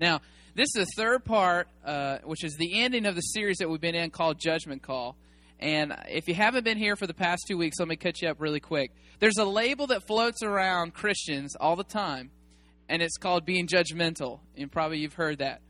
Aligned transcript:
Now, 0.00 0.22
this 0.54 0.74
is 0.74 0.86
the 0.86 0.92
third 0.96 1.24
part, 1.24 1.68
uh, 1.84 2.18
which 2.24 2.42
is 2.42 2.56
the 2.56 2.80
ending 2.80 3.04
of 3.04 3.14
the 3.14 3.20
series 3.20 3.58
that 3.58 3.68
we've 3.68 3.80
been 3.80 3.94
in 3.94 4.10
called 4.10 4.38
Judgment 4.40 4.82
Call. 4.82 5.16
And 5.58 5.94
if 6.08 6.26
you 6.26 6.34
haven't 6.34 6.64
been 6.64 6.78
here 6.78 6.96
for 6.96 7.06
the 7.06 7.14
past 7.14 7.44
two 7.46 7.58
weeks, 7.58 7.78
let 7.78 7.86
me 7.86 7.96
catch 7.96 8.22
you 8.22 8.28
up 8.28 8.40
really 8.40 8.60
quick. 8.60 8.92
There's 9.18 9.36
a 9.36 9.44
label 9.44 9.88
that 9.88 10.06
floats 10.06 10.42
around 10.42 10.94
Christians 10.94 11.54
all 11.54 11.76
the 11.76 11.84
time, 11.84 12.30
and 12.88 13.02
it's 13.02 13.18
called 13.18 13.44
being 13.44 13.68
judgmental. 13.68 14.40
And 14.56 14.72
probably 14.72 14.98
you've 15.00 15.12
heard 15.12 15.38
that. 15.38 15.60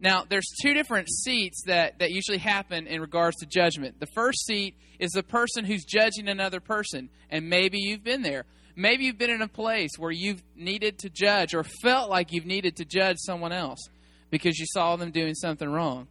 Now, 0.00 0.24
there's 0.26 0.50
two 0.62 0.72
different 0.72 1.10
seats 1.10 1.62
that, 1.66 1.98
that 1.98 2.10
usually 2.10 2.38
happen 2.38 2.86
in 2.86 3.00
regards 3.02 3.36
to 3.38 3.46
judgment. 3.46 4.00
The 4.00 4.08
first 4.14 4.46
seat 4.46 4.74
is 4.98 5.10
the 5.10 5.22
person 5.22 5.66
who's 5.66 5.84
judging 5.84 6.28
another 6.28 6.60
person, 6.60 7.10
and 7.30 7.50
maybe 7.50 7.78
you've 7.78 8.04
been 8.04 8.22
there. 8.22 8.46
Maybe 8.76 9.04
you've 9.04 9.18
been 9.18 9.30
in 9.30 9.40
a 9.40 9.48
place 9.48 9.92
where 9.96 10.10
you've 10.10 10.42
needed 10.54 10.98
to 10.98 11.10
judge 11.10 11.54
or 11.54 11.64
felt 11.64 12.10
like 12.10 12.32
you've 12.32 12.44
needed 12.44 12.76
to 12.76 12.84
judge 12.84 13.16
someone 13.18 13.52
else 13.52 13.88
because 14.30 14.58
you 14.58 14.66
saw 14.68 14.96
them 14.96 15.10
doing 15.10 15.34
something 15.34 15.68
wrong. 15.68 16.08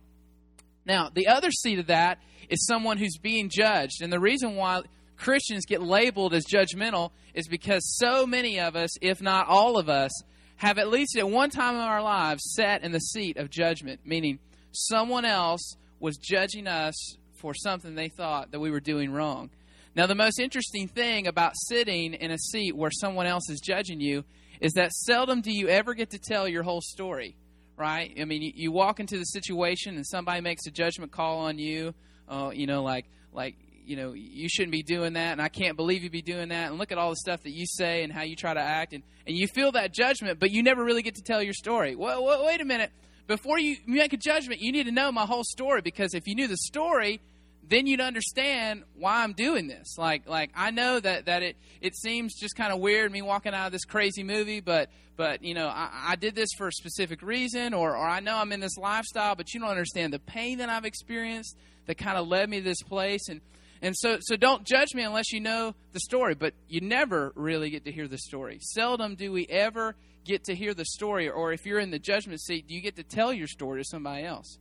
Now, 0.84 1.10
the 1.14 1.28
other 1.28 1.52
seat 1.52 1.78
of 1.78 1.88
that 1.88 2.20
is 2.50 2.66
someone 2.66 2.98
who's 2.98 3.18
being 3.18 3.50
judged. 3.50 4.02
And 4.02 4.12
the 4.12 4.20
reason 4.20 4.56
why 4.56 4.82
Christians 5.16 5.66
get 5.66 5.82
labeled 5.82 6.34
as 6.34 6.44
judgmental 6.46 7.12
is 7.36 7.48
because 7.48 7.98
so 7.98 8.26
many 8.26 8.60
of 8.60 8.76
us, 8.76 8.98
if 9.00 9.22
not 9.22 9.48
all 9.48 9.78
of 9.78 9.88
us, 9.88 10.12
have 10.58 10.80
at 10.80 10.90
least 10.90 11.18
at 11.18 11.30
one 11.30 11.50
time 11.50 11.76
in 11.76 11.82
our 11.82 12.02
lives 12.02 12.54
sat 12.56 12.84
in 12.84 12.92
the 12.92 13.00
seat 13.00 13.38
of 13.38 13.50
judgment, 13.50 14.02
meaning 14.06 14.40
someone 14.72 15.26
else 15.26 15.76
was 16.00 16.18
judging 16.18 16.68
us 16.68 17.18
for 17.34 17.54
something 17.54 17.94
they 17.94 18.10
thought 18.10 18.52
that 18.52 18.60
we 18.60 18.72
were 18.72 18.80
doing 18.80 19.12
wrong. 19.12 19.50
Now, 19.96 20.08
the 20.08 20.16
most 20.16 20.40
interesting 20.40 20.90
thing 20.90 21.26
about 21.26 21.54
sitting 21.56 22.16
in 22.16 22.30
a 22.30 22.38
seat 22.38 22.76
where 22.76 22.92
someone 22.92 23.28
else 23.28 23.50
is 23.50 23.62
judging 23.62 24.02
you 24.02 24.26
is 24.60 24.74
that 24.74 24.92
seldom 24.92 25.40
do 25.40 25.52
you 25.52 25.70
ever 25.70 25.94
get 25.94 26.10
to 26.12 26.20
tell 26.20 26.50
your 26.50 26.64
whole 26.64 26.82
story, 26.82 27.38
right? 27.78 28.14
I 28.20 28.26
mean, 28.26 28.42
you, 28.42 28.52
you 28.56 28.72
walk 28.74 29.00
into 29.00 29.18
the 29.18 29.24
situation 29.24 29.96
and 29.96 30.06
somebody 30.06 30.42
makes 30.42 30.68
a 30.68 30.72
judgment 30.72 31.14
call 31.14 31.40
on 31.40 31.60
you, 31.60 31.94
uh, 32.28 32.52
you 32.54 32.68
know, 32.68 32.84
like, 32.84 33.06
like, 33.32 33.56
you 33.86 33.96
know, 33.96 34.14
you 34.14 34.50
shouldn't 34.50 34.72
be 34.72 34.82
doing 34.82 35.14
that, 35.14 35.34
and 35.34 35.42
I 35.42 35.48
can't 35.48 35.78
believe 35.78 36.02
you'd 36.04 36.12
be 36.12 36.24
doing 36.24 36.50
that, 36.50 36.72
and 36.72 36.80
look 36.80 36.92
at 36.92 36.98
all 36.98 37.12
the 37.12 37.18
stuff 37.18 37.44
that 37.44 37.52
you 37.52 37.68
say 37.68 38.04
and 38.04 38.12
how 38.12 38.24
you 38.24 38.36
try 38.36 38.54
to 38.54 38.60
act, 38.60 38.94
and, 38.94 39.04
and 39.28 39.38
you 39.38 39.48
feel 39.48 39.74
that 39.74 39.94
judgment, 39.94 40.40
but 40.40 40.50
you 40.50 40.64
never 40.64 40.84
really 40.84 41.04
get 41.04 41.16
to 41.16 41.22
tell 41.22 41.42
your 41.42 41.54
story. 41.54 41.96
Well, 41.96 42.24
well, 42.24 42.46
wait 42.46 42.62
a 42.62 42.66
minute. 42.66 42.92
Before 43.28 43.60
you 43.60 43.78
make 43.86 44.12
a 44.12 44.18
judgment, 44.18 44.60
you 44.60 44.72
need 44.72 44.86
to 44.86 44.92
know 44.92 45.12
my 45.12 45.26
whole 45.26 45.44
story, 45.44 45.82
because 45.82 46.16
if 46.16 46.28
you 46.28 46.34
knew 46.34 46.48
the 46.48 46.58
story, 46.58 47.22
then 47.68 47.88
you'd 47.88 48.02
understand 48.02 48.84
why 48.96 49.24
I'm 49.24 49.34
doing 49.34 49.68
this. 49.68 49.98
Like, 49.98 50.28
like 50.28 50.52
I 50.56 50.72
know 50.72 51.00
that, 51.00 51.26
that 51.26 51.44
it, 51.44 51.58
it 51.82 51.96
seems 51.96 52.36
just 52.36 52.56
kind 52.56 52.72
of 52.72 52.80
weird 52.80 53.12
me 53.12 53.22
walking 53.22 53.54
out 53.54 53.68
of 53.68 53.72
this 53.72 53.86
crazy 53.86 54.24
movie, 54.24 54.60
but, 54.60 54.90
but 55.18 55.44
you 55.44 55.54
know, 55.54 55.68
I, 55.68 55.90
I 56.10 56.16
did 56.16 56.36
this 56.36 56.50
for 56.58 56.68
a 56.68 56.72
specific 56.72 57.22
reason, 57.22 57.74
or, 57.74 57.96
or 57.96 58.06
I 58.06 58.20
know 58.20 58.38
I'm 58.38 58.52
in 58.52 58.60
this 58.60 58.78
lifestyle, 58.78 59.36
but 59.36 59.54
you 59.54 59.60
don't 59.60 59.70
understand 59.70 60.14
the 60.14 60.20
pain 60.20 60.60
that 60.60 60.70
I've 60.70 60.86
experienced 60.86 61.58
that 61.86 61.98
kind 61.98 62.18
of 62.18 62.28
led 62.28 62.50
me 62.50 62.58
to 62.58 62.64
this 62.64 62.82
place. 62.82 63.30
And, 63.30 63.42
and 63.82 63.96
so, 63.96 64.18
so 64.22 64.36
don't 64.36 64.66
judge 64.66 64.94
me 64.94 65.04
unless 65.04 65.32
you 65.32 65.40
know 65.40 65.76
the 65.94 66.00
story, 66.00 66.36
but 66.36 66.54
you 66.68 66.82
never 66.82 67.32
really 67.36 67.70
get 67.70 67.86
to 67.86 67.92
hear 67.92 68.08
the 68.08 68.18
story. 68.18 68.60
Seldom 68.62 69.16
do 69.16 69.32
we 69.32 69.46
ever 69.48 69.96
get 70.24 70.46
to 70.46 70.56
hear 70.56 70.74
the 70.74 70.86
story, 70.86 71.30
or 71.30 71.54
if 71.54 71.66
you're 71.66 71.80
in 71.80 71.92
the 71.92 72.00
judgment 72.00 72.42
seat, 72.42 72.68
do 72.68 72.74
you 72.74 72.82
get 72.82 72.96
to 72.96 73.04
tell 73.04 73.32
your 73.32 73.48
story 73.48 73.82
to 73.82 73.88
somebody 73.88 74.24
else? 74.24 74.58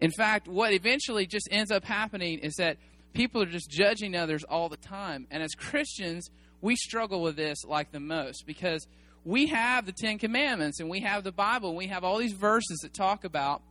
In 0.00 0.10
fact, 0.10 0.46
what 0.46 0.72
eventually 0.72 1.26
just 1.26 1.48
ends 1.50 1.70
up 1.70 1.84
happening 1.84 2.38
is 2.38 2.54
that 2.54 2.76
people 3.14 3.42
are 3.42 3.46
just 3.46 3.70
judging 3.70 4.14
others 4.16 4.44
all 4.44 4.68
the 4.68 4.76
time. 4.76 5.26
And 5.30 5.42
as 5.42 5.54
Christians, 5.54 6.30
we 6.60 6.76
struggle 6.76 7.22
with 7.22 7.36
this 7.36 7.64
like 7.64 7.90
the 7.90 8.00
most 8.00 8.46
because 8.46 8.86
we 9.24 9.46
have 9.46 9.86
the 9.86 9.92
Ten 9.92 10.18
Commandments 10.18 10.80
and 10.80 10.88
we 10.88 11.00
have 11.00 11.24
the 11.24 11.32
Bible 11.32 11.70
and 11.70 11.78
we 11.78 11.88
have 11.88 12.04
all 12.04 12.18
these 12.18 12.32
verses 12.32 12.78
that 12.82 12.94
talk 12.94 13.24
about 13.24 13.62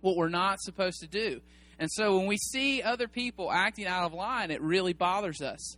what 0.00 0.16
we're 0.16 0.28
not 0.28 0.60
supposed 0.60 1.00
to 1.00 1.06
do. 1.06 1.40
And 1.78 1.90
so 1.92 2.16
when 2.16 2.26
we 2.26 2.38
see 2.38 2.82
other 2.82 3.06
people 3.06 3.52
acting 3.52 3.86
out 3.86 4.06
of 4.06 4.12
line, 4.12 4.50
it 4.50 4.60
really 4.60 4.92
bothers 4.92 5.40
us. 5.40 5.76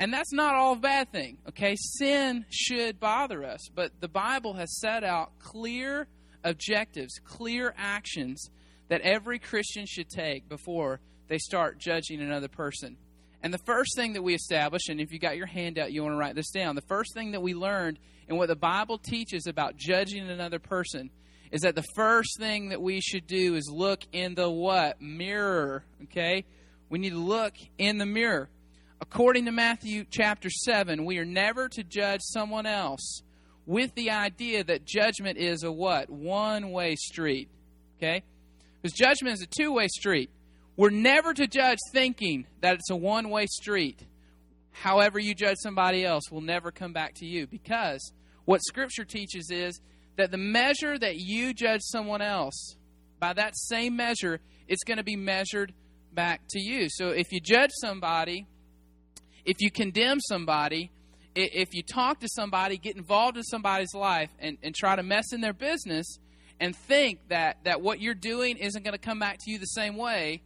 And 0.00 0.12
that's 0.12 0.32
not 0.32 0.54
all 0.54 0.74
a 0.74 0.76
bad 0.76 1.10
thing, 1.10 1.38
okay? 1.48 1.76
Sin 1.76 2.44
should 2.50 3.00
bother 3.00 3.44
us, 3.44 3.60
but 3.74 3.92
the 4.00 4.08
Bible 4.08 4.54
has 4.54 4.78
set 4.78 5.02
out 5.02 5.38
clear 5.40 6.06
objectives, 6.44 7.18
clear 7.24 7.74
actions 7.76 8.48
that 8.88 9.02
every 9.02 9.38
Christian 9.38 9.86
should 9.86 10.08
take 10.08 10.48
before 10.48 11.00
they 11.28 11.38
start 11.38 11.78
judging 11.78 12.20
another 12.20 12.48
person. 12.48 12.96
And 13.42 13.54
the 13.54 13.58
first 13.58 13.94
thing 13.94 14.14
that 14.14 14.22
we 14.22 14.34
established, 14.34 14.88
and 14.88 15.00
if 15.00 15.12
you 15.12 15.18
got 15.18 15.36
your 15.36 15.46
handout, 15.46 15.92
you 15.92 16.02
want 16.02 16.14
to 16.14 16.18
write 16.18 16.34
this 16.34 16.50
down. 16.50 16.74
The 16.74 16.82
first 16.82 17.14
thing 17.14 17.32
that 17.32 17.42
we 17.42 17.54
learned 17.54 17.98
and 18.28 18.36
what 18.36 18.48
the 18.48 18.56
Bible 18.56 18.98
teaches 18.98 19.46
about 19.46 19.76
judging 19.76 20.28
another 20.28 20.58
person 20.58 21.10
is 21.52 21.62
that 21.62 21.74
the 21.74 21.84
first 21.94 22.38
thing 22.38 22.70
that 22.70 22.82
we 22.82 23.00
should 23.00 23.26
do 23.26 23.54
is 23.54 23.70
look 23.70 24.00
in 24.12 24.34
the 24.34 24.50
what? 24.50 25.00
Mirror. 25.00 25.84
Okay? 26.04 26.44
We 26.90 26.98
need 26.98 27.10
to 27.10 27.18
look 27.18 27.54
in 27.78 27.98
the 27.98 28.06
mirror. 28.06 28.50
According 29.00 29.44
to 29.44 29.52
Matthew 29.52 30.04
chapter 30.10 30.50
7, 30.50 31.04
we 31.04 31.18
are 31.18 31.24
never 31.24 31.68
to 31.68 31.84
judge 31.84 32.20
someone 32.22 32.66
else 32.66 33.22
with 33.64 33.94
the 33.94 34.10
idea 34.10 34.64
that 34.64 34.84
judgment 34.84 35.38
is 35.38 35.62
a 35.62 35.70
what? 35.70 36.10
One 36.10 36.72
way 36.72 36.96
street. 36.96 37.48
Okay? 37.96 38.24
Because 38.80 38.96
judgment 38.96 39.34
is 39.34 39.42
a 39.42 39.46
two 39.46 39.72
way 39.72 39.88
street. 39.88 40.30
We're 40.76 40.90
never 40.90 41.34
to 41.34 41.46
judge 41.46 41.78
thinking 41.92 42.46
that 42.60 42.74
it's 42.74 42.90
a 42.90 42.96
one 42.96 43.30
way 43.30 43.46
street. 43.46 44.04
However, 44.70 45.18
you 45.18 45.34
judge 45.34 45.56
somebody 45.58 46.04
else 46.04 46.30
will 46.30 46.40
never 46.40 46.70
come 46.70 46.92
back 46.92 47.14
to 47.16 47.26
you. 47.26 47.46
Because 47.46 48.12
what 48.44 48.62
Scripture 48.62 49.04
teaches 49.04 49.50
is 49.50 49.80
that 50.16 50.30
the 50.30 50.38
measure 50.38 50.96
that 50.98 51.16
you 51.16 51.52
judge 51.52 51.80
someone 51.82 52.22
else, 52.22 52.76
by 53.18 53.32
that 53.32 53.56
same 53.56 53.96
measure, 53.96 54.40
it's 54.68 54.84
going 54.84 54.98
to 54.98 55.04
be 55.04 55.16
measured 55.16 55.72
back 56.12 56.42
to 56.50 56.60
you. 56.60 56.88
So 56.88 57.08
if 57.08 57.32
you 57.32 57.40
judge 57.40 57.70
somebody, 57.80 58.46
if 59.44 59.56
you 59.60 59.70
condemn 59.70 60.20
somebody, 60.20 60.90
if 61.34 61.74
you 61.74 61.82
talk 61.82 62.20
to 62.20 62.28
somebody, 62.28 62.76
get 62.76 62.96
involved 62.96 63.36
in 63.36 63.42
somebody's 63.42 63.94
life, 63.94 64.30
and, 64.38 64.58
and 64.62 64.74
try 64.74 64.96
to 64.96 65.02
mess 65.02 65.32
in 65.32 65.40
their 65.40 65.52
business, 65.52 66.18
and 66.60 66.74
think 66.74 67.28
that, 67.28 67.58
that 67.64 67.80
what 67.80 68.00
you're 68.00 68.14
doing 68.14 68.56
isn't 68.56 68.82
going 68.82 68.92
to 68.92 68.98
come 68.98 69.18
back 69.18 69.38
to 69.40 69.50
you 69.50 69.58
the 69.58 69.66
same 69.66 69.96
way, 69.96 70.42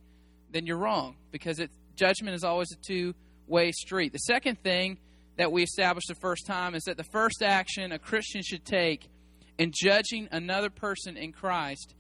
then 0.51 0.67
you're 0.67 0.77
wrong 0.77 1.17
because 1.31 1.59
it, 1.59 1.71
judgment 1.97 2.35
is 2.35 2.45
always 2.45 2.71
a 2.73 2.77
two 2.77 3.15
way 3.47 3.73
street. 3.73 4.13
The 4.13 4.19
second 4.19 4.63
thing 4.63 4.99
that 5.37 5.51
we 5.51 5.63
established 5.63 6.09
the 6.09 6.15
first 6.15 6.47
time 6.47 6.75
is 6.75 6.85
that 6.85 6.97
the 6.97 7.05
first 7.05 7.43
action 7.43 7.93
a 7.93 7.99
Christian 7.99 8.43
should 8.43 8.65
take 8.65 9.09
in 9.59 9.73
judging 9.75 10.29
another 10.31 10.71
person 10.71 11.17
in 11.17 11.33
Christ 11.33 11.95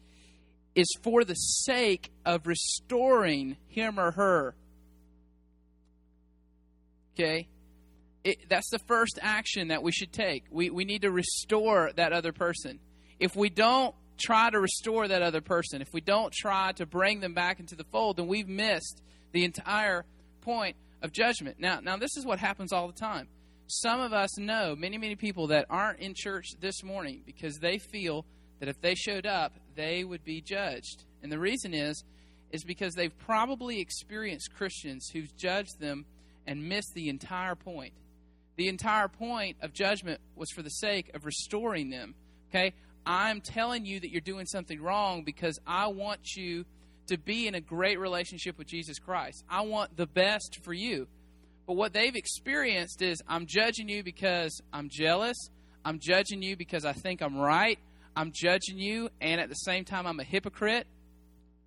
is 0.75 0.89
for 1.03 1.25
the 1.25 1.35
sake 1.35 2.11
of 2.25 2.47
restoring 2.47 3.57
him 3.69 3.99
or 3.99 4.11
her. 4.13 4.55
Okay? 7.15 7.49
It, 8.25 8.49
that's 8.49 8.71
the 8.71 8.79
first 8.79 9.19
action 9.21 9.69
that 9.69 9.83
we 9.83 9.93
should 9.93 10.13
take. 10.13 10.45
We, 10.51 10.71
we 10.71 10.85
need 10.85 11.03
to 11.03 11.11
restore 11.11 11.91
that 11.97 12.13
other 12.13 12.33
person. 12.33 12.79
If 13.19 13.37
we 13.37 13.51
don't 13.51 13.95
try 14.23 14.51
to 14.51 14.61
restore 14.61 15.09
that 15.09 15.23
other 15.23 15.41
person, 15.41 15.83
if 15.83 15.93
we 15.93 16.01
don't 16.01 16.33
try 16.33 16.73
to 16.73 16.87
bring 16.87 17.21
them 17.21 17.35
back 17.35 17.61
into 17.61 17.75
the 17.75 17.85
fold, 17.85 18.17
then 18.17 18.27
we've 18.27 18.49
missed 18.49 19.03
the 19.33 19.45
entire 19.45 20.05
point 20.43 20.77
of 21.03 21.13
judgment. 21.13 21.57
Now, 21.59 21.81
now 21.81 21.97
this 21.97 22.17
is 22.17 22.25
what 22.25 22.39
happens 22.39 22.73
all 22.73 22.87
the 22.87 22.99
time. 22.99 23.29
Some 23.67 24.01
of 24.01 24.13
us 24.13 24.39
know 24.39 24.77
many, 24.77 24.99
many 24.99 25.17
people 25.17 25.49
that 25.49 25.67
aren't 25.71 26.01
in 26.01 26.15
church 26.15 26.49
this 26.61 26.83
morning 26.83 27.23
because 27.25 27.59
they 27.59 27.79
feel 27.79 28.25
that 28.61 28.69
if 28.69 28.81
they 28.81 28.95
showed 28.95 29.27
up, 29.27 29.53
they 29.75 30.05
would 30.05 30.25
be 30.25 30.41
judged. 30.41 31.05
And 31.23 31.33
the 31.33 31.39
reason 31.39 31.75
is 31.75 32.05
is 32.51 32.65
because 32.65 32.95
they've 32.95 33.19
probably 33.21 33.81
experienced 33.81 34.55
Christians 34.55 35.09
who've 35.09 35.35
judged 35.37 35.81
them 35.81 36.05
and 36.47 36.69
missed 36.69 36.93
the 36.95 37.09
entire 37.09 37.55
point. 37.55 37.95
The 38.57 38.69
entire 38.69 39.09
point 39.09 39.57
of 39.63 39.73
judgment 39.73 40.21
was 40.37 40.51
for 40.51 40.61
the 40.61 40.69
sake 40.69 41.11
of 41.15 41.25
restoring 41.25 41.89
them. 41.89 42.15
Okay? 42.51 42.75
I'm 43.05 43.41
telling 43.41 43.85
you 43.85 44.01
that 44.01 44.11
you're 44.11 44.21
doing 44.21 44.47
something 44.47 44.81
wrong 44.81 45.25
because 45.25 45.59
I 45.67 45.89
want 45.89 46.37
you 46.37 46.65
to 47.09 47.19
be 47.19 47.47
in 47.47 47.55
a 47.55 47.61
great 47.61 47.99
relationship 47.99 48.59
with 48.59 48.69
Jesus 48.69 48.99
Christ. 48.99 49.45
I 49.49 49.63
want 49.63 49.97
the 49.97 50.07
best 50.07 50.61
for 50.63 50.73
you. 50.73 51.09
But 51.67 51.75
what 51.75 51.93
they've 51.93 52.15
experienced 52.15 53.03
is 53.03 53.23
I'm 53.29 53.47
judging 53.47 53.89
you 53.89 54.03
because 54.03 54.61
I'm 54.73 54.89
jealous. 54.91 55.37
I'm 55.85 55.99
judging 56.01 56.43
you 56.43 56.57
because 56.57 56.85
I 56.85 56.93
think 56.93 57.23
I'm 57.23 57.37
right. 57.37 57.79
I'm 58.15 58.31
judging 58.35 58.79
you, 58.79 59.09
and 59.21 59.41
at 59.41 59.49
the 59.49 59.55
same 59.55 59.85
time, 59.85 60.07
I'm 60.07 60.21
a 60.21 60.25
hypocrite. 60.25 60.87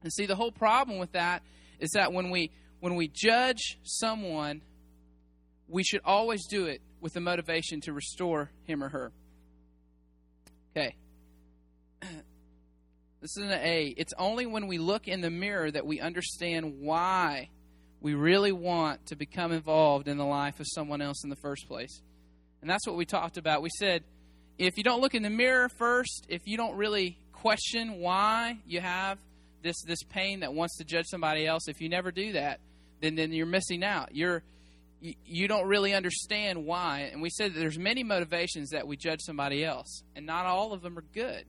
And 0.03 0.13
see, 0.13 0.25
the 0.25 0.35
whole 0.35 0.51
problem 0.51 0.99
with 0.99 1.13
that 1.13 1.41
is 1.79 1.91
that 1.91 2.13
when 2.13 2.29
we 2.29 2.51
when 2.81 2.95
we 2.95 3.07
judge 3.11 3.79
someone, 3.83 4.61
we 5.67 5.83
should 5.83 6.01
always 6.05 6.45
do 6.47 6.65
it 6.65 6.81
with 7.01 7.13
the 7.13 7.19
motivation 7.19 7.81
to 7.81 7.93
restore 7.93 8.51
him 8.65 8.83
or 8.83 8.89
her. 8.89 9.11
Okay. 10.75 10.95
This 13.25 13.37
is 13.37 13.51
an 13.51 13.59
A. 13.59 13.87
It's 13.97 14.13
only 14.19 14.45
when 14.45 14.67
we 14.67 14.77
look 14.77 15.07
in 15.07 15.21
the 15.21 15.31
mirror 15.31 15.71
that 15.71 15.83
we 15.83 15.99
understand 15.99 16.81
why 16.81 17.49
we 17.99 18.13
really 18.13 18.51
want 18.51 19.07
to 19.07 19.15
become 19.15 19.51
involved 19.51 20.07
in 20.07 20.19
the 20.19 20.23
life 20.23 20.59
of 20.59 20.67
someone 20.69 21.01
else 21.01 21.23
in 21.23 21.31
the 21.31 21.35
first 21.35 21.67
place. 21.67 22.03
And 22.61 22.69
that's 22.69 22.85
what 22.85 22.95
we 22.95 23.03
talked 23.03 23.37
about. 23.37 23.63
We 23.63 23.71
said 23.79 24.03
if 24.59 24.77
you 24.77 24.83
don't 24.83 25.01
look 25.01 25.15
in 25.15 25.23
the 25.23 25.31
mirror 25.31 25.69
first, 25.69 26.27
if 26.29 26.45
you 26.45 26.55
don't 26.55 26.75
really 26.77 27.17
question 27.31 27.99
why 27.99 28.59
you 28.67 28.79
have 28.79 29.17
this 29.63 29.81
this 29.87 30.03
pain 30.03 30.41
that 30.41 30.53
wants 30.53 30.77
to 30.77 30.83
judge 30.83 31.07
somebody 31.07 31.47
else, 31.47 31.67
if 31.67 31.81
you 31.81 31.89
never 31.89 32.11
do 32.11 32.33
that, 32.33 32.59
then 33.01 33.15
then 33.15 33.33
you're 33.33 33.47
missing 33.47 33.83
out. 33.83 34.13
You're 34.13 34.43
you, 35.01 35.15
you 35.25 35.47
don't 35.47 35.67
really 35.67 35.95
understand 35.95 36.63
why. 36.63 37.09
And 37.11 37.23
we 37.23 37.31
said 37.31 37.55
that 37.55 37.59
there's 37.59 37.79
many 37.79 38.03
motivations 38.03 38.69
that 38.69 38.85
we 38.85 38.97
judge 38.97 39.21
somebody 39.21 39.65
else, 39.65 40.03
and 40.15 40.27
not 40.27 40.45
all 40.45 40.73
of 40.73 40.83
them 40.83 40.95
are 40.95 41.05
good. 41.11 41.45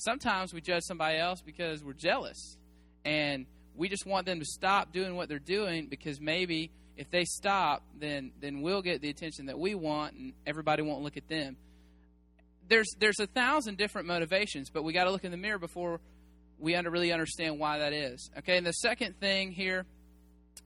Sometimes 0.00 0.54
we 0.54 0.62
judge 0.62 0.82
somebody 0.84 1.18
else 1.18 1.42
because 1.42 1.84
we're 1.84 1.92
jealous, 1.92 2.56
and 3.04 3.44
we 3.76 3.90
just 3.90 4.06
want 4.06 4.24
them 4.24 4.38
to 4.38 4.46
stop 4.46 4.94
doing 4.94 5.14
what 5.14 5.28
they're 5.28 5.38
doing 5.38 5.88
because 5.88 6.18
maybe 6.18 6.70
if 6.96 7.10
they 7.10 7.26
stop, 7.26 7.82
then 7.98 8.32
then 8.40 8.62
we'll 8.62 8.80
get 8.80 9.02
the 9.02 9.10
attention 9.10 9.46
that 9.46 9.58
we 9.58 9.74
want, 9.74 10.14
and 10.14 10.32
everybody 10.46 10.80
won't 10.80 11.02
look 11.02 11.18
at 11.18 11.28
them. 11.28 11.58
There's 12.66 12.88
there's 12.98 13.20
a 13.20 13.26
thousand 13.26 13.76
different 13.76 14.08
motivations, 14.08 14.70
but 14.70 14.84
we 14.84 14.94
got 14.94 15.04
to 15.04 15.10
look 15.10 15.24
in 15.26 15.32
the 15.32 15.36
mirror 15.36 15.58
before 15.58 16.00
we 16.58 16.74
under, 16.74 16.90
really 16.90 17.12
understand 17.12 17.58
why 17.58 17.80
that 17.80 17.92
is. 17.92 18.30
Okay, 18.38 18.56
and 18.56 18.66
the 18.66 18.72
second 18.72 19.20
thing 19.20 19.52
here, 19.52 19.84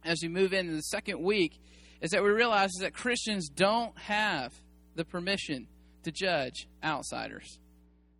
as 0.04 0.20
we 0.22 0.28
move 0.28 0.52
into 0.52 0.74
the 0.74 0.82
second 0.82 1.20
week, 1.20 1.58
is 2.00 2.12
that 2.12 2.22
we 2.22 2.30
realize 2.30 2.70
is 2.70 2.82
that 2.82 2.94
Christians 2.94 3.48
don't 3.48 3.98
have 3.98 4.54
the 4.94 5.04
permission 5.04 5.66
to 6.04 6.12
judge 6.12 6.68
outsiders. 6.84 7.58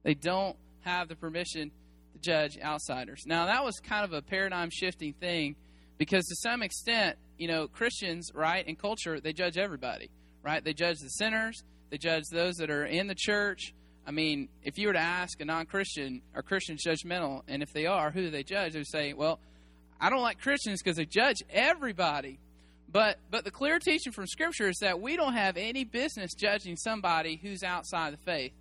They 0.03 0.15
don't 0.15 0.57
have 0.85 1.09
the 1.09 1.17
permission 1.17 1.71
to 2.13 2.19
judge 2.21 2.59
outsiders. 2.63 3.25
Now, 3.27 3.47
that 3.47 3.65
was 3.65 3.81
kind 3.81 4.05
of 4.05 4.13
a 4.13 4.23
paradigm 4.23 4.71
shifting 4.71 5.13
thing 5.15 5.57
because 5.99 6.25
to 6.27 6.37
some 6.37 6.63
extent, 6.63 7.17
you 7.39 7.49
know, 7.49 7.69
Christians, 7.69 8.31
right, 8.35 8.67
in 8.67 8.77
culture, 8.77 9.21
they 9.21 9.33
judge 9.33 9.57
everybody, 9.57 10.11
right? 10.43 10.63
They 10.65 10.75
judge 10.75 10.99
the 10.99 11.09
sinners, 11.09 11.63
they 11.91 11.99
judge 11.99 12.25
those 12.31 12.57
that 12.57 12.71
are 12.71 12.85
in 12.85 13.07
the 13.07 13.15
church. 13.15 13.73
I 14.07 14.11
mean, 14.11 14.49
if 14.63 14.79
you 14.79 14.89
were 14.89 14.93
to 14.93 14.99
ask 14.99 15.41
a 15.41 15.45
non 15.45 15.67
Christian, 15.67 16.21
are 16.35 16.43
Christians 16.43 16.85
judgmental? 16.85 17.43
And 17.49 17.63
if 17.63 17.73
they 17.73 17.87
are, 17.87 18.11
who 18.11 18.23
do 18.23 18.31
they 18.31 18.43
judge? 18.43 18.73
They 18.73 18.81
would 18.81 18.89
say, 18.89 19.13
well, 19.15 19.41
I 20.01 20.11
don't 20.11 20.21
like 20.21 20.41
Christians 20.41 20.83
because 20.83 20.97
they 20.97 21.07
judge 21.07 21.39
everybody. 21.51 22.39
But 22.91 23.19
but 23.31 23.45
the 23.45 23.51
clear 23.51 23.79
teaching 23.79 24.13
from 24.13 24.27
Scripture 24.27 24.69
is 24.69 24.79
that 24.81 25.01
we 25.01 25.17
don't 25.17 25.33
have 25.33 25.57
any 25.57 25.85
business 25.85 26.35
judging 26.35 26.77
somebody 26.77 27.41
who's 27.43 27.63
outside 27.63 28.13
the 28.13 28.19
faith. 28.19 28.53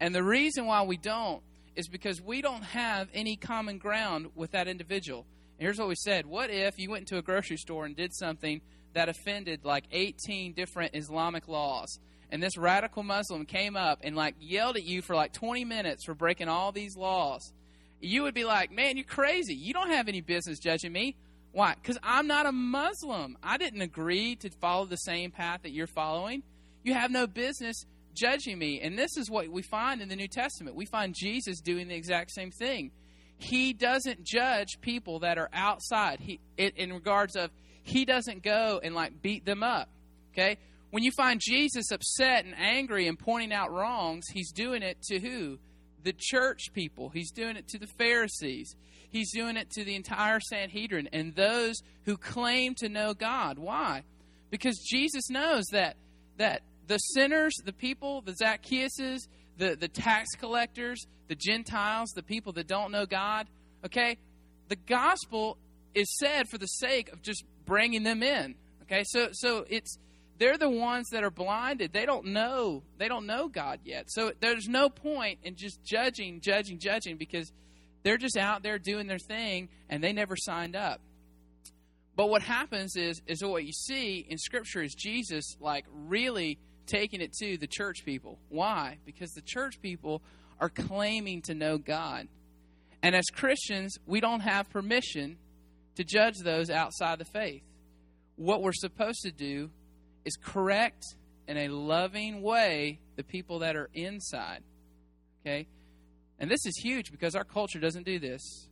And 0.00 0.14
the 0.14 0.24
reason 0.24 0.66
why 0.66 0.82
we 0.82 0.96
don't 0.96 1.42
is 1.76 1.88
because 1.88 2.20
we 2.20 2.42
don't 2.42 2.62
have 2.62 3.08
any 3.14 3.36
common 3.36 3.78
ground 3.78 4.30
with 4.34 4.52
that 4.52 4.68
individual. 4.68 5.26
And 5.58 5.66
here's 5.66 5.78
what 5.78 5.88
we 5.88 5.94
said 5.96 6.26
What 6.26 6.50
if 6.50 6.78
you 6.78 6.90
went 6.90 7.02
into 7.02 7.18
a 7.18 7.22
grocery 7.22 7.56
store 7.56 7.84
and 7.84 7.96
did 7.96 8.14
something 8.14 8.60
that 8.94 9.08
offended 9.08 9.64
like 9.64 9.84
18 9.92 10.52
different 10.52 10.94
Islamic 10.94 11.48
laws? 11.48 11.98
And 12.32 12.42
this 12.42 12.56
radical 12.56 13.02
Muslim 13.02 13.44
came 13.44 13.76
up 13.76 14.00
and 14.02 14.14
like 14.14 14.36
yelled 14.40 14.76
at 14.76 14.84
you 14.84 15.02
for 15.02 15.16
like 15.16 15.32
20 15.32 15.64
minutes 15.64 16.04
for 16.04 16.14
breaking 16.14 16.48
all 16.48 16.70
these 16.72 16.96
laws. 16.96 17.52
You 18.00 18.22
would 18.22 18.34
be 18.34 18.44
like, 18.44 18.70
man, 18.70 18.96
you're 18.96 19.04
crazy. 19.04 19.54
You 19.54 19.74
don't 19.74 19.90
have 19.90 20.08
any 20.08 20.20
business 20.20 20.58
judging 20.58 20.92
me. 20.92 21.16
Why? 21.52 21.74
Because 21.74 21.98
I'm 22.02 22.26
not 22.26 22.46
a 22.46 22.52
Muslim. 22.52 23.36
I 23.42 23.58
didn't 23.58 23.82
agree 23.82 24.36
to 24.36 24.50
follow 24.50 24.86
the 24.86 24.96
same 24.96 25.32
path 25.32 25.62
that 25.62 25.72
you're 25.72 25.88
following. 25.88 26.42
You 26.82 26.94
have 26.94 27.10
no 27.10 27.26
business 27.26 27.84
judging 28.14 28.58
me. 28.58 28.80
And 28.80 28.98
this 28.98 29.16
is 29.16 29.30
what 29.30 29.48
we 29.48 29.62
find 29.62 30.00
in 30.00 30.08
the 30.08 30.16
New 30.16 30.28
Testament. 30.28 30.76
We 30.76 30.86
find 30.86 31.14
Jesus 31.14 31.60
doing 31.60 31.88
the 31.88 31.94
exact 31.94 32.32
same 32.32 32.50
thing. 32.50 32.90
He 33.38 33.72
doesn't 33.72 34.24
judge 34.24 34.80
people 34.80 35.20
that 35.20 35.38
are 35.38 35.48
outside. 35.52 36.20
He, 36.20 36.40
it, 36.56 36.76
in 36.76 36.92
regards 36.92 37.36
of, 37.36 37.50
he 37.82 38.04
doesn't 38.04 38.42
go 38.42 38.80
and 38.82 38.94
like 38.94 39.22
beat 39.22 39.44
them 39.44 39.62
up. 39.62 39.88
Okay? 40.32 40.58
When 40.90 41.02
you 41.02 41.12
find 41.12 41.40
Jesus 41.42 41.90
upset 41.90 42.44
and 42.44 42.54
angry 42.58 43.06
and 43.06 43.18
pointing 43.18 43.52
out 43.52 43.72
wrongs, 43.72 44.26
he's 44.32 44.52
doing 44.52 44.82
it 44.82 45.00
to 45.04 45.20
who? 45.20 45.58
The 46.02 46.14
church 46.16 46.72
people. 46.72 47.08
He's 47.10 47.30
doing 47.30 47.56
it 47.56 47.68
to 47.68 47.78
the 47.78 47.86
Pharisees. 47.86 48.74
He's 49.10 49.32
doing 49.32 49.56
it 49.56 49.70
to 49.70 49.84
the 49.84 49.96
entire 49.96 50.40
Sanhedrin 50.40 51.08
and 51.12 51.34
those 51.34 51.82
who 52.04 52.16
claim 52.16 52.74
to 52.76 52.88
know 52.88 53.14
God. 53.14 53.58
Why? 53.58 54.02
Because 54.50 54.78
Jesus 54.78 55.30
knows 55.30 55.64
that 55.72 55.96
that 56.38 56.62
the 56.90 56.98
sinners, 56.98 57.54
the 57.64 57.72
people, 57.72 58.20
the 58.20 58.32
Zacchaeuses, 58.32 59.28
the, 59.58 59.76
the 59.76 59.86
tax 59.86 60.30
collectors, 60.36 61.06
the 61.28 61.36
Gentiles, 61.36 62.10
the 62.16 62.22
people 62.24 62.52
that 62.54 62.66
don't 62.66 62.90
know 62.90 63.06
God, 63.06 63.46
okay, 63.84 64.18
the 64.66 64.74
gospel 64.74 65.56
is 65.94 66.18
said 66.18 66.48
for 66.48 66.58
the 66.58 66.66
sake 66.66 67.12
of 67.12 67.22
just 67.22 67.44
bringing 67.64 68.02
them 68.02 68.24
in. 68.24 68.56
Okay, 68.82 69.04
so 69.06 69.28
so 69.30 69.64
it's 69.70 69.98
they're 70.38 70.58
the 70.58 70.68
ones 70.68 71.10
that 71.10 71.22
are 71.22 71.30
blinded. 71.30 71.92
They 71.92 72.06
don't 72.06 72.26
know 72.26 72.82
they 72.98 73.06
don't 73.06 73.26
know 73.26 73.46
God 73.46 73.78
yet. 73.84 74.10
So 74.10 74.32
there's 74.40 74.66
no 74.66 74.88
point 74.88 75.38
in 75.44 75.54
just 75.54 75.84
judging, 75.84 76.40
judging, 76.40 76.80
judging 76.80 77.16
because 77.16 77.52
they're 78.02 78.18
just 78.18 78.36
out 78.36 78.64
there 78.64 78.80
doing 78.80 79.06
their 79.06 79.20
thing 79.20 79.68
and 79.88 80.02
they 80.02 80.12
never 80.12 80.34
signed 80.36 80.74
up. 80.74 81.00
But 82.16 82.30
what 82.30 82.42
happens 82.42 82.96
is 82.96 83.22
is 83.28 83.44
what 83.44 83.64
you 83.64 83.72
see 83.72 84.26
in 84.28 84.38
scripture 84.38 84.82
is 84.82 84.92
Jesus 84.92 85.56
like 85.60 85.84
really 85.92 86.58
taking 86.90 87.20
it 87.20 87.32
to 87.34 87.56
the 87.56 87.66
church 87.66 88.04
people. 88.04 88.38
Why? 88.48 88.98
Because 89.04 89.30
the 89.32 89.42
church 89.42 89.80
people 89.80 90.22
are 90.58 90.68
claiming 90.68 91.42
to 91.42 91.54
know 91.54 91.78
God. 91.78 92.28
And 93.02 93.14
as 93.14 93.26
Christians, 93.32 93.96
we 94.06 94.20
don't 94.20 94.40
have 94.40 94.68
permission 94.70 95.38
to 95.96 96.04
judge 96.04 96.38
those 96.38 96.70
outside 96.70 97.18
the 97.18 97.24
faith. 97.24 97.62
What 98.36 98.62
we're 98.62 98.72
supposed 98.72 99.22
to 99.22 99.30
do 99.30 99.70
is 100.24 100.36
correct 100.36 101.04
in 101.48 101.56
a 101.56 101.68
loving 101.68 102.42
way 102.42 103.00
the 103.16 103.24
people 103.24 103.60
that 103.60 103.76
are 103.76 103.90
inside. 103.94 104.62
Okay? 105.40 105.66
And 106.38 106.50
this 106.50 106.64
is 106.66 106.76
huge 106.82 107.10
because 107.10 107.34
our 107.34 107.44
culture 107.44 107.80
doesn't 107.80 108.06
do 108.06 108.18
this. 108.18 108.68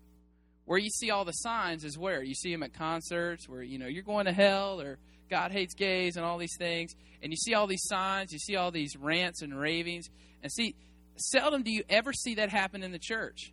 Where 0.65 0.79
you 0.79 0.91
see 0.91 1.11
all 1.11 1.25
the 1.25 1.33
signs 1.33 1.85
is 1.85 1.97
where 1.97 2.23
you 2.23 2.35
see 2.35 2.53
them 2.53 2.63
at 2.63 2.75
concerts, 2.75 3.49
where 3.49 3.63
you 3.63 3.79
know 3.79 3.87
you're 3.87 4.03
going 4.03 4.27
to 4.27 4.33
hell 4.33 4.81
or 4.81 4.99
God 5.29 5.53
hates 5.53 5.75
gays 5.75 6.17
and 6.17 6.25
all 6.25 6.39
these 6.39 6.57
things, 6.59 6.95
and 7.23 7.33
you 7.33 7.37
see 7.37 7.55
all 7.55 7.67
these 7.67 7.85
signs, 7.85 8.33
you 8.33 8.39
see 8.39 8.57
all 8.57 8.71
these 8.71 8.97
rants 8.97 9.43
and 9.43 9.59
ravings, 9.59 10.09
and 10.43 10.53
see, 10.53 10.75
seldom 11.17 11.63
do 11.63 11.71
you 11.71 11.83
ever 11.89 12.13
see 12.13 12.37
that 12.37 12.51
happen 12.51 12.83
in 12.83 12.93
the 12.93 12.99
church. 12.99 13.53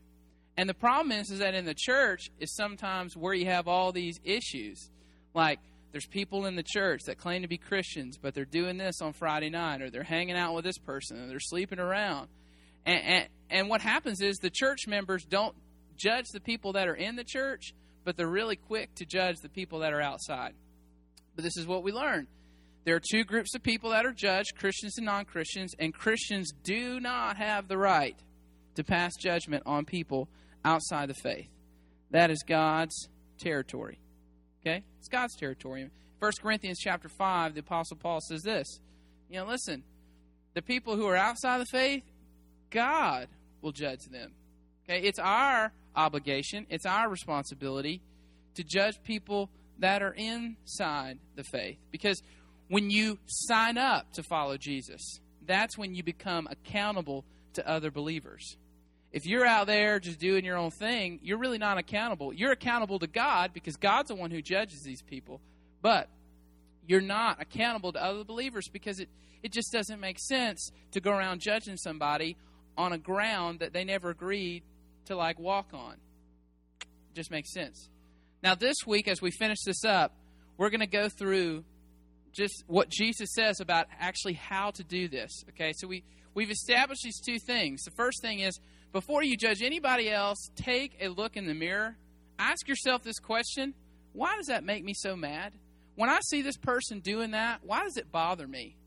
And 0.57 0.69
the 0.69 0.73
problem 0.73 1.11
is, 1.11 1.31
is 1.31 1.39
that 1.39 1.55
in 1.55 1.65
the 1.65 1.75
church 1.75 2.29
is 2.39 2.55
sometimes 2.55 3.17
where 3.17 3.33
you 3.33 3.45
have 3.45 3.67
all 3.67 3.91
these 3.91 4.19
issues, 4.23 4.89
like 5.33 5.59
there's 5.91 6.07
people 6.07 6.45
in 6.45 6.55
the 6.55 6.63
church 6.63 7.01
that 7.07 7.17
claim 7.17 7.41
to 7.41 7.47
be 7.47 7.57
Christians, 7.57 8.17
but 8.17 8.33
they're 8.33 8.45
doing 8.45 8.77
this 8.77 9.01
on 9.01 9.13
Friday 9.13 9.49
night, 9.49 9.81
or 9.81 9.89
they're 9.89 10.03
hanging 10.03 10.37
out 10.37 10.53
with 10.53 10.63
this 10.63 10.77
person, 10.77 11.23
or 11.23 11.27
they're 11.27 11.39
sleeping 11.39 11.79
around, 11.79 12.29
and, 12.85 13.01
and, 13.03 13.27
and 13.49 13.69
what 13.69 13.81
happens 13.81 14.21
is 14.21 14.37
the 14.37 14.49
church 14.49 14.87
members 14.87 15.25
don't 15.25 15.55
judge 15.97 16.27
the 16.29 16.39
people 16.39 16.73
that 16.73 16.87
are 16.87 16.95
in 16.95 17.15
the 17.15 17.23
church, 17.23 17.73
but 18.03 18.15
they're 18.15 18.27
really 18.27 18.55
quick 18.55 18.93
to 18.95 19.05
judge 19.05 19.39
the 19.41 19.49
people 19.49 19.79
that 19.79 19.93
are 19.93 20.01
outside. 20.01 20.53
But 21.35 21.43
this 21.43 21.57
is 21.57 21.67
what 21.67 21.83
we 21.83 21.91
learn. 21.91 22.27
There 22.85 22.95
are 22.95 23.01
two 23.11 23.23
groups 23.23 23.55
of 23.55 23.63
people 23.63 23.89
that 23.89 24.05
are 24.05 24.11
judged 24.11 24.55
Christians 24.57 24.97
and 24.97 25.05
non 25.05 25.25
Christians, 25.25 25.73
and 25.79 25.93
Christians 25.93 26.51
do 26.63 26.99
not 26.99 27.37
have 27.37 27.67
the 27.67 27.77
right 27.77 28.17
to 28.75 28.83
pass 28.83 29.13
judgment 29.19 29.63
on 29.65 29.85
people 29.85 30.29
outside 30.63 31.09
the 31.09 31.15
faith. 31.15 31.47
That 32.11 32.29
is 32.29 32.43
God's 32.43 33.09
territory. 33.39 33.99
Okay? 34.61 34.83
It's 34.99 35.09
God's 35.09 35.35
territory. 35.35 35.89
1 36.19 36.31
Corinthians 36.41 36.79
chapter 36.79 37.09
5, 37.09 37.55
the 37.55 37.59
Apostle 37.59 37.97
Paul 37.97 38.19
says 38.21 38.41
this. 38.41 38.79
You 39.29 39.39
know, 39.39 39.45
listen, 39.45 39.83
the 40.53 40.61
people 40.61 40.95
who 40.95 41.07
are 41.07 41.15
outside 41.15 41.59
the 41.59 41.65
faith, 41.65 42.03
God 42.69 43.27
will 43.61 43.71
judge 43.71 44.05
them. 44.11 44.31
Okay, 44.87 45.01
it's 45.01 45.19
our 45.19 45.71
obligation, 45.95 46.67
it's 46.69 46.85
our 46.85 47.09
responsibility 47.09 48.01
to 48.55 48.63
judge 48.63 49.01
people 49.03 49.49
that 49.79 50.01
are 50.01 50.13
inside 50.13 51.19
the 51.35 51.43
faith. 51.43 51.77
Because 51.91 52.21
when 52.69 52.89
you 52.89 53.19
sign 53.25 53.77
up 53.77 54.13
to 54.13 54.23
follow 54.23 54.57
Jesus, 54.57 55.19
that's 55.45 55.77
when 55.77 55.93
you 55.93 56.03
become 56.03 56.47
accountable 56.49 57.25
to 57.53 57.67
other 57.67 57.91
believers. 57.91 58.57
If 59.11 59.25
you're 59.25 59.45
out 59.45 59.67
there 59.67 59.99
just 59.99 60.19
doing 60.19 60.43
your 60.43 60.57
own 60.57 60.71
thing, 60.71 61.19
you're 61.23 61.37
really 61.37 61.57
not 61.57 61.77
accountable. 61.77 62.33
You're 62.33 62.51
accountable 62.51 62.99
to 62.99 63.07
God 63.07 63.51
because 63.53 63.77
God's 63.77 64.09
the 64.09 64.15
one 64.15 64.31
who 64.31 64.41
judges 64.41 64.81
these 64.81 65.01
people. 65.01 65.39
But 65.81 66.09
you're 66.87 67.01
not 67.01 67.41
accountable 67.41 67.93
to 67.93 68.03
other 68.03 68.23
believers 68.23 68.67
because 68.67 68.99
it, 68.99 69.09
it 69.41 69.51
just 69.51 69.71
doesn't 69.71 69.99
make 69.99 70.19
sense 70.19 70.71
to 70.91 70.99
go 70.99 71.11
around 71.11 71.39
judging 71.39 71.77
somebody 71.77 72.35
on 72.77 72.91
a 72.91 72.97
ground 72.97 73.59
that 73.59 73.71
they 73.71 73.83
never 73.83 74.09
agreed 74.09 74.63
to 75.05 75.15
like 75.15 75.39
walk 75.39 75.67
on. 75.73 75.93
It 76.81 77.15
just 77.15 77.31
makes 77.31 77.53
sense. 77.53 77.89
Now 78.45 78.53
this 78.53 78.85
week 78.85 79.07
as 79.07 79.23
we 79.23 79.31
finish 79.31 79.57
this 79.65 79.83
up, 79.83 80.13
we're 80.55 80.69
going 80.69 80.81
to 80.81 80.85
go 80.85 81.09
through 81.09 81.63
just 82.31 82.63
what 82.67 82.89
Jesus 82.89 83.33
says 83.33 83.59
about 83.59 83.87
actually 83.99 84.33
how 84.33 84.69
to 84.69 84.83
do 84.83 85.07
this. 85.07 85.43
Okay? 85.49 85.73
So 85.75 85.87
we 85.87 86.03
we've 86.35 86.51
established 86.51 87.01
these 87.03 87.19
two 87.19 87.39
things. 87.39 87.81
The 87.81 87.91
first 87.97 88.21
thing 88.21 88.41
is 88.41 88.59
before 88.93 89.23
you 89.23 89.35
judge 89.35 89.63
anybody 89.63 90.11
else, 90.11 90.51
take 90.55 90.95
a 91.01 91.07
look 91.07 91.37
in 91.37 91.47
the 91.47 91.55
mirror. 91.55 91.97
Ask 92.37 92.67
yourself 92.67 93.01
this 93.01 93.17
question, 93.17 93.73
why 94.13 94.35
does 94.35 94.45
that 94.45 94.63
make 94.63 94.83
me 94.83 94.93
so 94.93 95.15
mad? 95.15 95.53
When 95.95 96.11
I 96.11 96.19
see 96.27 96.43
this 96.43 96.57
person 96.57 96.99
doing 96.99 97.31
that, 97.31 97.61
why 97.63 97.81
does 97.81 97.97
it 97.97 98.11
bother 98.11 98.47
me? 98.47 98.77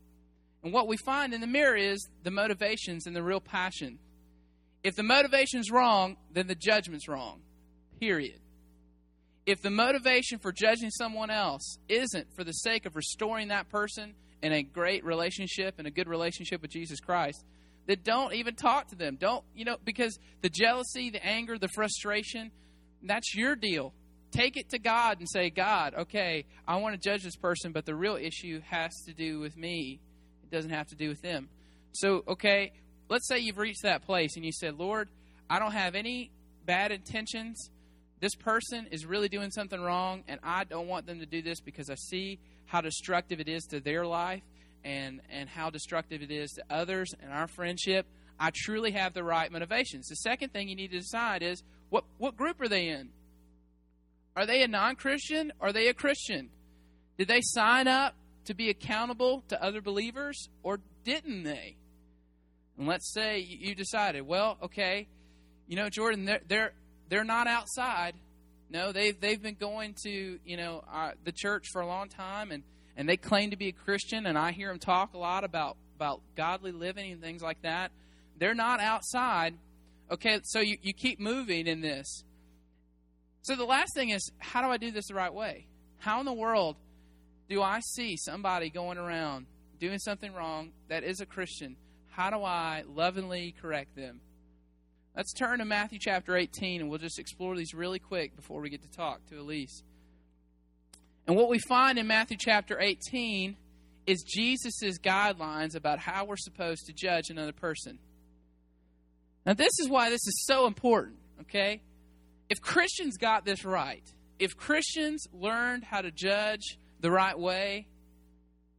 And 0.63 0.71
what 0.71 0.87
we 0.87 0.95
find 0.95 1.33
in 1.33 1.41
the 1.41 1.47
mirror 1.47 1.75
is 1.75 2.07
the 2.23 2.31
motivations 2.31 3.07
and 3.07 3.15
the 3.15 3.23
real 3.23 3.41
passion. 3.41 3.99
If 4.85 4.95
the 4.95 5.03
motivation's 5.03 5.69
wrong, 5.69 6.15
then 6.31 6.47
the 6.47 6.55
judgment's 6.55 7.09
wrong. 7.09 7.41
Period. 7.99 8.39
If 9.49 9.63
the 9.63 9.71
motivation 9.71 10.37
for 10.37 10.51
judging 10.51 10.91
someone 10.91 11.31
else 11.31 11.79
isn't 11.87 12.35
for 12.35 12.43
the 12.43 12.51
sake 12.51 12.85
of 12.85 12.95
restoring 12.95 13.47
that 13.47 13.67
person 13.67 14.13
in 14.43 14.53
a 14.53 14.61
great 14.61 15.03
relationship 15.03 15.79
and 15.79 15.87
a 15.87 15.89
good 15.89 16.07
relationship 16.07 16.61
with 16.61 16.69
Jesus 16.69 16.99
Christ, 16.99 17.43
then 17.87 17.97
don't 18.03 18.35
even 18.35 18.53
talk 18.53 18.89
to 18.89 18.95
them. 18.95 19.17
Don't, 19.19 19.43
you 19.55 19.65
know, 19.65 19.77
because 19.83 20.19
the 20.43 20.49
jealousy, 20.49 21.09
the 21.09 21.25
anger, 21.25 21.57
the 21.57 21.67
frustration, 21.69 22.51
that's 23.01 23.33
your 23.33 23.55
deal. 23.55 23.91
Take 24.29 24.55
it 24.55 24.69
to 24.69 24.77
God 24.77 25.17
and 25.17 25.27
say, 25.27 25.49
God, 25.49 25.95
okay, 25.95 26.45
I 26.67 26.75
want 26.75 26.93
to 26.93 27.09
judge 27.09 27.23
this 27.23 27.35
person, 27.35 27.71
but 27.71 27.87
the 27.87 27.95
real 27.95 28.17
issue 28.17 28.61
has 28.69 28.91
to 29.07 29.13
do 29.15 29.39
with 29.39 29.57
me. 29.57 29.99
It 30.43 30.55
doesn't 30.55 30.69
have 30.69 30.89
to 30.89 30.95
do 30.95 31.09
with 31.09 31.23
them. 31.23 31.49
So, 31.93 32.23
okay, 32.27 32.71
let's 33.09 33.27
say 33.27 33.39
you've 33.39 33.57
reached 33.57 33.81
that 33.81 34.05
place 34.05 34.35
and 34.35 34.45
you 34.45 34.51
said, 34.51 34.75
Lord, 34.77 35.09
I 35.49 35.57
don't 35.57 35.73
have 35.73 35.95
any 35.95 36.29
bad 36.67 36.91
intentions. 36.91 37.71
This 38.19 38.35
person 38.35 38.87
is 38.91 39.05
really 39.05 39.29
doing 39.29 39.51
something 39.51 39.79
wrong, 39.79 40.23
and 40.27 40.39
I 40.43 40.65
don't 40.65 40.87
want 40.87 41.05
them 41.05 41.19
to 41.19 41.25
do 41.25 41.41
this 41.41 41.61
because 41.61 41.89
I 41.89 41.95
see 41.95 42.39
how 42.65 42.81
destructive 42.81 43.39
it 43.39 43.47
is 43.47 43.63
to 43.65 43.79
their 43.79 44.05
life 44.05 44.43
and, 44.83 45.21
and 45.29 45.49
how 45.49 45.69
destructive 45.69 46.21
it 46.21 46.31
is 46.31 46.51
to 46.51 46.63
others 46.69 47.13
and 47.21 47.31
our 47.31 47.47
friendship. 47.47 48.05
I 48.39 48.51
truly 48.53 48.91
have 48.91 49.13
the 49.13 49.23
right 49.23 49.51
motivations. 49.51 50.07
The 50.07 50.15
second 50.15 50.53
thing 50.53 50.69
you 50.69 50.75
need 50.75 50.91
to 50.91 50.99
decide 50.99 51.43
is 51.43 51.63
what, 51.89 52.03
what 52.17 52.35
group 52.35 52.61
are 52.61 52.67
they 52.67 52.89
in? 52.89 53.09
Are 54.35 54.45
they 54.45 54.63
a 54.63 54.67
non 54.67 54.95
Christian? 54.95 55.51
Are 55.59 55.73
they 55.73 55.87
a 55.87 55.93
Christian? 55.93 56.49
Did 57.17 57.27
they 57.27 57.41
sign 57.41 57.87
up 57.87 58.15
to 58.45 58.53
be 58.53 58.69
accountable 58.69 59.43
to 59.49 59.61
other 59.61 59.81
believers 59.81 60.47
or 60.63 60.79
didn't 61.03 61.43
they? 61.43 61.75
And 62.77 62.87
let's 62.87 63.11
say 63.11 63.39
you 63.39 63.75
decided, 63.75 64.25
well, 64.25 64.57
okay, 64.63 65.07
you 65.67 65.75
know, 65.75 65.89
Jordan, 65.89 66.25
they're 66.25 66.41
they're 66.47 66.73
they're 67.09 67.23
not 67.23 67.47
outside. 67.47 68.13
No, 68.69 68.91
they've 68.91 69.19
they've 69.19 69.41
been 69.41 69.55
going 69.55 69.95
to 70.03 70.39
you 70.45 70.57
know 70.57 70.83
uh, 70.91 71.11
the 71.23 71.31
church 71.31 71.65
for 71.71 71.81
a 71.81 71.87
long 71.87 72.07
time, 72.07 72.51
and 72.51 72.63
and 72.95 73.09
they 73.09 73.17
claim 73.17 73.51
to 73.51 73.57
be 73.57 73.69
a 73.69 73.73
Christian, 73.73 74.25
and 74.25 74.37
I 74.37 74.51
hear 74.51 74.69
them 74.69 74.79
talk 74.79 75.13
a 75.13 75.17
lot 75.17 75.43
about 75.43 75.77
about 75.95 76.21
godly 76.35 76.71
living 76.71 77.11
and 77.11 77.21
things 77.21 77.41
like 77.41 77.61
that. 77.63 77.91
They're 78.37 78.55
not 78.55 78.79
outside. 78.79 79.55
Okay, 80.11 80.39
so 80.43 80.59
you, 80.59 80.77
you 80.81 80.93
keep 80.93 81.19
moving 81.19 81.67
in 81.67 81.81
this. 81.81 82.23
So 83.41 83.55
the 83.55 83.65
last 83.65 83.93
thing 83.93 84.09
is, 84.09 84.31
how 84.39 84.61
do 84.61 84.69
I 84.69 84.77
do 84.77 84.91
this 84.91 85.07
the 85.07 85.13
right 85.13 85.33
way? 85.33 85.67
How 85.97 86.19
in 86.19 86.25
the 86.25 86.33
world 86.33 86.77
do 87.49 87.61
I 87.61 87.79
see 87.81 88.15
somebody 88.17 88.69
going 88.69 88.97
around 88.97 89.45
doing 89.79 89.99
something 89.99 90.33
wrong 90.33 90.71
that 90.87 91.03
is 91.03 91.19
a 91.19 91.25
Christian? 91.25 91.75
How 92.11 92.29
do 92.29 92.43
I 92.43 92.83
lovingly 92.87 93.55
correct 93.61 93.95
them? 93.95 94.21
Let's 95.15 95.33
turn 95.33 95.59
to 95.59 95.65
Matthew 95.65 95.99
chapter 95.99 96.37
18 96.37 96.81
and 96.81 96.89
we'll 96.89 96.99
just 96.99 97.19
explore 97.19 97.55
these 97.55 97.73
really 97.73 97.99
quick 97.99 98.35
before 98.35 98.61
we 98.61 98.69
get 98.69 98.83
to 98.83 98.89
talk 98.89 99.25
to 99.27 99.39
Elise. 99.39 99.83
And 101.27 101.35
what 101.35 101.49
we 101.49 101.59
find 101.59 101.99
in 101.99 102.07
Matthew 102.07 102.37
chapter 102.39 102.79
18 102.79 103.55
is 104.07 104.23
Jesus' 104.23 104.97
guidelines 104.99 105.75
about 105.75 105.99
how 105.99 106.25
we're 106.25 106.37
supposed 106.37 106.85
to 106.87 106.93
judge 106.93 107.29
another 107.29 107.51
person. 107.51 107.99
Now, 109.45 109.53
this 109.53 109.79
is 109.79 109.89
why 109.89 110.09
this 110.09 110.25
is 110.25 110.45
so 110.45 110.67
important, 110.67 111.17
okay? 111.41 111.81
If 112.49 112.61
Christians 112.61 113.17
got 113.17 113.45
this 113.45 113.63
right, 113.65 114.03
if 114.39 114.55
Christians 114.57 115.27
learned 115.33 115.83
how 115.83 116.01
to 116.01 116.11
judge 116.11 116.79
the 116.99 117.11
right 117.11 117.37
way, 117.37 117.87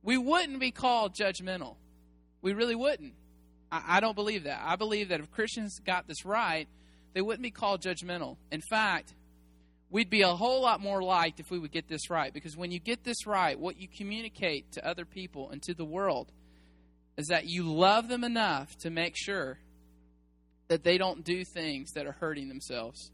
we 0.03 0.17
wouldn't 0.17 0.59
be 0.59 0.71
called 0.71 1.15
judgmental. 1.15 1.77
We 2.43 2.53
really 2.53 2.75
wouldn't. 2.75 3.15
I, 3.71 3.83
I 3.97 4.01
don't 4.01 4.15
believe 4.15 4.45
that. 4.45 4.61
I 4.65 4.77
believe 4.77 5.09
that 5.09 5.21
if 5.21 5.31
Christians 5.31 5.79
got 5.85 6.07
this 6.07 6.25
right, 6.25 6.69
they 7.15 7.21
wouldn't 7.21 7.43
be 7.43 7.51
called 7.51 7.81
judgmental. 7.83 8.37
In 8.51 8.61
fact, 8.61 9.15
we'd 9.91 10.11
be 10.11 10.23
a 10.23 10.29
whole 10.29 10.63
lot 10.63 10.81
more 10.81 11.03
liked 11.03 11.41
if 11.41 11.51
we 11.51 11.59
would 11.59 11.73
get 11.73 11.89
this 11.89 12.11
right. 12.11 12.33
Because 12.33 12.57
when 12.57 12.71
you 12.71 12.79
get 12.79 13.05
this 13.05 13.27
right, 13.27 13.59
what 13.59 13.81
you 13.81 13.89
communicate 13.89 14.73
to 14.73 14.87
other 14.87 15.05
people 15.05 15.51
and 15.51 15.63
to 15.63 15.75
the 15.75 15.85
world 15.85 16.31
is 17.17 17.27
that 17.27 17.47
you 17.47 17.65
love 17.65 18.09
them 18.09 18.25
enough 18.25 18.77
to 18.79 18.91
make 18.91 19.15
sure 19.17 19.59
that 20.69 20.85
they 20.85 20.97
don't 20.97 21.25
do 21.25 21.45
things 21.45 21.93
that 21.93 22.07
are 22.07 22.13
hurting 22.13 22.49
themselves. 22.49 23.11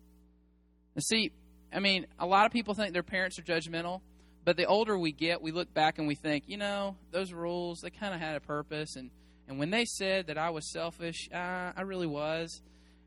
And 0.94 1.02
see, 1.02 1.32
I 1.72 1.80
mean, 1.80 2.06
a 2.18 2.26
lot 2.26 2.46
of 2.46 2.52
people 2.52 2.74
think 2.74 2.92
their 2.92 3.02
parents 3.02 3.38
are 3.38 3.42
judgmental, 3.42 4.02
but 4.44 4.56
the 4.56 4.66
older 4.66 4.96
we 4.98 5.12
get, 5.12 5.42
we 5.42 5.50
look 5.50 5.72
back 5.72 5.98
and 5.98 6.06
we 6.06 6.14
think, 6.14 6.44
you 6.46 6.58
know, 6.58 6.96
those 7.10 7.32
rules, 7.32 7.80
they 7.80 7.90
kind 7.90 8.14
of 8.14 8.20
had 8.20 8.36
a 8.36 8.40
purpose. 8.40 8.96
And, 8.96 9.10
and 9.48 9.58
when 9.58 9.70
they 9.70 9.84
said 9.84 10.26
that 10.26 10.38
I 10.38 10.50
was 10.50 10.70
selfish, 10.72 11.28
uh, 11.32 11.72
I 11.76 11.82
really 11.82 12.06
was. 12.06 12.60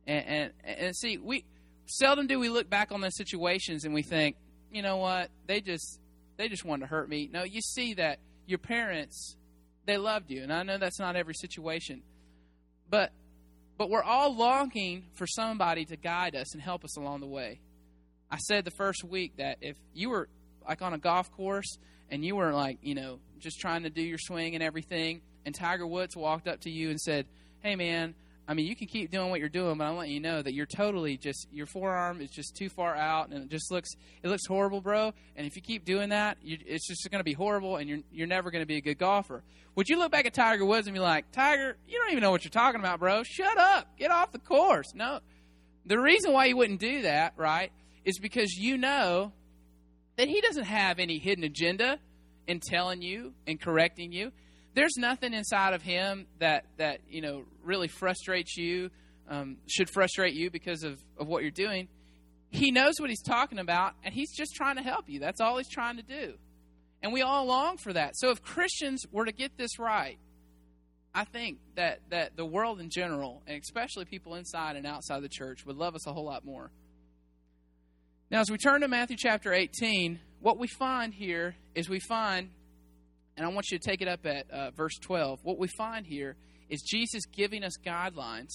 And, 0.07 0.25
and, 0.25 0.77
and 0.79 0.95
see, 0.95 1.17
we 1.17 1.45
seldom 1.85 2.27
do 2.27 2.39
we 2.39 2.49
look 2.49 2.69
back 2.69 2.91
on 2.91 3.01
those 3.01 3.15
situations 3.15 3.83
and 3.83 3.93
we 3.93 4.03
think, 4.03 4.35
you 4.71 4.81
know 4.81 4.97
what, 4.97 5.29
they 5.47 5.61
just 5.61 5.99
they 6.37 6.47
just 6.47 6.63
wanted 6.63 6.81
to 6.81 6.87
hurt 6.87 7.09
me. 7.09 7.29
No, 7.31 7.43
you 7.43 7.61
see 7.61 7.95
that 7.95 8.19
your 8.45 8.59
parents 8.59 9.35
they 9.85 9.97
loved 9.97 10.29
you, 10.29 10.43
and 10.43 10.53
I 10.53 10.63
know 10.63 10.77
that's 10.77 10.99
not 10.99 11.15
every 11.15 11.33
situation, 11.33 12.03
but 12.89 13.11
but 13.77 13.89
we're 13.89 14.03
all 14.03 14.35
longing 14.35 15.05
for 15.15 15.25
somebody 15.25 15.85
to 15.85 15.95
guide 15.95 16.35
us 16.35 16.53
and 16.53 16.61
help 16.61 16.83
us 16.83 16.97
along 16.97 17.21
the 17.21 17.27
way. 17.27 17.59
I 18.29 18.37
said 18.37 18.65
the 18.65 18.71
first 18.71 19.03
week 19.03 19.37
that 19.37 19.57
if 19.61 19.77
you 19.93 20.09
were 20.09 20.29
like 20.67 20.81
on 20.81 20.93
a 20.93 20.97
golf 20.97 21.31
course 21.31 21.77
and 22.09 22.23
you 22.23 22.35
were 22.35 22.51
like, 22.51 22.79
you 22.81 22.93
know, 22.93 23.19
just 23.39 23.59
trying 23.59 23.83
to 23.83 23.89
do 23.89 24.01
your 24.01 24.17
swing 24.19 24.53
and 24.53 24.63
everything, 24.63 25.21
and 25.45 25.55
Tiger 25.55 25.87
Woods 25.87 26.15
walked 26.15 26.47
up 26.47 26.61
to 26.61 26.69
you 26.69 26.89
and 26.89 26.99
said, 26.99 27.25
Hey, 27.61 27.75
man, 27.75 28.15
I 28.49 28.55
mean, 28.55 28.65
you 28.65 28.75
can 28.75 28.87
keep 28.87 29.11
doing 29.11 29.29
what 29.29 29.39
you're 29.39 29.47
doing, 29.47 29.77
but 29.77 29.85
I'm 29.85 29.95
letting 29.95 30.11
you 30.11 30.19
know 30.19 30.41
that 30.41 30.55
you're 30.55 30.65
totally 30.65 31.17
just 31.17 31.47
your 31.51 31.67
forearm 31.67 32.19
is 32.19 32.31
just 32.31 32.55
too 32.55 32.67
far 32.67 32.95
out, 32.95 33.29
and 33.29 33.43
it 33.43 33.49
just 33.49 33.71
looks 33.71 33.91
it 34.23 34.27
looks 34.27 34.47
horrible, 34.47 34.81
bro. 34.81 35.13
And 35.35 35.45
if 35.45 35.55
you 35.55 35.61
keep 35.61 35.85
doing 35.85 36.09
that, 36.09 36.39
you, 36.41 36.57
it's 36.65 36.87
just 36.87 37.07
going 37.11 37.19
to 37.19 37.23
be 37.23 37.33
horrible, 37.33 37.77
and 37.77 37.87
you're 37.87 37.99
you're 38.11 38.25
never 38.25 38.49
going 38.49 38.63
to 38.63 38.67
be 38.67 38.77
a 38.77 38.81
good 38.81 38.97
golfer. 38.97 39.43
Would 39.75 39.87
you 39.87 39.99
look 39.99 40.11
back 40.11 40.25
at 40.25 40.33
Tiger 40.33 40.65
Woods 40.65 40.87
and 40.87 40.95
be 40.95 40.99
like, 40.99 41.31
Tiger, 41.31 41.77
you 41.87 41.99
don't 41.99 42.09
even 42.09 42.23
know 42.23 42.31
what 42.31 42.43
you're 42.43 42.49
talking 42.49 42.79
about, 42.79 42.99
bro? 42.99 43.21
Shut 43.21 43.55
up, 43.55 43.95
get 43.99 44.09
off 44.09 44.31
the 44.31 44.39
course. 44.39 44.95
No, 44.95 45.19
the 45.85 45.99
reason 45.99 46.33
why 46.33 46.45
you 46.45 46.57
wouldn't 46.57 46.79
do 46.79 47.03
that, 47.03 47.33
right, 47.37 47.71
is 48.03 48.17
because 48.17 48.53
you 48.53 48.79
know 48.79 49.31
that 50.17 50.27
he 50.27 50.41
doesn't 50.41 50.65
have 50.65 50.97
any 50.97 51.19
hidden 51.19 51.43
agenda 51.43 51.99
in 52.47 52.59
telling 52.59 53.03
you 53.03 53.33
and 53.45 53.61
correcting 53.61 54.11
you 54.11 54.31
there's 54.75 54.97
nothing 54.97 55.33
inside 55.33 55.73
of 55.73 55.81
him 55.81 56.27
that 56.39 56.65
that 56.77 57.01
you 57.09 57.21
know 57.21 57.43
really 57.63 57.87
frustrates 57.87 58.57
you 58.57 58.89
um, 59.29 59.57
should 59.67 59.89
frustrate 59.89 60.33
you 60.33 60.49
because 60.49 60.83
of, 60.83 60.99
of 61.17 61.27
what 61.27 61.43
you're 61.43 61.51
doing. 61.51 61.87
He 62.49 62.71
knows 62.71 62.95
what 62.99 63.09
he's 63.09 63.21
talking 63.21 63.59
about 63.59 63.93
and 64.03 64.13
he's 64.13 64.35
just 64.35 64.55
trying 64.55 64.77
to 64.77 64.81
help 64.81 65.07
you. 65.07 65.19
That's 65.19 65.39
all 65.39 65.57
he's 65.57 65.69
trying 65.69 65.97
to 65.97 66.03
do. 66.03 66.33
And 67.03 67.13
we 67.13 67.21
all 67.21 67.45
long 67.45 67.77
for 67.77 67.93
that. 67.93 68.17
So 68.17 68.31
if 68.31 68.41
christians 68.41 69.05
were 69.11 69.25
to 69.25 69.31
get 69.31 69.57
this 69.57 69.79
right 69.79 70.17
i 71.13 71.23
think 71.23 71.57
that 71.75 71.99
that 72.11 72.35
the 72.35 72.45
world 72.45 72.79
in 72.79 72.89
general 72.89 73.41
and 73.47 73.59
especially 73.59 74.05
people 74.05 74.35
inside 74.35 74.75
and 74.75 74.85
outside 74.85 75.23
the 75.23 75.29
church 75.29 75.65
would 75.65 75.75
love 75.75 75.95
us 75.95 76.05
a 76.07 76.13
whole 76.13 76.25
lot 76.25 76.45
more. 76.45 76.71
Now 78.29 78.41
as 78.41 78.51
we 78.51 78.57
turn 78.57 78.81
to 78.81 78.87
matthew 78.87 79.17
chapter 79.17 79.53
18 79.53 80.19
what 80.39 80.57
we 80.57 80.67
find 80.67 81.13
here 81.13 81.55
is 81.75 81.89
we 81.89 81.99
find 81.99 82.49
and 83.39 83.45
I 83.45 83.51
want 83.51 83.71
you 83.71 83.79
to 83.79 83.89
take 83.89 84.01
it 84.01 84.09
up 84.09 84.25
at 84.25 84.51
uh, 84.51 84.71
verse 84.71 84.97
12. 84.99 85.39
What 85.43 85.57
we 85.57 85.69
find 85.69 86.05
here 86.05 86.35
is 86.69 86.81
Jesus 86.81 87.25
giving 87.25 87.63
us 87.63 87.77
guidelines, 87.77 88.51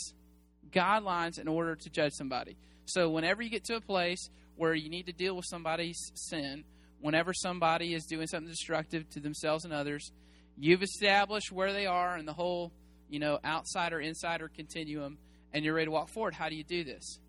guidelines 0.70 1.38
in 1.38 1.48
order 1.48 1.74
to 1.74 1.88
judge 1.88 2.12
somebody. 2.12 2.58
So 2.84 3.08
whenever 3.08 3.40
you 3.40 3.48
get 3.48 3.64
to 3.64 3.76
a 3.76 3.80
place 3.80 4.28
where 4.56 4.74
you 4.74 4.90
need 4.90 5.06
to 5.06 5.12
deal 5.12 5.36
with 5.36 5.46
somebody's 5.48 5.98
sin, 6.12 6.64
whenever 7.00 7.32
somebody 7.32 7.94
is 7.94 8.04
doing 8.04 8.26
something 8.26 8.50
destructive 8.50 9.08
to 9.12 9.20
themselves 9.20 9.64
and 9.64 9.72
others, 9.72 10.12
you've 10.58 10.82
established 10.82 11.50
where 11.50 11.72
they 11.72 11.86
are 11.86 12.18
in 12.18 12.26
the 12.26 12.34
whole, 12.34 12.70
you 13.08 13.18
know, 13.18 13.38
outsider 13.42 14.00
insider 14.00 14.50
continuum, 14.54 15.16
and 15.54 15.64
you're 15.64 15.72
ready 15.72 15.86
to 15.86 15.92
walk 15.92 16.10
forward. 16.10 16.34
How 16.34 16.50
do 16.50 16.56
you 16.56 16.64
do 16.64 16.84
this? 16.84 17.20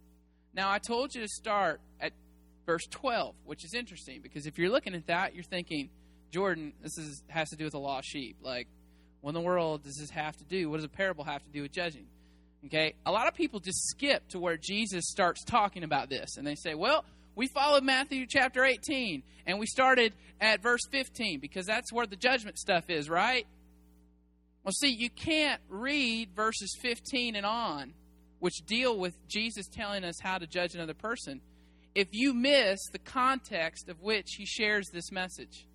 Now, 0.53 0.69
I 0.69 0.79
told 0.79 1.15
you 1.15 1.21
to 1.21 1.29
start 1.29 1.79
at 2.01 2.11
verse 2.65 2.85
12, 2.91 3.33
which 3.45 3.63
is 3.63 3.73
interesting 3.73 4.19
because 4.21 4.45
if 4.45 4.57
you're 4.57 4.69
looking 4.69 4.93
at 4.93 5.07
that, 5.07 5.33
you're 5.33 5.43
thinking, 5.45 5.89
Jordan, 6.35 6.73
this 6.83 6.97
is 6.97 7.23
has 7.29 7.49
to 7.51 7.55
do 7.55 7.63
with 7.63 7.71
the 7.71 7.79
lost 7.79 8.09
sheep. 8.09 8.35
Like, 8.41 8.67
what 9.21 9.29
in 9.29 9.35
the 9.35 9.39
world 9.39 9.83
does 9.83 9.95
this 9.95 10.09
have 10.09 10.35
to 10.35 10.43
do? 10.43 10.69
What 10.69 10.75
does 10.75 10.83
a 10.83 10.89
parable 10.89 11.23
have 11.23 11.41
to 11.45 11.49
do 11.49 11.61
with 11.61 11.71
judging? 11.71 12.07
Okay, 12.65 12.93
a 13.05 13.11
lot 13.11 13.29
of 13.29 13.35
people 13.35 13.61
just 13.61 13.87
skip 13.87 14.27
to 14.29 14.39
where 14.39 14.57
Jesus 14.57 15.05
starts 15.07 15.45
talking 15.45 15.85
about 15.85 16.09
this, 16.09 16.35
and 16.35 16.45
they 16.45 16.55
say, 16.55 16.75
"Well, 16.75 17.05
we 17.35 17.47
followed 17.47 17.85
Matthew 17.85 18.25
chapter 18.27 18.65
18, 18.65 19.23
and 19.45 19.59
we 19.59 19.65
started 19.65 20.11
at 20.41 20.61
verse 20.61 20.81
15 20.91 21.39
because 21.39 21.65
that's 21.65 21.93
where 21.93 22.05
the 22.05 22.17
judgment 22.17 22.57
stuff 22.57 22.89
is, 22.89 23.09
right?" 23.09 23.47
Well, 24.65 24.73
see, 24.73 24.89
you 24.89 25.09
can't 25.09 25.61
read 25.69 26.35
verses 26.35 26.75
15 26.81 27.37
and 27.37 27.45
on, 27.45 27.93
which 28.39 28.55
deal 28.65 28.99
with 28.99 29.15
Jesus 29.29 29.69
telling 29.69 30.03
us 30.03 30.19
how 30.19 30.37
to 30.37 30.47
judge 30.47 30.75
another 30.75 30.95
person, 30.95 31.39
if 31.93 32.09
you 32.11 32.33
miss 32.33 32.81
the 32.91 32.99
context 32.99 33.87
of 33.87 34.01
which 34.01 34.33
he 34.33 34.45
shares 34.45 34.89
this 34.89 35.13
message 35.13 35.65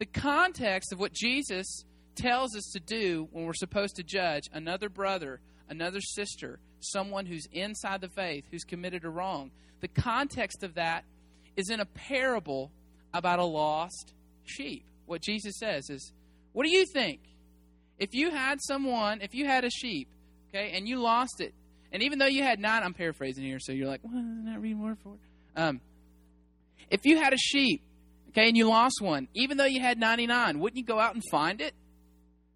the 0.00 0.06
context 0.06 0.92
of 0.92 0.98
what 0.98 1.12
Jesus 1.12 1.84
tells 2.16 2.56
us 2.56 2.70
to 2.72 2.80
do 2.80 3.28
when 3.32 3.44
we're 3.44 3.52
supposed 3.52 3.96
to 3.96 4.02
judge 4.02 4.44
another 4.52 4.88
brother, 4.88 5.40
another 5.68 6.00
sister, 6.00 6.58
someone 6.80 7.26
who's 7.26 7.46
inside 7.52 8.00
the 8.00 8.08
faith, 8.08 8.44
who's 8.50 8.64
committed 8.64 9.04
a 9.04 9.10
wrong. 9.10 9.50
The 9.80 9.88
context 9.88 10.64
of 10.64 10.74
that 10.74 11.04
is 11.54 11.68
in 11.68 11.80
a 11.80 11.84
parable 11.84 12.72
about 13.12 13.40
a 13.40 13.44
lost 13.44 14.14
sheep. 14.44 14.84
What 15.04 15.20
Jesus 15.20 15.58
says 15.58 15.90
is, 15.90 16.12
What 16.54 16.64
do 16.64 16.70
you 16.70 16.86
think? 16.86 17.20
If 17.98 18.14
you 18.14 18.30
had 18.30 18.58
someone, 18.62 19.20
if 19.20 19.34
you 19.34 19.44
had 19.44 19.64
a 19.64 19.70
sheep, 19.70 20.08
okay, 20.48 20.72
and 20.74 20.88
you 20.88 20.98
lost 20.98 21.42
it, 21.42 21.52
and 21.92 22.02
even 22.02 22.18
though 22.18 22.26
you 22.26 22.42
had 22.42 22.58
nine, 22.58 22.82
I'm 22.82 22.94
paraphrasing 22.94 23.44
here, 23.44 23.58
so 23.58 23.72
you're 23.72 23.88
like, 23.88 24.00
well, 24.02 24.14
I'm 24.16 24.46
not 24.46 24.62
reading 24.62 24.82
word 24.82 24.96
for. 25.02 25.16
Um, 25.56 25.82
if 26.88 27.04
you 27.04 27.18
had 27.18 27.34
a 27.34 27.36
sheep, 27.36 27.82
okay, 28.30 28.48
and 28.48 28.56
you 28.56 28.68
lost 28.68 29.00
one, 29.00 29.28
even 29.34 29.56
though 29.56 29.64
you 29.64 29.80
had 29.80 29.98
99, 29.98 30.58
wouldn't 30.58 30.78
you 30.78 30.84
go 30.84 30.98
out 30.98 31.14
and 31.14 31.22
find 31.30 31.60
it? 31.60 31.74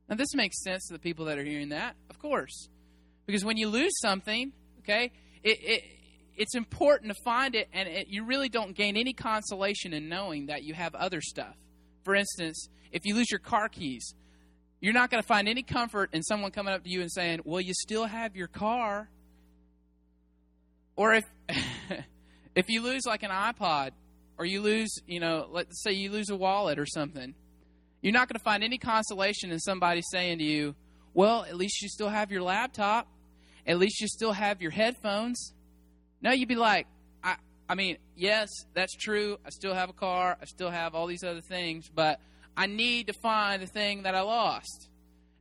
Now, 0.08 0.16
this 0.16 0.34
makes 0.34 0.62
sense 0.62 0.86
to 0.88 0.92
the 0.92 0.98
people 0.98 1.26
that 1.26 1.38
are 1.38 1.44
hearing 1.44 1.70
that, 1.70 1.96
of 2.10 2.18
course. 2.18 2.68
Because 3.26 3.44
when 3.44 3.56
you 3.56 3.68
lose 3.68 3.92
something, 4.00 4.52
okay, 4.80 5.12
it, 5.42 5.58
it 5.62 5.84
it's 6.36 6.54
important 6.54 7.14
to 7.14 7.22
find 7.24 7.54
it, 7.54 7.68
and 7.72 7.88
it, 7.88 8.08
you 8.08 8.24
really 8.24 8.48
don't 8.48 8.74
gain 8.74 8.96
any 8.96 9.12
consolation 9.12 9.92
in 9.92 10.08
knowing 10.08 10.46
that 10.46 10.64
you 10.64 10.74
have 10.74 10.94
other 10.94 11.20
stuff. 11.20 11.54
For 12.02 12.14
instance, 12.14 12.68
if 12.92 13.04
you 13.04 13.14
lose 13.14 13.30
your 13.30 13.40
car 13.40 13.68
keys, 13.68 14.14
you're 14.80 14.92
not 14.92 15.10
going 15.10 15.22
to 15.22 15.26
find 15.26 15.48
any 15.48 15.62
comfort 15.62 16.10
in 16.12 16.22
someone 16.22 16.50
coming 16.50 16.74
up 16.74 16.84
to 16.84 16.90
you 16.90 17.00
and 17.00 17.10
saying, 17.10 17.40
Well, 17.44 17.60
you 17.60 17.72
still 17.72 18.04
have 18.04 18.36
your 18.36 18.48
car. 18.48 19.08
Or 20.96 21.14
if 21.14 21.24
if 22.54 22.68
you 22.68 22.82
lose 22.82 23.06
like 23.06 23.22
an 23.22 23.30
iPod, 23.30 23.92
or 24.38 24.44
you 24.44 24.60
lose, 24.60 24.98
you 25.06 25.20
know, 25.20 25.48
let's 25.50 25.82
say 25.82 25.92
you 25.92 26.10
lose 26.10 26.30
a 26.30 26.36
wallet 26.36 26.78
or 26.78 26.86
something, 26.86 27.34
you're 28.02 28.12
not 28.12 28.28
going 28.28 28.38
to 28.38 28.44
find 28.44 28.62
any 28.62 28.78
consolation 28.78 29.50
in 29.50 29.58
somebody 29.58 30.02
saying 30.10 30.38
to 30.38 30.44
you, 30.44 30.74
Well, 31.14 31.44
at 31.44 31.56
least 31.56 31.80
you 31.82 31.88
still 31.88 32.08
have 32.08 32.30
your 32.30 32.42
laptop. 32.42 33.08
At 33.66 33.78
least 33.78 34.00
you 34.00 34.08
still 34.08 34.32
have 34.32 34.60
your 34.60 34.70
headphones. 34.70 35.54
No, 36.20 36.32
you'd 36.32 36.48
be 36.48 36.54
like, 36.54 36.86
I, 37.22 37.36
I 37.68 37.74
mean, 37.74 37.96
yes, 38.16 38.50
that's 38.74 38.94
true. 38.94 39.38
I 39.44 39.50
still 39.50 39.74
have 39.74 39.88
a 39.88 39.94
car. 39.94 40.36
I 40.40 40.44
still 40.44 40.70
have 40.70 40.94
all 40.94 41.06
these 41.06 41.24
other 41.24 41.40
things, 41.40 41.88
but 41.94 42.20
I 42.56 42.66
need 42.66 43.06
to 43.06 43.12
find 43.14 43.62
the 43.62 43.66
thing 43.66 44.02
that 44.02 44.14
I 44.14 44.20
lost. 44.20 44.90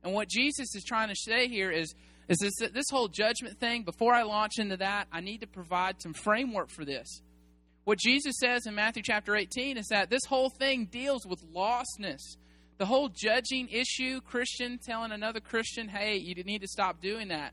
And 0.02 0.12
what 0.14 0.28
Jesus 0.28 0.74
is 0.74 0.84
trying 0.84 1.08
to 1.08 1.14
say 1.16 1.48
here 1.48 1.70
is, 1.70 1.94
is 2.28 2.38
this, 2.38 2.70
this 2.70 2.86
whole 2.90 3.08
judgment 3.08 3.58
thing, 3.60 3.82
before 3.82 4.14
I 4.14 4.22
launch 4.22 4.58
into 4.58 4.78
that, 4.78 5.08
I 5.12 5.20
need 5.20 5.42
to 5.42 5.46
provide 5.46 6.00
some 6.00 6.14
framework 6.14 6.70
for 6.70 6.84
this. 6.84 7.22
What 7.84 7.98
Jesus 7.98 8.36
says 8.40 8.66
in 8.66 8.74
Matthew 8.74 9.02
chapter 9.02 9.36
18 9.36 9.76
is 9.76 9.88
that 9.88 10.08
this 10.08 10.24
whole 10.26 10.48
thing 10.48 10.86
deals 10.86 11.26
with 11.26 11.44
lostness. 11.52 12.36
The 12.78 12.86
whole 12.86 13.08
judging 13.08 13.68
issue, 13.68 14.20
Christian 14.22 14.78
telling 14.78 15.12
another 15.12 15.40
Christian, 15.40 15.88
hey, 15.88 16.16
you 16.16 16.34
need 16.44 16.62
to 16.62 16.68
stop 16.68 17.00
doing 17.00 17.28
that. 17.28 17.52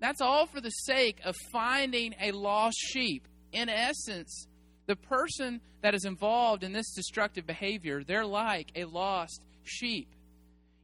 That's 0.00 0.22
all 0.22 0.46
for 0.46 0.60
the 0.62 0.70
sake 0.70 1.18
of 1.24 1.36
finding 1.52 2.14
a 2.20 2.32
lost 2.32 2.78
sheep. 2.78 3.28
In 3.52 3.68
essence, 3.68 4.46
the 4.86 4.96
person 4.96 5.60
that 5.82 5.94
is 5.94 6.04
involved 6.04 6.64
in 6.64 6.72
this 6.72 6.94
destructive 6.94 7.46
behavior, 7.46 8.02
they're 8.02 8.26
like 8.26 8.72
a 8.74 8.84
lost 8.84 9.42
sheep. 9.62 10.08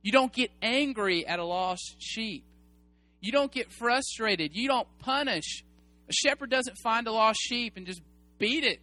You 0.02 0.12
don't 0.12 0.32
get 0.32 0.50
angry 0.60 1.26
at 1.26 1.38
a 1.38 1.44
lost 1.44 1.96
sheep. 1.98 2.44
You 3.20 3.32
don't 3.32 3.50
get 3.50 3.72
frustrated. 3.72 4.54
You 4.54 4.68
don't 4.68 4.86
punish. 4.98 5.64
A 6.08 6.12
shepherd 6.12 6.50
doesn't 6.50 6.76
find 6.82 7.06
a 7.08 7.12
lost 7.12 7.40
sheep 7.40 7.76
and 7.76 7.86
just 7.86 8.02
beat 8.38 8.64
it 8.64 8.80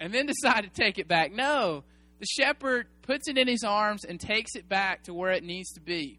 and 0.00 0.12
then 0.12 0.26
decide 0.42 0.62
to 0.62 0.70
take 0.70 0.98
it 0.98 1.08
back. 1.08 1.32
No, 1.32 1.84
the 2.20 2.26
shepherd 2.26 2.86
puts 3.02 3.28
it 3.28 3.38
in 3.38 3.48
his 3.48 3.64
arms 3.64 4.04
and 4.04 4.18
takes 4.18 4.54
it 4.54 4.68
back 4.68 5.04
to 5.04 5.14
where 5.14 5.32
it 5.32 5.44
needs 5.44 5.72
to 5.72 5.80
be. 5.80 6.18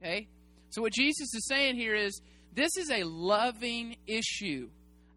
Okay? 0.00 0.28
So, 0.70 0.82
what 0.82 0.92
Jesus 0.92 1.34
is 1.34 1.46
saying 1.46 1.76
here 1.76 1.94
is 1.94 2.20
this 2.54 2.76
is 2.76 2.90
a 2.90 3.04
loving 3.04 3.96
issue. 4.06 4.68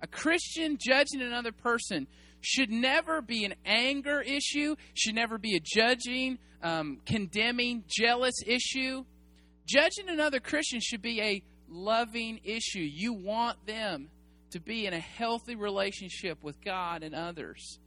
A 0.02 0.08
Christian 0.08 0.78
judging 0.80 1.22
another 1.22 1.52
person 1.52 2.08
should 2.42 2.70
never 2.70 3.22
be 3.22 3.44
an 3.46 3.56
anger 3.66 4.22
issue, 4.22 4.76
should 4.94 5.16
never 5.16 5.38
be 5.38 5.56
a 5.56 5.60
judging, 5.60 6.38
um, 6.62 7.00
condemning, 7.06 7.84
jealous 7.88 8.36
issue. 8.46 9.04
Judging 9.66 10.10
another 10.10 10.40
Christian 10.40 10.80
should 10.80 11.02
be 11.02 11.22
a 11.22 11.44
loving 11.68 12.40
issue. 12.44 12.82
You 12.82 13.14
want 13.14 13.66
them 13.66 14.10
to 14.52 14.60
be 14.60 14.86
in 14.86 14.94
a 14.94 15.00
healthy 15.00 15.56
relationship 15.56 16.44
with 16.44 16.62
God 16.64 17.04
and 17.04 17.14
others. 17.16 17.80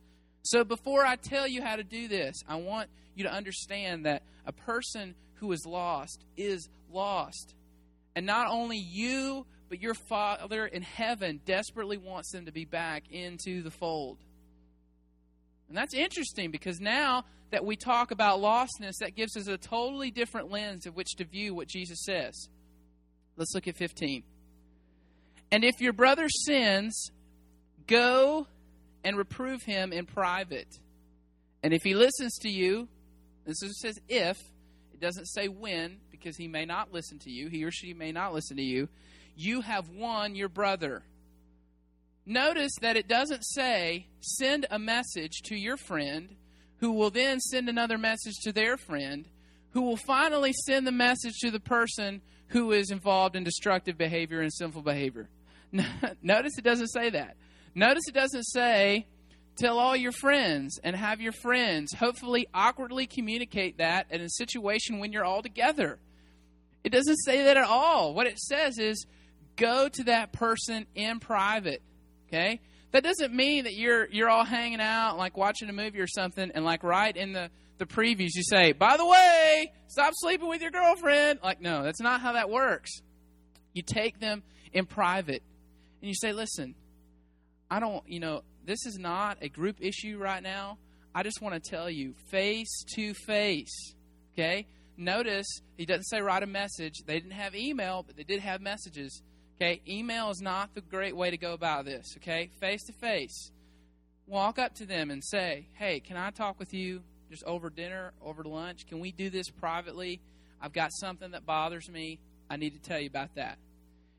So 0.42 0.64
before 0.64 1.05
I 1.05 1.16
tell 1.16 1.47
you 1.47 1.62
how 1.62 1.77
to 1.77 1.85
do 1.85 2.09
this, 2.09 2.42
I 2.49 2.57
want 2.57 2.88
you 3.14 3.25
to 3.25 3.33
understand 3.33 4.07
that 4.07 4.23
a 4.47 4.53
person 4.53 5.14
who 5.35 5.53
is 5.53 5.66
lost 5.66 6.25
is 6.37 6.68
lost. 6.90 7.55
And 8.14 8.27
not 8.27 8.49
only 8.51 8.79
you, 8.79 9.47
but 9.68 9.81
your 9.81 9.94
Father 9.94 10.66
in 10.66 10.83
heaven 10.83 11.40
desperately 11.44 11.97
wants 11.97 12.33
them 12.33 12.47
to 12.47 12.53
be 12.53 12.64
back 12.64 13.05
into 13.11 13.62
the 13.62 13.71
fold. 13.71 14.18
And 15.68 15.77
that's 15.77 15.94
interesting 15.94 16.51
because 16.51 16.81
now 16.81 17.25
that 17.51 17.64
we 17.64 17.77
talk 17.77 18.11
about 18.11 18.40
lostness, 18.40 18.99
that 19.01 19.14
gives 19.14 19.37
us 19.37 19.49
a 19.49 19.59
totally 19.59 20.11
different 20.11 20.51
lens 20.51 20.87
of 20.87 20.97
which 20.97 21.14
to 21.16 21.25
view 21.25 21.55
what 21.55 21.68
Jesus 21.68 22.05
says. 22.05 22.49
Let's 23.37 23.55
look 23.55 23.68
at 23.68 23.77
15. 23.77 24.23
And 25.50 25.64
if 25.64 25.80
your 25.80 25.92
brother 25.92 26.28
sins, 26.28 27.11
go 27.87 28.46
and 29.04 29.16
reprove 29.16 29.62
him 29.62 29.92
in 29.92 30.06
private. 30.06 30.78
And 31.62 31.72
if 31.72 31.82
he 31.82 31.94
listens 31.94 32.38
to 32.38 32.48
you, 32.48 32.88
this 33.46 33.62
is 33.62 33.80
says 33.80 33.98
if, 34.08 34.38
it 34.92 35.00
doesn't 35.00 35.26
say 35.26 35.48
when, 35.48 35.98
because 36.11 36.37
he 36.37 36.48
may 36.48 36.64
not 36.64 36.92
listen 36.92 37.18
to 37.20 37.30
you, 37.30 37.48
he 37.48 37.64
or 37.64 37.70
she 37.70 37.94
may 37.94 38.12
not 38.12 38.34
listen 38.34 38.56
to 38.56 38.62
you, 38.62 38.88
you 39.37 39.61
have 39.62 39.88
won 39.88 40.34
your 40.34 40.48
brother. 40.48 41.02
Notice 42.26 42.72
that 42.82 42.96
it 42.96 43.08
doesn't 43.08 43.42
say 43.42 44.08
send 44.20 44.66
a 44.70 44.78
message 44.78 45.40
to 45.44 45.56
your 45.56 45.76
friend 45.76 46.34
who 46.78 46.92
will 46.92 47.11
then 47.11 47.40
send 47.40 47.68
another 47.68 47.96
message 47.96 48.34
to 48.42 48.52
their 48.52 48.76
friend 48.76 49.26
who 49.70 49.82
will 49.82 49.96
finally 49.96 50.52
send 50.66 50.87
the 50.87 50.92
message 50.92 51.38
to 51.40 51.50
the 51.50 51.61
person 51.61 52.20
who 52.48 52.72
is 52.72 52.90
involved 52.90 53.37
in 53.37 53.44
destructive 53.44 53.96
behavior 53.96 54.40
and 54.40 54.52
sinful 54.52 54.82
behavior. 54.82 55.28
Notice 56.22 56.59
it 56.59 56.64
doesn't 56.64 56.88
say 56.88 57.11
that. 57.11 57.37
Notice 57.74 58.04
it 58.09 58.14
doesn't 58.14 58.44
say 58.44 59.07
tell 59.57 59.78
all 59.78 59.96
your 59.96 60.12
friends 60.12 60.78
and 60.83 60.94
have 60.94 61.20
your 61.20 61.33
friends 61.33 61.92
hopefully 61.92 62.46
awkwardly 62.54 63.07
communicate 63.07 63.78
that 63.78 64.07
in 64.11 64.20
a 64.20 64.28
situation 64.31 64.98
when 64.98 65.12
you're 65.12 65.24
all 65.24 65.42
together. 65.42 65.98
It 66.85 66.90
doesn't 66.90 67.16
say 67.24 67.44
that 67.44 67.57
at 67.57 67.64
all. 67.64 68.14
What 68.14 68.26
it 68.26 68.38
says 68.38 68.78
is 68.78 69.04
go 69.57 69.88
to 69.88 70.04
that 70.04 70.33
person 70.33 70.87
in 70.94 71.20
private. 71.20 71.83
Okay? 72.28 72.61
That 72.92 73.02
doesn't 73.02 73.35
mean 73.35 73.64
that 73.64 73.74
you're 73.74 74.09
you're 74.09 74.31
all 74.31 74.44
hanging 74.44 74.81
out 74.81 75.18
like 75.18 75.37
watching 75.37 75.68
a 75.68 75.72
movie 75.72 76.00
or 76.00 76.07
something 76.07 76.50
and 76.54 76.64
like 76.64 76.83
right 76.83 77.14
in 77.14 77.33
the 77.33 77.50
the 77.76 77.87
previews 77.87 78.31
you 78.35 78.42
say, 78.42 78.72
"By 78.72 78.96
the 78.96 79.07
way, 79.07 79.72
stop 79.87 80.12
sleeping 80.16 80.48
with 80.48 80.62
your 80.62 80.70
girlfriend." 80.70 81.40
Like 81.44 81.61
no, 81.61 81.83
that's 81.83 82.00
not 82.00 82.20
how 82.20 82.33
that 82.33 82.48
works. 82.48 82.90
You 83.74 83.83
take 83.83 84.18
them 84.20 84.42
in 84.72 84.87
private 84.87 85.42
and 86.00 86.08
you 86.08 86.14
say, 86.14 86.32
"Listen, 86.32 86.74
I 87.70 87.80
don't, 87.80 88.06
you 88.08 88.20
know, 88.20 88.42
this 88.64 88.87
is 88.87 88.98
not 88.98 89.38
a 89.42 89.48
group 89.48 89.76
issue 89.80 90.18
right 90.18 90.42
now. 90.42 90.78
I 91.14 91.22
just 91.22 91.40
want 91.40 91.62
to 91.62 91.70
tell 91.70 91.90
you 91.90 92.14
face 92.30 92.84
to 92.94 93.14
face." 93.14 93.94
Okay? 94.32 94.66
notice 94.98 95.46
he 95.76 95.87
doesn't 95.87 96.04
say 96.04 96.20
write 96.20 96.42
a 96.42 96.46
message. 96.46 97.04
They 97.06 97.14
didn't 97.14 97.32
have 97.32 97.54
email, 97.54 98.02
but 98.06 98.16
they 98.16 98.24
did 98.24 98.40
have 98.40 98.61
messages. 98.61 99.22
Okay, 99.56 99.80
email 99.88 100.30
is 100.30 100.40
not 100.40 100.74
the 100.74 100.80
great 100.80 101.16
way 101.16 101.30
to 101.30 101.38
go 101.38 101.52
about 101.52 101.84
this. 101.84 102.14
Okay, 102.18 102.50
face 102.61 102.84
to 102.84 102.92
face. 102.92 103.50
Walk 104.26 104.58
up 104.58 104.74
to 104.74 104.87
them 104.87 105.11
and 105.11 105.24
say, 105.24 105.68
Hey, 105.74 106.00
can 106.00 106.16
I 106.16 106.30
talk 106.30 106.58
with 106.58 106.74
you 106.74 107.02
just 107.30 107.44
over 107.44 107.70
dinner, 107.70 108.12
over 108.22 108.44
lunch? 108.44 108.87
Can 108.87 109.00
we 109.00 109.12
do 109.12 109.30
this 109.30 109.48
privately? 109.48 110.20
I've 110.61 110.72
got 110.72 110.92
something 110.92 111.30
that 111.30 111.46
bothers 111.46 111.88
me. 111.88 112.18
I 112.50 112.56
need 112.56 112.74
to 112.74 112.80
tell 112.80 113.00
you 113.00 113.06
about 113.06 113.34
that. 113.37 113.58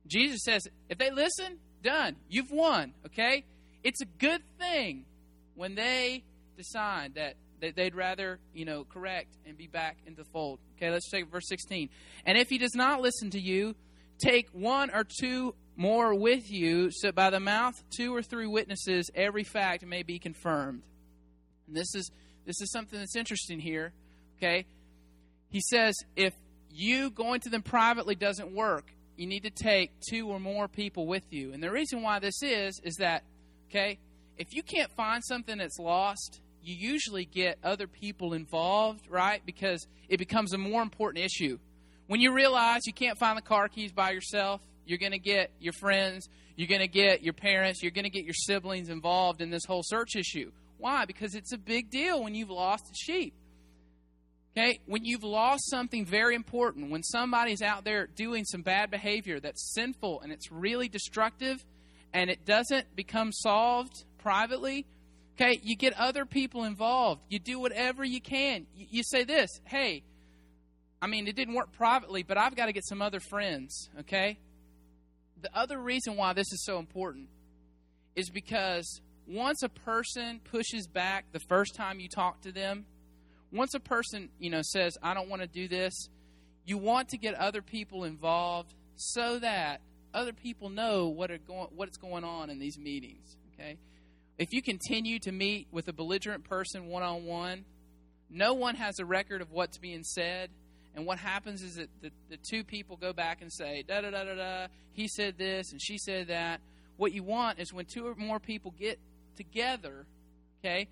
Jesus 0.08 0.42
says, 0.44 0.68
If 0.90 0.98
they 0.98 1.12
listen, 1.12 1.60
done. 1.84 2.16
You've 2.30 2.52
won. 2.52 2.94
Okay? 3.06 3.46
It's 3.84 4.02
a 4.02 4.06
good 4.06 4.42
thing 4.58 5.06
when 5.56 5.76
they 5.76 6.24
decide 6.58 7.16
that 7.16 7.36
they'd 7.76 7.96
rather, 7.96 8.40
you 8.54 8.66
know, 8.66 8.84
correct 8.84 9.36
and 9.46 9.58
be 9.58 9.68
back 9.68 9.98
in 10.06 10.16
the 10.16 10.24
fold. 10.26 10.60
Okay, 10.78 10.90
let's 10.90 11.10
take 11.10 11.30
verse 11.30 11.48
16. 11.48 11.90
And 12.26 12.38
if 12.38 12.50
he 12.50 12.58
does 12.58 12.76
not 12.76 13.02
listen 13.02 13.30
to 13.32 13.40
you, 13.40 13.76
take 14.20 14.50
one 14.52 14.90
or 14.94 15.04
two 15.04 15.56
more 15.76 16.14
with 16.14 16.52
you, 16.52 16.92
so 16.92 17.12
by 17.12 17.30
the 17.30 17.40
mouth 17.40 17.82
two 17.96 18.14
or 18.14 18.22
three 18.22 18.48
witnesses, 18.48 19.10
every 19.16 19.44
fact 19.44 19.86
may 19.86 20.04
be 20.04 20.20
confirmed. 20.20 20.84
And 21.68 21.76
this 21.76 21.96
is 21.96 22.12
this 22.46 22.62
is 22.62 22.72
something 22.72 23.00
that's 23.00 23.16
interesting 23.16 23.60
here. 23.60 23.94
Okay, 24.38 24.66
he 25.50 25.62
says 25.62 25.96
if 26.16 26.34
you 26.72 27.10
going 27.10 27.42
to 27.42 27.50
them 27.50 27.62
privately 27.62 28.16
doesn't 28.16 28.54
work, 28.54 28.92
you 29.20 29.28
need 29.28 29.44
to 29.44 29.50
take 29.50 29.92
two 30.10 30.28
or 30.30 30.40
more 30.40 30.68
people 30.70 31.06
with 31.06 31.24
you. 31.30 31.52
And 31.52 31.62
the 31.62 31.70
reason 31.70 32.02
why 32.02 32.20
this 32.20 32.42
is 32.42 32.80
is 32.84 32.96
that 32.96 33.24
okay, 33.70 34.00
if 34.38 34.54
you 34.54 34.64
can't 34.64 34.92
find 34.94 35.24
something 35.24 35.58
that's 35.58 35.78
lost, 35.78 36.40
you 36.64 36.74
usually 36.74 37.26
get 37.26 37.58
other 37.64 37.86
people 37.86 38.34
involved, 38.34 39.08
right? 39.10 39.42
Because 39.46 39.86
it 40.08 40.18
becomes 40.18 40.54
a 40.54 40.58
more 40.58 40.82
important 40.82 41.26
issue. 41.26 41.60
When 42.08 42.22
you 42.22 42.34
realize 42.34 42.88
you 42.88 42.94
can't 42.94 43.18
find 43.20 43.38
the 43.38 43.42
car 43.42 43.68
keys 43.68 43.92
by 43.92 44.12
yourself, 44.12 44.62
You're 44.90 44.98
going 44.98 45.12
to 45.12 45.20
get 45.20 45.52
your 45.60 45.74
friends, 45.74 46.28
you're 46.56 46.68
going 46.68 46.82
to 46.82 46.88
get 46.88 47.22
your 47.22 47.34
parents, 47.34 47.84
you're 47.84 47.92
going 47.92 48.06
to 48.06 48.10
get 48.10 48.26
your 48.26 48.34
siblings 48.34 48.90
involved 48.90 49.40
in 49.40 49.52
this 49.52 49.64
whole 49.66 49.84
search 49.86 50.16
issue. 50.16 50.52
Why? 50.80 51.06
Because 51.06 51.36
it's 51.36 51.54
a 51.54 51.60
big 51.60 51.92
deal 51.92 52.24
when 52.24 52.34
you've 52.34 52.50
lost 52.50 52.86
a 52.86 52.96
sheep. 52.96 53.36
Okay? 54.58 54.80
When 54.86 55.06
you've 55.06 55.24
lost 55.24 55.70
something 55.70 56.06
very 56.06 56.36
important, 56.36 56.92
when 56.92 57.04
somebody's 57.04 57.62
out 57.62 57.84
there 57.84 58.08
doing 58.08 58.46
some 58.46 58.62
bad 58.62 58.90
behavior 58.92 59.40
that's 59.40 59.74
sinful 59.74 60.22
and 60.22 60.32
it's 60.32 60.52
really 60.52 60.90
destructive 60.90 61.64
and 62.14 62.30
it 62.30 62.46
doesn't 62.46 62.96
become 62.96 63.32
solved 63.32 64.04
privately, 64.18 64.86
okay, 65.36 65.60
you 65.64 65.76
get 65.76 65.94
other 65.94 66.26
people 66.26 66.64
involved. 66.64 67.22
You 67.30 67.40
do 67.40 67.60
whatever 67.60 68.04
you 68.04 68.20
can. 68.20 68.66
You, 68.76 69.04
say 69.04 69.24
this, 69.24 69.50
hey, 69.66 70.04
I 71.02 71.08
mean, 71.08 71.28
it 71.28 71.36
didn't 71.36 71.54
work 71.54 71.72
privately, 71.72 72.24
but 72.24 72.38
I've 72.38 72.56
got 72.56 72.66
to 72.66 72.74
get 72.74 72.86
some 72.86 73.02
other 73.02 73.20
friends, 73.20 73.90
okay? 74.02 74.38
The 75.42 75.50
other 75.58 75.80
reason 75.80 76.18
why 76.18 76.34
this 76.34 76.52
is 76.52 76.66
so 76.66 76.80
important 76.80 77.30
is 78.16 78.30
because 78.30 79.02
once 79.28 79.64
a 79.64 79.70
person 79.70 80.42
pushes 80.44 80.88
back 80.88 81.26
the 81.32 81.40
first 81.40 81.76
time 81.76 82.00
you 82.00 82.10
talk 82.10 82.42
to 82.42 82.52
them, 82.52 82.86
once 83.52 83.74
a 83.74 83.80
person, 83.80 84.30
you 84.40 84.50
know, 84.50 84.62
says, 84.62 84.98
I 85.02 85.14
don't 85.14 85.30
want 85.30 85.42
to 85.42 85.48
do 85.48 85.68
this, 85.68 86.10
you 86.66 86.78
want 86.78 87.10
to 87.10 87.18
get 87.18 87.36
other 87.36 87.62
people 87.62 88.04
involved 88.04 88.74
so 88.96 89.40
that 89.40 89.82
other 90.14 90.34
people 90.34 90.70
know 90.70 91.08
what 91.08 91.32
are 91.32 91.38
going 91.38 91.68
what's 91.76 91.98
going 91.98 92.24
on 92.24 92.50
in 92.50 92.60
these 92.60 92.78
meetings. 92.78 93.38
Okay? 93.54 93.78
If 94.38 94.54
you 94.54 94.62
continue 94.62 95.20
to 95.20 95.32
meet 95.32 95.68
with 95.72 95.88
a 95.88 95.94
belligerent 95.94 96.44
person 96.44 96.88
one 96.88 97.04
on 97.04 97.26
one, 97.26 97.66
no 98.30 98.54
one 98.54 98.76
has 98.76 99.00
a 99.00 99.06
record 99.06 99.42
of 99.42 99.52
what's 99.52 99.78
being 99.78 100.04
said. 100.04 100.50
And 100.96 101.06
what 101.06 101.20
happens 101.20 101.62
is 101.62 101.76
that 101.76 101.90
the, 102.02 102.12
the 102.30 102.38
two 102.38 102.64
people 102.64 102.98
go 102.98 103.14
back 103.14 103.42
and 103.42 103.52
say, 103.52 103.84
da 103.88 104.02
da 104.02 104.12
da 104.12 104.24
da 104.24 104.36
da, 104.36 104.68
he 104.94 105.08
said 105.08 105.38
this 105.38 105.72
and 105.72 105.82
she 105.82 105.98
said 105.98 106.28
that. 106.28 106.62
What 106.98 107.14
you 107.14 107.24
want 107.24 107.60
is 107.60 107.72
when 107.72 107.86
two 107.86 108.06
or 108.06 108.16
more 108.16 108.40
people 108.40 108.74
get 108.78 109.00
together, 109.38 110.06
okay, 110.60 110.90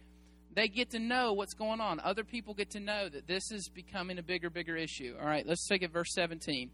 they 0.58 0.68
get 0.68 0.90
to 0.90 1.00
know 1.00 1.34
what's 1.34 1.54
going 1.54 1.80
on. 1.80 2.00
Other 2.00 2.24
people 2.24 2.56
get 2.56 2.72
to 2.72 2.80
know 2.80 3.08
that 3.08 3.28
this 3.28 3.52
is 3.52 3.70
becoming 3.70 4.18
a 4.18 4.24
bigger, 4.24 4.50
bigger 4.50 4.76
issue. 4.76 5.16
All 5.22 5.28
right, 5.28 5.46
let's 5.46 5.68
take 5.68 5.84
it 5.84 5.94
verse 5.94 6.12
17. 6.16 6.72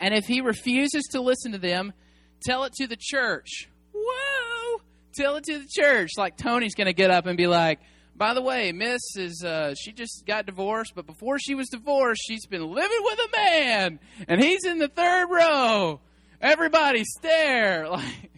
And 0.00 0.12
if 0.12 0.24
he 0.24 0.40
refuses 0.40 1.04
to 1.12 1.20
listen 1.20 1.52
to 1.52 1.58
them, 1.58 1.92
tell 2.44 2.64
it 2.64 2.72
to 2.78 2.88
the 2.88 2.96
church. 2.98 3.70
Whoa! 3.94 4.80
Tell 5.14 5.36
it 5.36 5.44
to 5.44 5.60
the 5.60 5.68
church. 5.70 6.10
Like 6.18 6.36
Tony's 6.36 6.74
going 6.74 6.88
to 6.88 6.92
get 6.92 7.12
up 7.12 7.26
and 7.26 7.36
be 7.36 7.46
like, 7.46 7.78
by 8.16 8.34
the 8.34 8.42
way, 8.42 8.72
Miss 8.72 9.00
is 9.16 9.44
uh, 9.44 9.74
she 9.78 9.92
just 9.92 10.24
got 10.26 10.46
divorced, 10.46 10.92
but 10.96 11.06
before 11.06 11.38
she 11.38 11.54
was 11.54 11.68
divorced, 11.68 12.22
she's 12.26 12.46
been 12.46 12.66
living 12.66 13.00
with 13.00 13.18
a 13.20 13.36
man, 13.36 14.00
and 14.26 14.42
he's 14.42 14.64
in 14.64 14.78
the 14.78 14.88
third 14.88 15.28
row. 15.30 16.00
Everybody 16.40 17.04
stare. 17.04 17.86
Like 17.96 18.32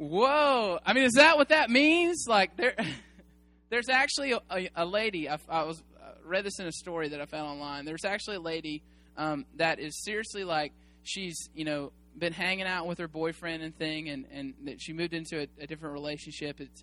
Whoa! 0.00 0.78
I 0.86 0.94
mean, 0.94 1.04
is 1.04 1.12
that 1.16 1.36
what 1.36 1.50
that 1.50 1.68
means? 1.68 2.24
Like 2.26 2.56
there, 2.56 2.74
there's 3.68 3.90
actually 3.90 4.32
a, 4.32 4.40
a, 4.50 4.70
a 4.74 4.86
lady. 4.86 5.28
I, 5.28 5.36
I 5.46 5.64
was 5.64 5.82
uh, 6.02 6.12
read 6.24 6.42
this 6.42 6.58
in 6.58 6.66
a 6.66 6.72
story 6.72 7.10
that 7.10 7.20
I 7.20 7.26
found 7.26 7.50
online. 7.50 7.84
There's 7.84 8.06
actually 8.06 8.36
a 8.36 8.40
lady 8.40 8.82
um, 9.18 9.44
that 9.56 9.78
is 9.78 10.02
seriously 10.02 10.42
like 10.42 10.72
she's 11.02 11.50
you 11.54 11.66
know 11.66 11.92
been 12.16 12.32
hanging 12.32 12.64
out 12.64 12.86
with 12.86 12.96
her 12.96 13.08
boyfriend 13.08 13.62
and 13.62 13.76
thing, 13.76 14.08
and 14.08 14.24
and 14.32 14.54
that 14.64 14.80
she 14.80 14.94
moved 14.94 15.12
into 15.12 15.40
a, 15.40 15.46
a 15.62 15.66
different 15.66 15.92
relationship. 15.92 16.62
It's 16.62 16.82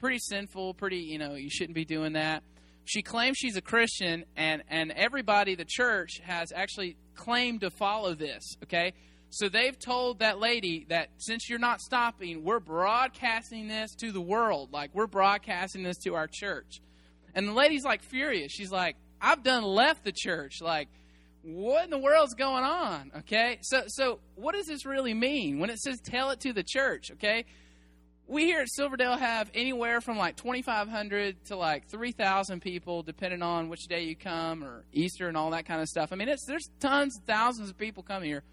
pretty 0.00 0.18
sinful. 0.18 0.72
Pretty 0.72 1.00
you 1.00 1.18
know 1.18 1.34
you 1.34 1.50
shouldn't 1.50 1.74
be 1.74 1.84
doing 1.84 2.14
that. 2.14 2.42
She 2.86 3.02
claims 3.02 3.36
she's 3.36 3.58
a 3.58 3.62
Christian, 3.62 4.24
and 4.38 4.62
and 4.70 4.90
everybody, 4.92 5.54
the 5.54 5.66
church, 5.68 6.22
has 6.22 6.50
actually 6.50 6.96
claimed 7.14 7.60
to 7.60 7.68
follow 7.68 8.14
this. 8.14 8.56
Okay 8.62 8.94
so 9.34 9.48
they've 9.48 9.76
told 9.76 10.20
that 10.20 10.38
lady 10.38 10.86
that 10.90 11.08
since 11.18 11.50
you're 11.50 11.58
not 11.58 11.80
stopping, 11.80 12.44
we're 12.44 12.60
broadcasting 12.60 13.66
this 13.66 13.92
to 13.96 14.12
the 14.12 14.20
world. 14.20 14.72
Like, 14.72 14.94
we're 14.94 15.08
broadcasting 15.08 15.82
this 15.82 15.98
to 16.04 16.14
our 16.14 16.28
church. 16.30 16.80
And 17.34 17.48
the 17.48 17.52
lady's 17.52 17.84
like 17.84 18.04
furious. 18.04 18.52
She's 18.52 18.70
like, 18.70 18.94
I've 19.20 19.42
done 19.42 19.64
left 19.64 20.04
the 20.04 20.12
church. 20.12 20.62
Like, 20.62 20.88
what 21.42 21.82
in 21.82 21.90
the 21.90 21.98
world's 21.98 22.34
going 22.34 22.62
on? 22.62 23.10
Okay? 23.18 23.58
So, 23.62 23.82
so 23.88 24.20
what 24.36 24.54
does 24.54 24.66
this 24.66 24.86
really 24.86 25.14
mean 25.14 25.58
when 25.58 25.68
it 25.68 25.80
says 25.80 25.98
tell 26.00 26.30
it 26.30 26.38
to 26.42 26.52
the 26.52 26.62
church? 26.62 27.10
Okay? 27.14 27.44
We 28.28 28.44
here 28.44 28.60
at 28.60 28.68
Silverdale 28.70 29.16
have 29.16 29.50
anywhere 29.52 30.00
from 30.00 30.16
like 30.16 30.36
2,500 30.36 31.44
to 31.46 31.56
like 31.56 31.88
3,000 31.88 32.62
people, 32.62 33.02
depending 33.02 33.42
on 33.42 33.68
which 33.68 33.88
day 33.88 34.04
you 34.04 34.14
come 34.14 34.62
or 34.62 34.84
Easter 34.92 35.26
and 35.26 35.36
all 35.36 35.50
that 35.50 35.66
kind 35.66 35.82
of 35.82 35.88
stuff. 35.88 36.12
I 36.12 36.16
mean, 36.16 36.28
it's, 36.28 36.46
there's 36.46 36.70
tons, 36.78 37.18
thousands 37.26 37.68
of 37.68 37.76
people 37.76 38.04
come 38.04 38.22
here. 38.22 38.44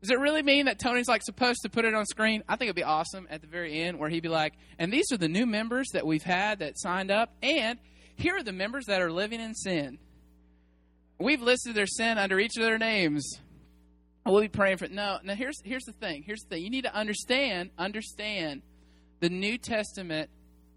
Does 0.00 0.10
it 0.10 0.18
really 0.18 0.42
mean 0.42 0.66
that 0.66 0.78
Tony's 0.78 1.08
like 1.08 1.22
supposed 1.22 1.62
to 1.62 1.68
put 1.68 1.84
it 1.84 1.94
on 1.94 2.06
screen? 2.06 2.44
I 2.48 2.56
think 2.56 2.68
it'd 2.68 2.76
be 2.76 2.84
awesome 2.84 3.26
at 3.30 3.40
the 3.40 3.48
very 3.48 3.80
end 3.80 3.98
where 3.98 4.08
he'd 4.08 4.22
be 4.22 4.28
like, 4.28 4.54
and 4.78 4.92
these 4.92 5.10
are 5.12 5.16
the 5.16 5.28
new 5.28 5.44
members 5.44 5.88
that 5.92 6.06
we've 6.06 6.22
had 6.22 6.60
that 6.60 6.78
signed 6.78 7.10
up, 7.10 7.34
and 7.42 7.78
here 8.16 8.36
are 8.36 8.42
the 8.42 8.52
members 8.52 8.86
that 8.86 9.02
are 9.02 9.10
living 9.10 9.40
in 9.40 9.54
sin. 9.54 9.98
We've 11.18 11.42
listed 11.42 11.74
their 11.74 11.86
sin 11.86 12.16
under 12.16 12.38
each 12.38 12.56
of 12.56 12.62
their 12.62 12.78
names. 12.78 13.40
We'll 14.24 14.40
be 14.40 14.48
praying 14.48 14.76
for 14.76 14.84
it. 14.84 14.92
No, 14.92 15.18
now 15.24 15.34
here's 15.34 15.60
here's 15.64 15.84
the 15.84 15.92
thing. 15.92 16.22
Here's 16.22 16.42
the 16.42 16.56
thing. 16.56 16.62
You 16.62 16.70
need 16.70 16.84
to 16.84 16.94
understand, 16.94 17.70
understand 17.76 18.62
the 19.20 19.30
New 19.30 19.58
Testament, 19.58 20.30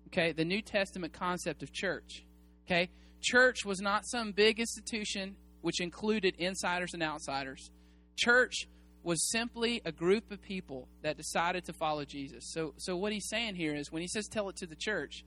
okay, 0.08 0.32
the 0.32 0.46
New 0.46 0.62
Testament 0.62 1.14
concept 1.14 1.62
of 1.62 1.72
church. 1.72 2.24
Okay? 2.66 2.90
Church 3.22 3.66
was 3.66 3.82
not 3.82 4.08
some 4.08 4.32
big 4.32 4.60
institution 4.60 5.36
which 5.62 5.80
included 5.80 6.36
insiders 6.38 6.94
and 6.94 7.04
outsiders. 7.04 7.70
Church 8.18 8.68
was 9.04 9.30
simply 9.30 9.82
a 9.86 9.92
group 9.92 10.32
of 10.32 10.42
people 10.42 10.88
that 11.02 11.18
decided 11.18 11.66
to 11.66 11.74
follow 11.74 12.06
Jesus. 12.06 12.52
So, 12.52 12.74
so 12.78 12.96
what 12.96 13.12
he's 13.12 13.28
saying 13.28 13.56
here 13.56 13.76
is 13.76 13.92
when 13.92 14.02
he 14.02 14.08
says 14.08 14.28
tell 14.28 14.50
it 14.50 14.58
to 14.58 14.68
the 14.68 14.76
church, 14.76 15.26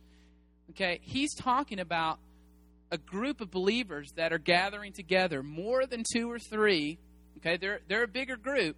okay, 0.71 1.01
he's 1.03 1.35
talking 1.35 1.81
about 1.81 2.19
a 2.91 2.99
group 2.99 3.41
of 3.41 3.51
believers 3.51 4.13
that 4.13 4.33
are 4.33 4.39
gathering 4.39 4.93
together, 4.93 5.43
more 5.43 5.87
than 5.87 6.05
two 6.13 6.31
or 6.31 6.39
three. 6.39 6.99
Okay, 7.39 7.57
they're 7.57 7.81
they're 7.89 8.05
a 8.05 8.09
bigger 8.09 8.37
group, 8.37 8.77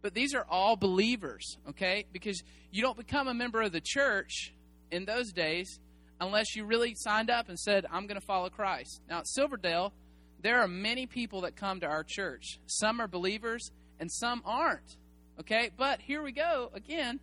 but 0.00 0.14
these 0.14 0.34
are 0.34 0.46
all 0.48 0.76
believers. 0.76 1.58
Okay, 1.68 2.06
because 2.12 2.42
you 2.70 2.80
don't 2.80 2.96
become 2.96 3.28
a 3.28 3.34
member 3.34 3.60
of 3.60 3.72
the 3.72 3.82
church 3.82 4.54
in 4.90 5.04
those 5.04 5.32
days 5.32 5.78
unless 6.20 6.56
you 6.56 6.64
really 6.64 6.94
signed 6.94 7.28
up 7.28 7.48
and 7.50 7.58
said, 7.58 7.84
"I'm 7.90 8.06
going 8.06 8.18
to 8.18 8.26
follow 8.26 8.48
Christ." 8.48 9.02
Now 9.08 9.18
at 9.18 9.28
Silverdale, 9.28 9.92
there 10.40 10.60
are 10.60 10.68
many 10.68 11.06
people 11.06 11.42
that 11.42 11.54
come 11.54 11.80
to 11.80 11.86
our 11.86 12.04
church. 12.04 12.58
Some 12.66 13.00
are 13.00 13.08
believers 13.08 13.70
and 14.02 14.10
some 14.10 14.42
aren't. 14.44 14.96
Okay? 15.38 15.70
But 15.76 16.02
here 16.02 16.22
we 16.22 16.32
go 16.32 16.70
again. 16.74 17.20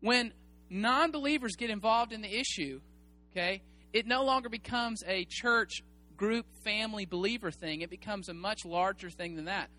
When 0.00 0.32
non 0.68 1.10
believers 1.10 1.56
get 1.56 1.70
involved 1.70 2.12
in 2.12 2.20
the 2.20 2.32
issue, 2.32 2.80
okay, 3.30 3.62
it 3.94 4.06
no 4.06 4.22
longer 4.22 4.50
becomes 4.50 5.02
a 5.06 5.26
church 5.28 5.82
group 6.16 6.44
family 6.62 7.06
believer 7.06 7.50
thing. 7.50 7.80
It 7.80 7.88
becomes 7.88 8.28
a 8.28 8.34
much 8.34 8.66
larger 8.66 9.08
thing 9.08 9.34
than 9.34 9.46
that. 9.46 9.70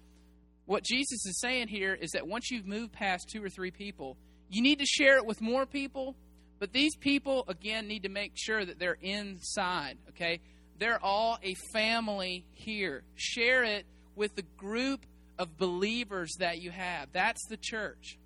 What 0.66 0.84
Jesus 0.84 1.26
is 1.28 1.40
saying 1.40 1.68
here 1.68 1.94
is 1.94 2.12
that 2.12 2.28
once 2.28 2.50
you've 2.50 2.66
moved 2.66 2.92
past 2.92 3.30
two 3.32 3.44
or 3.44 3.50
three 3.50 3.72
people, 3.72 4.18
you 4.50 4.64
need 4.64 4.80
to 4.80 4.86
share 4.86 5.18
it 5.18 5.26
with 5.28 5.42
more 5.42 5.68
people, 5.68 6.16
but 6.58 6.74
these 6.74 6.96
people, 6.96 7.46
again, 7.48 7.88
need 7.88 8.04
to 8.04 8.10
make 8.10 8.32
sure 8.36 8.66
that 8.66 8.80
they're 8.80 8.98
inside, 9.02 9.98
okay? 10.10 10.40
They're 10.80 11.04
all 11.04 11.38
a 11.44 11.54
family 11.72 12.46
here. 12.54 13.04
Share 13.16 13.64
it 13.64 13.86
with 14.16 14.36
the 14.36 14.44
group 14.58 15.06
of 15.40 15.58
believers 15.58 16.36
that 16.40 16.62
you 16.62 16.72
have. 16.72 17.10
That's 17.12 17.46
the 17.48 17.58
church. 17.58 18.18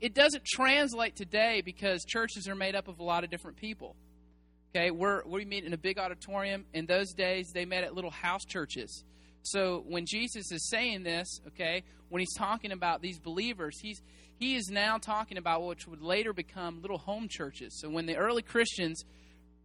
It 0.00 0.14
doesn't 0.14 0.44
translate 0.44 1.16
today 1.16 1.62
because 1.64 2.04
churches 2.04 2.48
are 2.48 2.54
made 2.54 2.74
up 2.74 2.88
of 2.88 3.00
a 3.00 3.02
lot 3.02 3.24
of 3.24 3.30
different 3.30 3.56
people. 3.56 3.96
Okay, 4.74 4.90
we're, 4.90 5.22
we 5.26 5.44
meet 5.44 5.64
in 5.64 5.72
a 5.72 5.78
big 5.78 5.98
auditorium. 5.98 6.64
In 6.72 6.86
those 6.86 7.12
days, 7.12 7.50
they 7.52 7.64
met 7.64 7.84
at 7.84 7.94
little 7.94 8.10
house 8.10 8.44
churches. 8.44 9.04
So 9.42 9.84
when 9.86 10.06
Jesus 10.06 10.52
is 10.52 10.68
saying 10.68 11.02
this, 11.02 11.40
okay, 11.48 11.82
when 12.08 12.20
he's 12.20 12.34
talking 12.36 12.72
about 12.72 13.02
these 13.02 13.18
believers, 13.18 13.78
he's 13.80 14.00
he 14.38 14.54
is 14.54 14.70
now 14.70 14.96
talking 14.96 15.36
about 15.36 15.66
which 15.66 15.86
would 15.86 16.00
later 16.00 16.32
become 16.32 16.80
little 16.80 16.96
home 16.96 17.26
churches. 17.28 17.78
So 17.78 17.90
when 17.90 18.06
the 18.06 18.16
early 18.16 18.40
Christians 18.40 19.04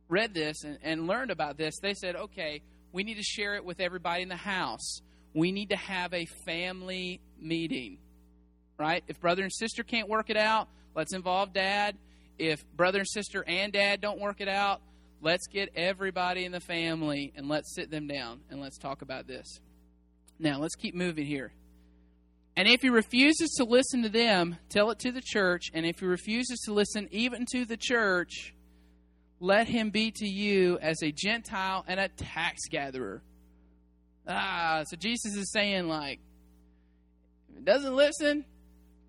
read 0.10 0.34
this 0.34 0.66
and, 0.66 0.78
and 0.84 1.08
learned 1.08 1.32
about 1.32 1.58
this, 1.58 1.76
they 1.82 1.94
said, 1.94 2.18
okay, 2.18 2.62
we 2.92 3.04
need 3.04 3.16
to 3.16 3.24
share 3.24 3.56
it 3.56 3.64
with 3.64 3.80
everybody 3.80 4.22
in 4.22 4.28
the 4.28 4.36
house 4.36 5.00
we 5.36 5.52
need 5.52 5.70
to 5.70 5.76
have 5.76 6.14
a 6.14 6.26
family 6.46 7.20
meeting, 7.40 7.98
right? 8.80 9.04
If 9.08 9.20
brother 9.20 9.44
and 9.44 9.52
sister 9.54 9.84
can't 9.84 10.08
work 10.08 10.30
it 10.30 10.38
out, 10.38 10.70
let's 10.96 11.14
involve 11.14 11.54
dad. 11.54 11.98
If 12.40 12.66
brother 12.76 13.00
and 13.00 13.08
sister 13.08 13.44
and 13.46 13.72
dad 13.74 14.00
don't 14.00 14.20
work 14.20 14.40
it 14.40 14.48
out, 14.48 14.82
let's 15.22 15.48
get 15.48 15.70
everybody 15.76 16.46
in 16.46 16.54
the 16.54 16.62
family 16.62 17.34
and 17.36 17.50
let's 17.50 17.76
sit 17.76 17.92
them 17.92 18.08
down 18.08 18.40
and 18.50 18.62
let's 18.62 18.78
talk 18.78 19.02
about 19.02 19.28
this. 19.28 19.60
Now, 20.40 20.60
let's 20.60 20.76
keep 20.76 20.96
moving 20.96 21.26
here. 21.26 21.52
And 22.58 22.68
if 22.70 22.82
he 22.82 22.90
refuses 22.90 23.56
to 23.58 23.66
listen 23.66 24.04
to 24.04 24.10
them, 24.10 24.58
tell 24.70 24.90
it 24.90 25.00
to 25.00 25.12
the 25.12 25.22
church. 25.22 25.66
And 25.74 25.86
if 25.86 26.00
he 26.00 26.06
refuses 26.06 26.60
to 26.62 26.74
listen 26.74 27.10
even 27.12 27.46
to 27.52 27.66
the 27.66 27.78
church, 27.78 28.54
let 29.42 29.68
him 29.68 29.90
be 29.90 30.12
to 30.12 30.28
you 30.28 30.80
as 30.82 31.04
a 31.04 31.12
Gentile 31.12 31.84
and 31.88 32.00
a 32.00 32.08
tax 32.08 32.62
gatherer. 32.70 33.22
Ah, 34.28 34.84
so 34.86 34.96
Jesus 34.98 35.36
is 35.36 35.52
saying, 35.52 35.88
like, 35.88 36.20
If 37.50 37.58
it 37.58 37.66
doesn't 37.66 37.96
listen, 37.96 38.46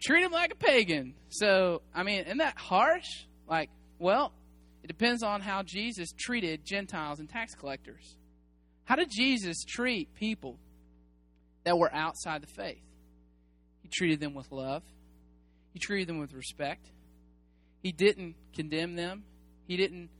treat 0.02 0.22
him 0.22 0.32
like 0.32 0.52
a 0.52 0.56
pagan. 0.56 1.14
So, 1.30 1.82
I 1.94 2.02
mean, 2.02 2.20
isn't 2.24 2.38
that 2.38 2.58
harsh? 2.58 3.06
Like, 3.48 3.70
well, 3.98 4.32
it 4.82 4.88
depends 4.88 5.22
on 5.22 5.40
how 5.40 5.62
Jesus 5.62 6.10
treated 6.18 6.64
Gentiles 6.64 7.18
and 7.18 7.28
tax 7.28 7.54
collectors. 7.54 8.16
How 8.84 8.96
did 8.96 9.10
Jesus 9.10 9.64
treat 9.64 10.14
people 10.14 10.58
that 11.64 11.78
were 11.78 11.92
outside 11.92 12.42
the 12.42 12.46
faith? 12.46 12.82
He 13.82 13.88
treated 13.88 14.20
them 14.20 14.34
with 14.34 14.52
love, 14.52 14.82
he 15.72 15.78
treated 15.78 16.08
them 16.08 16.18
with 16.18 16.32
respect. 16.32 16.90
He 17.82 17.92
didn't 17.92 18.34
condemn 18.54 18.96
them, 18.96 19.24
he 19.66 19.76
didn't 19.76 20.10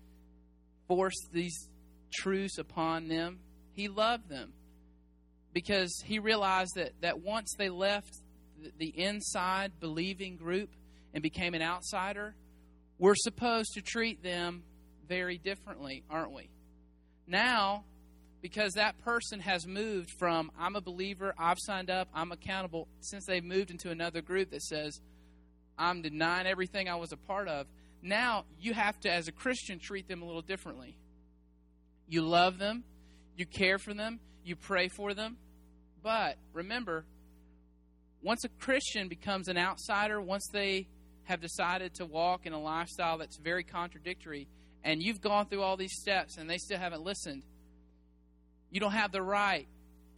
force 0.89 1.27
these 1.33 1.69
truths 2.15 2.59
upon 2.59 3.09
them. 3.09 3.41
He 3.75 3.89
loved 3.89 4.29
them 4.29 4.53
because 5.57 6.03
he 6.05 6.19
realized 6.19 6.75
that, 6.75 6.93
that 7.01 7.21
once 7.21 7.55
they 7.57 7.71
left 7.71 8.21
the 8.77 8.89
inside 8.89 9.73
believing 9.81 10.37
group 10.37 10.69
and 11.15 11.23
became 11.23 11.55
an 11.55 11.63
outsider, 11.63 12.35
we're 12.99 13.15
supposed 13.15 13.73
to 13.73 13.81
treat 13.81 14.23
them 14.23 14.65
very 15.09 15.39
differently, 15.39 16.05
aren't 16.11 16.33
we? 16.33 16.51
Now, 17.27 17.85
because 18.43 18.75
that 18.75 18.99
person 18.99 19.41
has 19.41 19.67
moved 19.67 20.11
from 20.19 20.51
I'm 20.59 20.77
a 20.77 20.83
believer, 20.83 21.35
I've 21.39 21.57
signed 21.59 21.89
up, 21.89 22.09
I'm 22.13 22.33
accountable, 22.33 22.87
since 23.01 23.25
they've 23.25 23.43
moved 23.43 23.71
into 23.71 23.89
another 23.89 24.21
group 24.21 24.51
that 24.51 24.61
says 24.61 25.01
I'm 25.79 26.03
denying 26.03 26.47
everything 26.47 26.91
I 26.91 26.97
was 26.97 27.13
a 27.13 27.17
part 27.17 27.49
of, 27.49 27.67
now 28.03 28.45
you 28.61 28.75
have 28.75 29.01
to, 29.01 29.11
as 29.11 29.27
a 29.27 29.33
Christian, 29.33 29.79
treat 29.79 30.07
them 30.07 30.21
a 30.21 30.27
little 30.27 30.43
differently. 30.43 30.99
You 32.07 32.21
love 32.21 32.59
them, 32.59 32.85
you 33.39 33.47
care 33.47 33.79
for 33.79 33.95
them, 33.95 34.21
you 34.45 34.55
pray 34.55 34.89
for 34.89 35.15
them, 35.15 35.39
but 36.07 36.37
remember, 36.53 37.05
once 38.23 38.45
a 38.45 38.49
Christian 38.49 39.09
becomes 39.09 39.49
an 39.49 39.59
outsider, 39.59 40.21
once 40.21 40.47
they 40.53 40.87
have 41.25 41.41
decided 41.41 41.95
to 41.95 42.07
walk 42.07 42.47
in 42.47 42.53
a 42.53 42.61
lifestyle 42.61 43.19
that's 43.19 43.39
very 43.39 43.65
contradictory, 43.65 44.47
and 44.85 45.03
you've 45.03 45.21
gone 45.21 45.47
through 45.47 45.63
all 45.63 45.77
these 45.77 45.97
steps 45.99 46.37
and 46.37 46.49
they 46.49 46.59
still 46.59 46.79
haven't 46.79 47.03
listened, 47.03 47.43
you 48.71 48.79
don't 48.79 48.93
have 48.93 49.11
the 49.11 49.21
right 49.21 49.67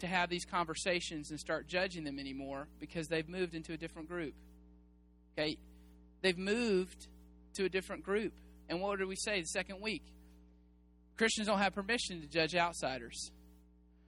to 0.00 0.06
have 0.06 0.28
these 0.28 0.44
conversations 0.44 1.30
and 1.30 1.40
start 1.40 1.66
judging 1.66 2.04
them 2.04 2.18
anymore 2.18 2.68
because 2.80 3.08
they've 3.08 3.26
moved 3.26 3.54
into 3.54 3.72
a 3.72 3.78
different 3.78 4.10
group. 4.10 4.34
Okay? 5.38 5.56
They've 6.20 6.36
moved 6.36 7.06
to 7.54 7.64
a 7.64 7.70
different 7.70 8.04
group. 8.04 8.34
And 8.68 8.82
what 8.82 8.98
did 8.98 9.08
we 9.08 9.16
say 9.16 9.40
the 9.40 9.46
second 9.46 9.80
week? 9.80 10.04
Christians 11.16 11.46
don't 11.46 11.60
have 11.60 11.74
permission 11.74 12.20
to 12.20 12.26
judge 12.26 12.54
outsiders. 12.54 13.30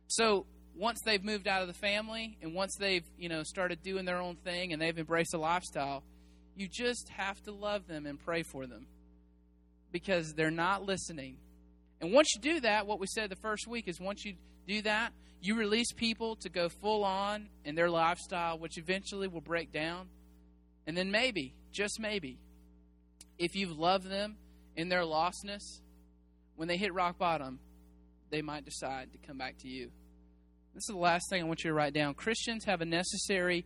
So 0.09 0.45
once 0.81 1.03
they've 1.05 1.23
moved 1.23 1.47
out 1.47 1.61
of 1.61 1.69
the 1.69 1.75
family 1.75 2.39
and 2.41 2.55
once 2.55 2.75
they've, 2.81 3.05
you 3.19 3.29
know, 3.29 3.43
started 3.43 3.83
doing 3.83 4.07
their 4.07 4.19
own 4.19 4.35
thing 4.37 4.73
and 4.73 4.81
they've 4.81 4.99
embraced 4.99 5.35
a 5.35 5.39
lifestyle, 5.39 6.03
you 6.57 6.67
just 6.67 7.11
have 7.11 7.41
to 7.43 7.53
love 7.53 7.87
them 7.87 8.07
and 8.07 8.19
pray 8.19 8.43
for 8.43 8.67
them 8.67 8.87
because 9.93 10.33
they're 10.33 10.51
not 10.51 10.87
listening. 10.87 11.37
And 12.01 12.15
once 12.15 12.35
you 12.35 12.41
do 12.41 12.61
that, 12.61 12.87
what 12.87 12.99
we 12.99 13.07
said 13.07 13.29
the 13.29 13.37
first 13.37 13.67
week 13.67 13.89
is 13.89 14.01
once 14.01 14.25
you 14.25 14.37
do 14.67 14.81
that, 14.83 15.13
you 15.43 15.55
release 15.55 15.93
people 15.93 16.37
to 16.37 16.49
go 16.49 16.71
full 16.71 17.05
on 17.05 17.51
in 17.63 17.75
their 17.75 17.91
lifestyle, 17.91 18.59
which 18.59 18.79
eventually 18.79 19.29
will 19.29 19.43
break 19.43 19.73
down. 19.73 20.09
And 20.87 20.97
then 20.97 21.11
maybe, 21.11 21.53
just 21.73 22.01
maybe, 22.01 22.39
if 23.39 23.55
you've 23.55 23.79
loved 23.79 24.09
them 24.09 24.37
in 24.77 24.89
their 24.89 25.03
lostness, 25.03 25.83
when 26.57 26.69
they 26.69 26.79
hit 26.79 26.95
rock 26.95 27.19
bottom, 27.19 27.59
they 28.31 28.41
might 28.41 28.65
decide 28.65 29.13
to 29.13 29.19
come 29.19 29.37
back 29.37 29.59
to 29.59 29.69
you. 29.69 29.91
This 30.75 30.83
is 30.89 30.95
the 30.95 31.01
last 31.01 31.29
thing 31.29 31.43
I 31.43 31.47
want 31.47 31.65
you 31.65 31.71
to 31.71 31.75
write 31.75 31.95
down. 31.95 32.15
Christians 32.15 32.65
have 32.65 32.81
a 32.81 32.87
necessary 32.87 33.65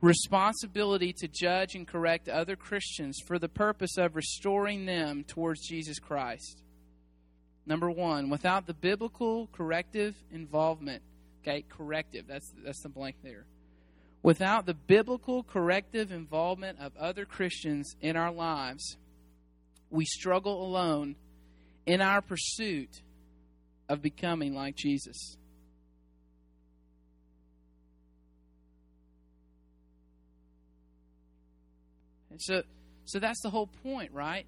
responsibility 0.00 1.12
to 1.12 1.28
judge 1.28 1.74
and 1.74 1.86
correct 1.86 2.28
other 2.28 2.54
Christians 2.54 3.18
for 3.26 3.38
the 3.38 3.48
purpose 3.48 3.96
of 3.98 4.14
restoring 4.14 4.86
them 4.86 5.24
towards 5.24 5.66
Jesus 5.66 5.98
Christ. 5.98 6.62
Number 7.66 7.90
one, 7.90 8.30
without 8.30 8.66
the 8.66 8.74
biblical 8.74 9.48
corrective 9.52 10.14
involvement, 10.32 11.02
okay, 11.42 11.64
corrective, 11.68 12.26
that's, 12.26 12.52
that's 12.64 12.82
the 12.82 12.88
blank 12.88 13.16
there. 13.22 13.44
Without 14.22 14.66
the 14.66 14.74
biblical 14.74 15.42
corrective 15.42 16.10
involvement 16.10 16.78
of 16.80 16.96
other 16.96 17.24
Christians 17.24 17.94
in 18.00 18.16
our 18.16 18.32
lives, 18.32 18.96
we 19.90 20.04
struggle 20.04 20.64
alone 20.64 21.16
in 21.86 22.00
our 22.00 22.20
pursuit 22.20 23.02
of 23.88 24.02
becoming 24.02 24.54
like 24.54 24.76
Jesus. 24.76 25.36
So, 32.40 32.62
so 33.04 33.18
that's 33.18 33.40
the 33.42 33.50
whole 33.50 33.68
point, 33.82 34.12
right? 34.12 34.46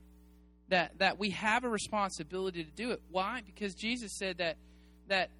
That 0.69 0.99
that 0.99 1.19
we 1.19 1.31
have 1.31 1.65
a 1.65 1.69
responsibility 1.69 2.65
to 2.65 2.71
do 2.71 2.91
it. 2.93 3.03
Why? 3.11 3.43
Because 3.45 3.75
Jesus 3.75 4.17
said 4.17 4.39
that 4.39 4.57
that 5.09 5.31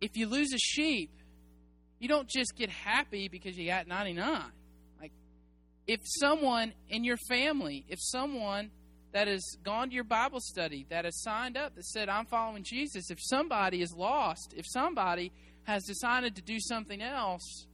if 0.00 0.16
you 0.16 0.26
lose 0.26 0.52
a 0.54 0.58
sheep, 0.58 1.10
you 1.98 2.08
don't 2.08 2.28
just 2.28 2.56
get 2.56 2.70
happy 2.70 3.28
because 3.28 3.56
you 3.56 3.66
got 3.66 3.86
99. 3.86 4.42
Like 5.00 5.12
if 5.86 6.00
someone 6.04 6.72
in 6.88 7.04
your 7.04 7.18
family, 7.28 7.84
if 7.88 7.98
someone 8.00 8.70
that 9.12 9.28
has 9.28 9.44
gone 9.64 9.88
to 9.88 9.94
your 9.94 10.04
Bible 10.04 10.40
study, 10.40 10.86
that 10.88 11.04
has 11.04 11.20
signed 11.20 11.56
up, 11.56 11.74
that 11.74 11.84
said, 11.84 12.08
I'm 12.08 12.26
following 12.26 12.62
Jesus, 12.62 13.10
if 13.10 13.18
somebody 13.20 13.82
is 13.82 13.92
lost, 13.92 14.54
if 14.56 14.64
somebody 14.68 15.32
has 15.64 15.84
decided 15.84 16.36
to 16.36 16.42
do 16.42 16.58
something 16.60 17.02
else, 17.02 17.66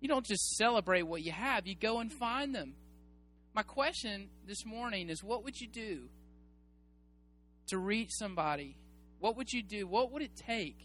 you 0.00 0.08
don't 0.08 0.26
just 0.26 0.56
celebrate 0.56 1.02
what 1.02 1.22
you 1.22 1.32
have, 1.32 1.66
you 1.66 1.74
go 1.74 2.00
and 2.00 2.12
find 2.12 2.54
them. 2.54 2.74
My 3.54 3.62
question 3.62 4.28
this 4.46 4.64
morning 4.64 5.10
is 5.10 5.22
what 5.22 5.44
would 5.44 5.60
you 5.60 5.68
do 5.68 6.08
to 7.68 7.78
reach 7.78 8.10
somebody? 8.12 8.76
What 9.18 9.36
would 9.36 9.52
you 9.52 9.62
do? 9.62 9.86
What 9.86 10.12
would 10.12 10.22
it 10.22 10.36
take 10.36 10.78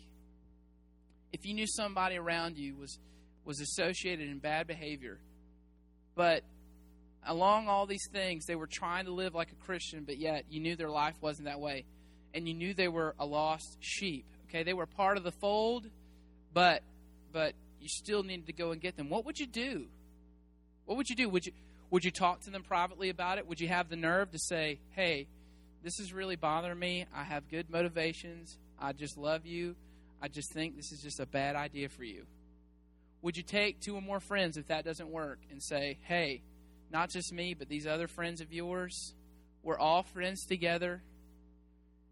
if 1.31 1.45
you 1.45 1.53
knew 1.53 1.67
somebody 1.67 2.17
around 2.17 2.57
you 2.57 2.75
was 2.75 2.97
was 3.45 3.61
associated 3.61 4.27
in 4.27 4.39
bad 4.39 4.67
behavior, 4.67 5.19
but 6.15 6.43
along 7.25 7.67
all 7.67 7.85
these 7.85 8.07
things 8.11 8.45
they 8.45 8.55
were 8.55 8.67
trying 8.67 9.05
to 9.05 9.11
live 9.11 9.35
like 9.35 9.51
a 9.51 9.65
Christian, 9.65 10.03
but 10.03 10.17
yet 10.17 10.45
you 10.49 10.59
knew 10.59 10.75
their 10.75 10.89
life 10.89 11.15
wasn't 11.21 11.47
that 11.47 11.59
way, 11.59 11.85
and 12.33 12.47
you 12.47 12.53
knew 12.53 12.73
they 12.73 12.87
were 12.87 13.15
a 13.19 13.25
lost 13.25 13.77
sheep. 13.79 14.25
Okay, 14.49 14.63
they 14.63 14.73
were 14.73 14.85
part 14.85 15.17
of 15.17 15.23
the 15.23 15.31
fold, 15.31 15.87
but 16.53 16.81
but 17.31 17.53
you 17.79 17.87
still 17.89 18.23
needed 18.23 18.47
to 18.47 18.53
go 18.53 18.71
and 18.71 18.81
get 18.81 18.97
them. 18.97 19.09
What 19.09 19.25
would 19.25 19.39
you 19.39 19.47
do? 19.47 19.87
What 20.85 20.97
would 20.97 21.09
you 21.09 21.15
do? 21.15 21.29
Would 21.29 21.45
you 21.45 21.53
would 21.91 22.03
you 22.03 22.11
talk 22.11 22.41
to 22.41 22.49
them 22.49 22.63
privately 22.63 23.09
about 23.09 23.37
it? 23.37 23.47
Would 23.47 23.61
you 23.61 23.67
have 23.67 23.89
the 23.89 23.95
nerve 23.95 24.31
to 24.31 24.39
say, 24.39 24.79
"Hey, 24.91 25.27
this 25.83 25.99
is 25.99 26.13
really 26.13 26.35
bothering 26.35 26.79
me. 26.79 27.05
I 27.13 27.23
have 27.23 27.47
good 27.47 27.69
motivations. 27.69 28.57
I 28.79 28.93
just 28.93 29.17
love 29.17 29.45
you. 29.45 29.75
I 30.21 30.27
just 30.27 30.51
think 30.51 30.75
this 30.75 30.91
is 30.91 31.01
just 31.01 31.19
a 31.19 31.25
bad 31.25 31.55
idea 31.55 31.89
for 31.89 32.03
you." 32.03 32.25
Would 33.21 33.37
you 33.37 33.43
take 33.43 33.79
two 33.79 33.95
or 33.95 34.01
more 34.01 34.19
friends 34.19 34.57
if 34.57 34.67
that 34.67 34.85
doesn't 34.85 35.09
work 35.09 35.39
and 35.49 35.61
say, 35.61 35.97
"Hey, 36.03 36.43
not 36.91 37.09
just 37.09 37.31
me, 37.31 37.53
but 37.53 37.69
these 37.69 37.87
other 37.87 38.07
friends 38.07 38.41
of 38.41 38.53
yours, 38.53 39.15
we're 39.63 39.79
all 39.79 40.03
friends 40.03 40.45
together 40.45 41.03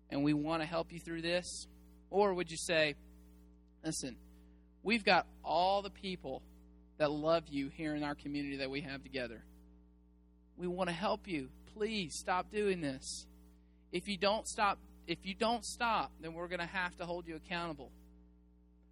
and 0.10 0.24
we 0.24 0.34
want 0.34 0.62
to 0.62 0.66
help 0.68 0.92
you 0.92 1.00
through 1.00 1.22
this?" 1.22 1.68
Or 2.10 2.34
would 2.34 2.52
you 2.52 2.58
say, 2.58 2.96
"Listen, 3.84 4.18
We've 4.84 5.04
got 5.04 5.26
all 5.44 5.82
the 5.82 5.90
people 5.90 6.44
that 6.98 7.10
love 7.12 7.44
you 7.50 7.70
here 7.70 7.96
in 7.96 8.04
our 8.04 8.16
community 8.16 8.58
that 8.58 8.70
we 8.70 8.82
have 8.82 9.02
together. 9.02 9.44
We 10.58 10.68
want 10.68 10.90
to 10.90 10.96
help 10.96 11.28
you. 11.28 11.50
Please 11.76 12.16
stop 12.16 12.52
doing 12.52 12.82
this. 12.82 13.26
If 13.92 14.08
you 14.08 14.18
don't 14.18 14.48
stop, 14.48 14.78
if 15.08 15.20
you 15.24 15.34
don't 15.34 15.66
stop, 15.66 16.12
then 16.22 16.34
we're 16.34 16.48
going 16.48 16.60
to 16.60 16.66
have 16.66 16.96
to 16.98 17.06
hold 17.06 17.28
you 17.28 17.36
accountable. 17.36 17.92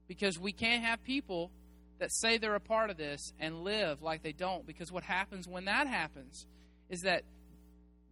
Because 0.07 0.39
we 0.39 0.51
can't 0.51 0.83
have 0.83 1.03
people 1.03 1.51
that 1.99 2.11
say 2.11 2.37
they're 2.37 2.55
a 2.55 2.59
part 2.59 2.89
of 2.89 2.97
this 2.97 3.31
and 3.39 3.63
live 3.63 4.01
like 4.01 4.23
they 4.23 4.31
don't 4.31 4.65
because 4.65 4.91
what 4.91 5.03
happens 5.03 5.47
when 5.47 5.65
that 5.65 5.85
happens 5.85 6.47
is 6.89 7.01
that 7.01 7.23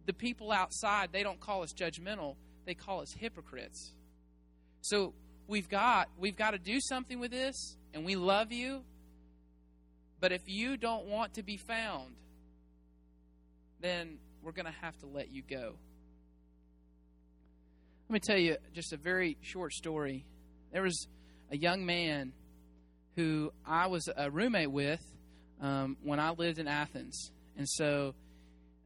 the 0.06 0.12
people 0.12 0.52
outside, 0.52 1.10
they 1.12 1.24
don't 1.24 1.40
call 1.40 1.62
us 1.62 1.72
judgmental, 1.72 2.36
they 2.66 2.74
call 2.74 3.00
us 3.00 3.12
hypocrites. 3.12 3.92
So 4.80 5.12
we've 5.50 5.68
got 5.68 6.08
we've 6.18 6.36
got 6.36 6.52
to 6.52 6.58
do 6.58 6.80
something 6.80 7.20
with 7.20 7.30
this 7.30 7.76
and 7.92 8.04
we 8.04 8.16
love 8.16 8.52
you 8.52 8.82
but 10.20 10.32
if 10.32 10.42
you 10.46 10.76
don't 10.76 11.06
want 11.06 11.34
to 11.34 11.42
be 11.42 11.56
found 11.56 12.14
then 13.80 14.18
we're 14.42 14.52
going 14.52 14.66
to 14.66 14.78
have 14.80 14.96
to 14.98 15.06
let 15.06 15.30
you 15.30 15.42
go. 15.42 15.74
Let 18.08 18.12
me 18.12 18.20
tell 18.20 18.38
you 18.38 18.56
just 18.74 18.92
a 18.92 18.96
very 18.96 19.36
short 19.42 19.72
story. 19.72 20.24
There 20.72 20.82
was 20.82 21.06
a 21.50 21.56
young 21.56 21.84
man 21.86 22.32
who 23.16 23.52
i 23.66 23.88
was 23.88 24.08
a 24.16 24.30
roommate 24.30 24.70
with 24.70 25.04
um, 25.60 25.96
when 26.02 26.20
i 26.20 26.30
lived 26.30 26.58
in 26.58 26.68
athens. 26.68 27.30
And 27.56 27.68
so 27.68 28.14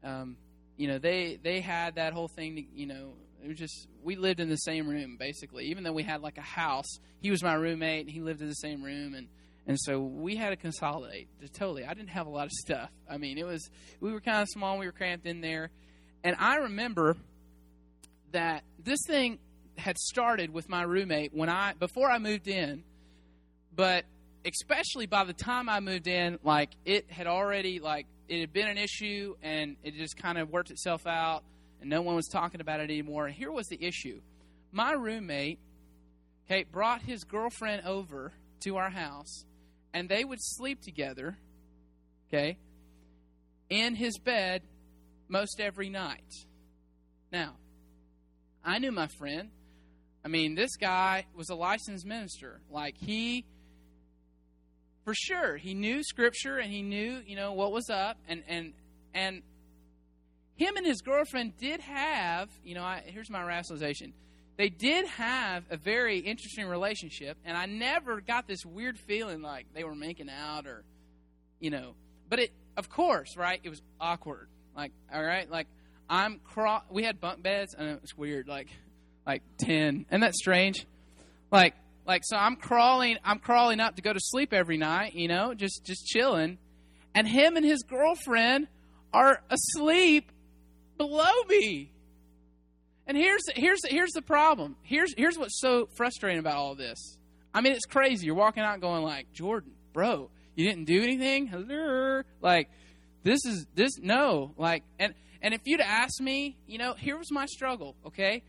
um, 0.03 0.37
you 0.77 0.88
know 0.88 0.98
they 0.98 1.38
they 1.42 1.61
had 1.61 1.96
that 1.96 2.12
whole 2.12 2.29
thing 2.29 2.66
you 2.74 2.87
know 2.87 3.12
it 3.44 3.48
was 3.48 3.59
just 3.59 3.88
we 4.02 4.16
lived 4.16 4.40
in 4.40 4.48
the 4.48 4.57
same 4.57 4.88
room 4.88 5.16
basically. 5.18 5.66
Even 5.66 5.85
though 5.85 5.92
we 5.92 6.02
had 6.02 6.22
like 6.22 6.38
a 6.38 6.42
house, 6.42 6.98
he 7.20 7.30
was 7.30 7.42
my 7.42 7.54
roommate. 7.54 8.07
and 8.07 8.11
He 8.11 8.20
lived 8.20 8.40
in 8.40 8.48
the 8.48 8.54
same 8.54 8.83
room, 8.83 9.14
and 9.14 9.28
And 9.66 9.78
so 9.80 10.00
we 10.00 10.37
had 10.37 10.50
to 10.50 10.57
consolidate. 10.57 11.28
Totally. 11.54 11.85
I 11.85 11.94
didn't 11.94 12.11
have 12.11 12.26
a 12.26 12.30
lot 12.30 12.46
of 12.46 12.52
stuff. 12.52 12.90
I 13.11 13.16
mean, 13.16 13.38
it 13.38 13.46
was, 13.46 13.70
we 14.00 14.12
were 14.12 14.20
kind 14.20 14.42
of 14.42 14.48
small, 14.48 14.78
we 14.78 14.87
were 14.87 14.92
cramped 14.92 15.26
in 15.26 15.40
there. 15.40 15.70
And 16.22 16.37
I 16.38 16.57
remember 16.57 17.16
that 18.33 18.64
this 18.83 19.00
thing 19.07 19.38
had 19.76 19.96
started 19.98 20.52
with 20.52 20.68
my 20.68 20.83
roommate 20.83 21.33
when 21.35 21.48
I, 21.48 21.74
before 21.74 22.11
I 22.11 22.18
moved 22.18 22.48
in, 22.48 22.83
but 23.74 24.04
especially 24.44 25.07
by 25.07 25.24
the 25.24 25.33
time 25.33 25.68
I 25.68 25.80
moved 25.80 26.07
in, 26.07 26.38
like 26.44 26.70
it 26.85 27.11
had 27.11 27.26
already, 27.26 27.80
like, 27.80 28.07
it 28.28 28.40
had 28.40 28.52
been 28.52 28.68
an 28.68 28.78
issue 28.78 29.35
and 29.42 29.76
it 29.83 29.94
just 29.94 30.16
kind 30.16 30.38
of 30.38 30.50
worked 30.50 30.70
itself 30.70 31.07
out 31.07 31.42
and 31.84 31.90
no 31.90 32.00
one 32.00 32.16
was 32.16 32.28
talking 32.28 32.62
about 32.62 32.80
it 32.80 32.84
anymore. 32.84 33.26
And 33.26 33.34
here 33.34 33.52
was 33.52 33.66
the 33.66 33.84
issue 33.84 34.22
my 34.72 34.92
roommate, 34.92 35.58
okay, 36.46 36.64
brought 36.64 37.02
his 37.02 37.24
girlfriend 37.24 37.86
over 37.86 38.32
to 38.60 38.76
our 38.76 38.88
house 38.88 39.44
and 39.92 40.08
they 40.08 40.24
would 40.24 40.40
sleep 40.40 40.80
together, 40.80 41.36
okay, 42.28 42.56
in 43.68 43.94
his 43.94 44.18
bed 44.18 44.62
most 45.28 45.60
every 45.60 45.90
night. 45.90 46.24
Now, 47.30 47.54
I 48.64 48.78
knew 48.78 48.90
my 48.90 49.06
friend. 49.18 49.50
I 50.24 50.28
mean, 50.28 50.54
this 50.54 50.76
guy 50.76 51.26
was 51.36 51.50
a 51.50 51.54
licensed 51.54 52.06
minister. 52.06 52.62
Like, 52.70 52.96
he, 52.96 53.44
for 55.04 55.12
sure, 55.14 55.58
he 55.58 55.74
knew 55.74 56.02
Scripture 56.02 56.56
and 56.56 56.72
he 56.72 56.80
knew, 56.80 57.20
you 57.26 57.36
know, 57.36 57.52
what 57.52 57.72
was 57.72 57.90
up. 57.90 58.16
And, 58.26 58.42
and, 58.48 58.72
and 59.12 59.42
him 60.56 60.76
and 60.76 60.86
his 60.86 61.00
girlfriend 61.00 61.56
did 61.58 61.80
have, 61.80 62.48
you 62.64 62.74
know, 62.74 62.82
I, 62.82 63.02
here's 63.06 63.30
my 63.30 63.42
rationalization 63.42 64.12
they 64.56 64.68
did 64.68 65.06
have 65.06 65.64
a 65.70 65.76
very 65.76 66.18
interesting 66.20 66.66
relationship, 66.66 67.36
and 67.44 67.56
I 67.56 67.66
never 67.66 68.20
got 68.20 68.46
this 68.46 68.64
weird 68.64 68.98
feeling 68.98 69.42
like 69.42 69.66
they 69.74 69.82
were 69.82 69.96
making 69.96 70.30
out 70.30 70.66
or, 70.66 70.84
you 71.58 71.70
know. 71.70 71.94
But 72.28 72.38
it, 72.38 72.50
of 72.76 72.88
course, 72.88 73.36
right? 73.36 73.60
It 73.62 73.68
was 73.68 73.82
awkward. 74.00 74.48
Like, 74.76 74.92
all 75.12 75.22
right, 75.22 75.50
like 75.50 75.66
I'm 76.08 76.40
craw. 76.44 76.82
We 76.88 77.02
had 77.02 77.20
bunk 77.20 77.42
beds, 77.42 77.74
and 77.74 77.88
it 77.88 78.00
was 78.00 78.16
weird. 78.16 78.46
Like, 78.46 78.68
like 79.26 79.42
ten, 79.58 80.06
and 80.10 80.22
that's 80.22 80.38
strange. 80.38 80.86
Like, 81.50 81.74
like 82.06 82.22
so 82.24 82.36
I'm 82.36 82.56
crawling. 82.56 83.16
I'm 83.24 83.40
crawling 83.40 83.80
up 83.80 83.96
to 83.96 84.02
go 84.02 84.12
to 84.12 84.20
sleep 84.20 84.52
every 84.52 84.76
night. 84.76 85.14
You 85.14 85.28
know, 85.28 85.54
just 85.54 85.84
just 85.84 86.06
chilling, 86.06 86.58
and 87.14 87.26
him 87.26 87.56
and 87.56 87.64
his 87.64 87.82
girlfriend 87.82 88.68
are 89.12 89.42
asleep 89.50 90.30
below 90.96 91.33
me. 91.48 91.90
And 93.07 93.16
here's 93.16 93.42
here's 93.54 93.80
here's 93.87 94.12
the 94.12 94.22
problem. 94.22 94.76
Here's 94.83 95.12
here's 95.16 95.37
what's 95.37 95.61
so 95.61 95.88
frustrating 95.94 96.38
about 96.38 96.57
all 96.57 96.74
this. 96.74 97.18
I 97.52 97.61
mean, 97.61 97.74
it's 97.74 97.87
crazy. 97.87 98.26
You're 98.26 98.35
walking 98.35 98.62
out 98.62 98.80
going 98.80 99.02
like, 99.02 99.33
Jordan, 99.33 99.72
bro, 99.92 100.30
you 100.57 100.66
didn't 100.66 100.87
do 100.87 101.02
anything. 101.02 101.46
Hello, 101.46 102.22
like 102.40 102.70
this 103.22 103.44
is 103.44 103.66
this 103.74 103.98
no, 103.98 104.54
like 104.57 104.85
and 104.98 105.14
and 105.42 105.52
if 105.52 105.61
you'd 105.66 105.80
asked 105.80 106.20
me, 106.20 106.57
you 106.66 106.78
know, 106.78 106.94
here 106.94 107.18
was 107.18 107.30
my 107.30 107.46
struggle. 107.46 107.94
Okay, 108.07 108.42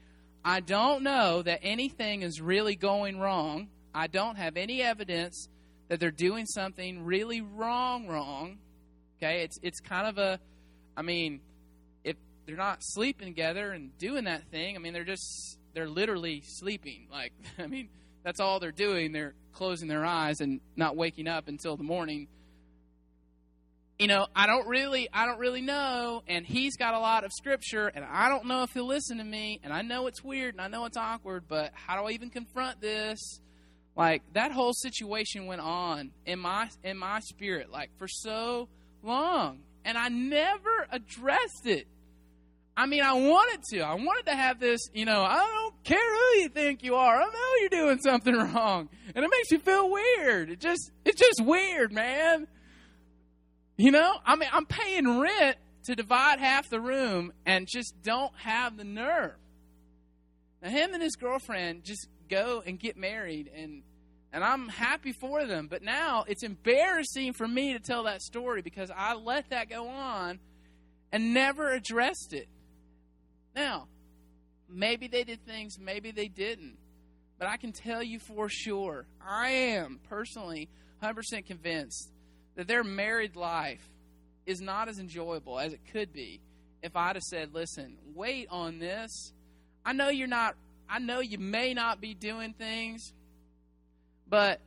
I 0.43 0.61
don't 0.61 1.03
know 1.03 1.41
that 1.41 1.59
anything 1.61 2.21
is 2.21 2.39
really 2.39 2.75
going 2.75 3.19
wrong. 3.19 3.67
I 3.93 4.07
don't 4.07 4.37
have 4.37 4.55
any 4.55 4.81
evidence 4.81 5.49
that 5.89 5.99
they're 5.99 6.11
doing 6.11 6.45
something 6.45 7.03
really 7.03 7.41
wrong. 7.41 8.07
Wrong. 8.07 8.57
Okay, 9.17 9.41
it's 9.41 9.59
it's 9.61 9.81
kind 9.81 10.07
of 10.07 10.17
a, 10.17 10.39
I 10.95 11.01
mean 11.01 11.41
they're 12.45 12.55
not 12.55 12.79
sleeping 12.81 13.27
together 13.27 13.71
and 13.71 13.97
doing 13.97 14.25
that 14.25 14.49
thing. 14.51 14.75
I 14.75 14.79
mean, 14.79 14.93
they're 14.93 15.03
just 15.03 15.57
they're 15.73 15.89
literally 15.89 16.41
sleeping. 16.45 17.07
Like, 17.11 17.33
I 17.59 17.67
mean, 17.67 17.89
that's 18.23 18.39
all 18.39 18.59
they're 18.59 18.71
doing. 18.71 19.11
They're 19.11 19.35
closing 19.53 19.87
their 19.87 20.05
eyes 20.05 20.41
and 20.41 20.59
not 20.75 20.95
waking 20.95 21.27
up 21.27 21.47
until 21.47 21.77
the 21.77 21.83
morning. 21.83 22.27
You 23.97 24.07
know, 24.07 24.27
I 24.35 24.45
don't 24.45 24.67
really 24.67 25.07
I 25.13 25.25
don't 25.25 25.39
really 25.39 25.61
know 25.61 26.21
and 26.27 26.45
he's 26.45 26.75
got 26.75 26.93
a 26.93 26.99
lot 26.99 27.23
of 27.23 27.31
scripture 27.31 27.87
and 27.87 28.03
I 28.03 28.27
don't 28.27 28.45
know 28.45 28.63
if 28.63 28.73
he'll 28.73 28.85
listen 28.87 29.19
to 29.19 29.23
me 29.23 29.61
and 29.63 29.71
I 29.71 29.83
know 29.83 30.07
it's 30.07 30.21
weird 30.21 30.55
and 30.55 30.61
I 30.61 30.67
know 30.67 30.83
it's 30.85 30.97
awkward, 30.97 31.45
but 31.47 31.71
how 31.73 31.97
do 31.97 32.07
I 32.07 32.11
even 32.11 32.29
confront 32.29 32.81
this? 32.81 33.39
Like 33.95 34.21
that 34.33 34.51
whole 34.51 34.73
situation 34.73 35.45
went 35.45 35.61
on 35.61 36.11
in 36.25 36.39
my 36.39 36.69
in 36.83 36.97
my 36.97 37.21
spirit 37.21 37.71
like 37.71 37.89
for 37.97 38.09
so 38.09 38.67
long 39.01 39.59
and 39.85 39.97
I 39.97 40.09
never 40.09 40.87
addressed 40.91 41.65
it. 41.65 41.87
I 42.77 42.87
mean, 42.87 43.03
I 43.03 43.13
wanted 43.13 43.63
to. 43.71 43.81
I 43.81 43.93
wanted 43.93 44.25
to 44.25 44.35
have 44.35 44.59
this, 44.59 44.89
you 44.93 45.05
know, 45.05 45.21
I 45.23 45.37
don't 45.37 45.83
care 45.83 45.97
who 45.97 46.39
you 46.41 46.49
think 46.49 46.83
you 46.83 46.95
are. 46.95 47.21
I 47.21 47.25
know 47.25 47.59
you're 47.61 47.69
doing 47.69 47.99
something 47.99 48.35
wrong. 48.53 48.89
And 49.15 49.23
it 49.23 49.31
makes 49.31 49.51
you 49.51 49.59
feel 49.59 49.89
weird. 49.89 50.49
It 50.49 50.59
just, 50.59 50.91
it's 51.05 51.19
just 51.19 51.41
weird, 51.41 51.93
man. 51.93 52.47
You 53.77 53.91
know, 53.91 54.13
I 54.25 54.35
mean, 54.35 54.49
I'm 54.51 54.65
paying 54.65 55.19
rent 55.19 55.57
to 55.85 55.95
divide 55.95 56.39
half 56.39 56.69
the 56.69 56.81
room 56.81 57.31
and 57.45 57.67
just 57.67 57.93
don't 58.03 58.33
have 58.37 58.75
the 58.75 58.83
nerve. 58.83 59.35
Now, 60.61 60.69
him 60.69 60.93
and 60.93 61.01
his 61.01 61.15
girlfriend 61.15 61.83
just 61.83 62.07
go 62.29 62.63
and 62.65 62.79
get 62.79 62.97
married, 62.97 63.51
and 63.55 63.83
and 64.33 64.43
I'm 64.43 64.67
happy 64.67 65.13
for 65.13 65.45
them. 65.45 65.67
But 65.69 65.81
now 65.83 66.25
it's 66.27 66.43
embarrassing 66.43 67.33
for 67.33 67.47
me 67.47 67.73
to 67.73 67.79
tell 67.79 68.03
that 68.03 68.21
story 68.21 68.61
because 68.61 68.91
I 68.95 69.13
let 69.13 69.49
that 69.51 69.69
go 69.69 69.87
on 69.87 70.39
and 71.11 71.33
never 71.33 71.71
addressed 71.71 72.33
it. 72.33 72.47
Now, 73.55 73.87
maybe 74.69 75.07
they 75.07 75.23
did 75.23 75.45
things, 75.45 75.79
maybe 75.79 76.11
they 76.11 76.27
didn't. 76.27 76.77
But 77.39 77.47
I 77.47 77.57
can 77.57 77.71
tell 77.71 78.03
you 78.03 78.19
for 78.19 78.49
sure, 78.49 79.05
I 79.25 79.49
am 79.49 79.99
personally 80.09 80.69
100% 81.01 81.45
convinced 81.45 82.11
that 82.55 82.67
their 82.67 82.83
married 82.83 83.35
life 83.35 83.85
is 84.45 84.61
not 84.61 84.87
as 84.87 84.99
enjoyable 84.99 85.59
as 85.59 85.73
it 85.73 85.81
could 85.91 86.13
be 86.13 86.41
if 86.81 86.95
I'd 86.95 87.15
have 87.15 87.23
said, 87.23 87.53
listen, 87.53 87.97
wait 88.13 88.47
on 88.49 88.79
this. 88.79 89.33
I 89.83 89.93
know 89.93 90.09
you're 90.09 90.27
not, 90.27 90.55
I 90.89 90.99
know 90.99 91.19
you 91.19 91.39
may 91.39 91.73
not 91.73 91.99
be 91.99 92.13
doing 92.13 92.53
things, 92.53 93.11
but, 94.27 94.61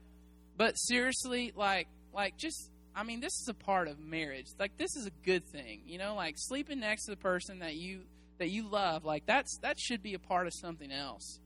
but 0.57 0.75
seriously, 0.75 1.53
like, 1.55 1.87
like 2.13 2.37
just, 2.37 2.71
I 2.95 3.05
mean, 3.05 3.21
this 3.21 3.41
is 3.41 3.49
a 3.49 3.55
part 3.55 3.89
of 3.89 4.01
marriage. 4.01 4.47
Like, 4.59 4.77
this 4.77 4.97
is 4.97 5.07
a 5.07 5.13
good 5.25 5.47
thing, 5.47 5.83
you 5.87 5.99
know, 5.99 6.17
like 6.17 6.35
sleeping 6.37 6.81
next 6.81 7.05
to 7.05 7.13
the 7.13 7.17
person 7.17 7.61
that 7.61 7.77
you, 7.77 8.03
that 8.39 8.51
you 8.51 8.69
love, 8.69 9.05
like 9.05 9.27
that's 9.27 9.59
that 9.63 9.79
should 9.79 10.03
be 10.03 10.15
a 10.15 10.19
part 10.19 10.47
of 10.47 10.55
something 10.55 10.91
else. 10.91 11.41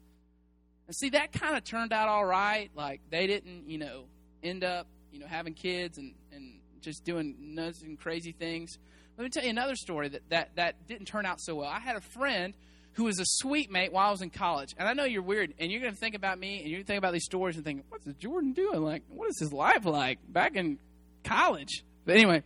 And 0.87 0.97
see, 0.97 1.11
that 1.11 1.33
kind 1.33 1.57
of 1.57 1.65
turned 1.65 1.93
out 1.93 2.09
all 2.09 2.25
right. 2.25 2.71
Like 2.75 3.01
they 3.11 3.27
didn't, 3.27 3.69
you 3.69 3.79
know, 3.79 4.05
end 4.43 4.65
up, 4.65 4.87
you 5.13 5.19
know, 5.21 5.27
having 5.27 5.55
kids 5.55 5.99
and 5.99 6.15
and 6.33 6.61
just 6.81 7.05
doing 7.05 7.55
nuts 7.55 7.83
and 7.83 7.99
crazy 7.99 8.33
things. 8.33 8.79
Let 9.17 9.25
me 9.25 9.31
tell 9.31 9.45
you 9.45 9.51
another 9.51 9.77
story 9.77 10.09
that 10.09 10.23
that 10.31 10.51
that 10.57 10.87
didn't 10.87 11.07
turn 11.07 11.27
out 11.27 11.41
so 11.41 11.57
well. 11.57 11.69
I 11.69 11.81
had 11.81 11.97
a 11.97 12.01
friend 12.01 12.55
who 12.95 13.05
was 13.05 13.19
a 13.19 13.25
suite 13.25 13.71
mate 13.71 13.93
while 13.93 14.09
I 14.09 14.11
was 14.11 14.23
in 14.23 14.31
college. 14.31 14.75
And 14.77 14.87
I 14.87 14.93
know 14.93 15.05
you're 15.05 15.23
weird, 15.23 15.55
and 15.59 15.71
you're 15.71 15.81
going 15.81 15.93
to 15.93 15.99
think 15.99 16.15
about 16.15 16.39
me, 16.39 16.61
and 16.61 16.69
you're 16.69 16.79
going 16.79 16.85
to 16.85 16.89
think 16.89 16.99
about 16.99 17.13
these 17.13 17.25
stories 17.25 17.57
and 17.57 17.65
think, 17.65 17.85
what's 17.89 18.05
Jordan 18.19 18.53
doing? 18.53 18.83
Like, 18.83 19.03
what 19.09 19.31
is 19.31 19.39
his 19.39 19.53
life 19.53 19.85
like 19.85 20.19
back 20.29 20.57
in 20.57 20.79
college? 21.25 21.85
But 22.05 22.17
anyway, 22.17 22.43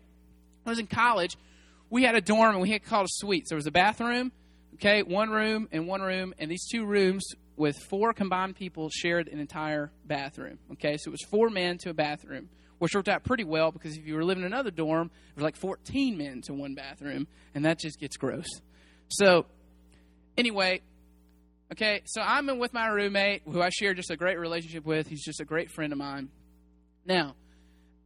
I 0.64 0.70
was 0.70 0.78
in 0.78 0.86
college, 0.86 1.36
we 1.90 2.02
had 2.02 2.14
a 2.14 2.20
dorm 2.20 2.54
and 2.54 2.60
we 2.60 2.70
had 2.70 2.84
called 2.84 3.06
a 3.06 3.10
suite. 3.10 3.48
So 3.48 3.54
there 3.54 3.56
was 3.56 3.66
a 3.66 3.72
bathroom, 3.72 4.32
okay, 4.74 5.02
one 5.02 5.30
room 5.30 5.68
and 5.72 5.86
one 5.86 6.00
room, 6.00 6.34
and 6.38 6.50
these 6.50 6.66
two 6.70 6.84
rooms 6.84 7.24
with 7.56 7.76
four 7.88 8.12
combined 8.12 8.56
people 8.56 8.90
shared 8.90 9.28
an 9.28 9.38
entire 9.38 9.90
bathroom. 10.04 10.58
Okay, 10.72 10.96
so 10.96 11.08
it 11.08 11.12
was 11.12 11.24
four 11.30 11.48
men 11.48 11.78
to 11.78 11.90
a 11.90 11.94
bathroom, 11.94 12.48
which 12.78 12.94
worked 12.94 13.08
out 13.08 13.24
pretty 13.24 13.44
well 13.44 13.70
because 13.72 13.96
if 13.96 14.06
you 14.06 14.14
were 14.14 14.24
living 14.24 14.44
in 14.44 14.52
another 14.52 14.70
dorm, 14.70 15.10
it 15.30 15.36
was 15.36 15.44
like 15.44 15.56
14 15.56 16.18
men 16.18 16.42
to 16.42 16.54
one 16.54 16.74
bathroom, 16.74 17.26
and 17.54 17.64
that 17.64 17.78
just 17.78 17.98
gets 17.98 18.16
gross. 18.16 18.48
So, 19.08 19.46
anyway, 20.36 20.82
okay, 21.72 22.02
so 22.04 22.20
I'm 22.20 22.48
in 22.50 22.58
with 22.58 22.74
my 22.74 22.88
roommate 22.88 23.42
who 23.46 23.62
I 23.62 23.70
share 23.70 23.94
just 23.94 24.10
a 24.10 24.16
great 24.16 24.38
relationship 24.38 24.84
with. 24.84 25.06
He's 25.08 25.24
just 25.24 25.40
a 25.40 25.44
great 25.44 25.70
friend 25.70 25.92
of 25.92 25.98
mine. 25.98 26.28
Now, 27.06 27.36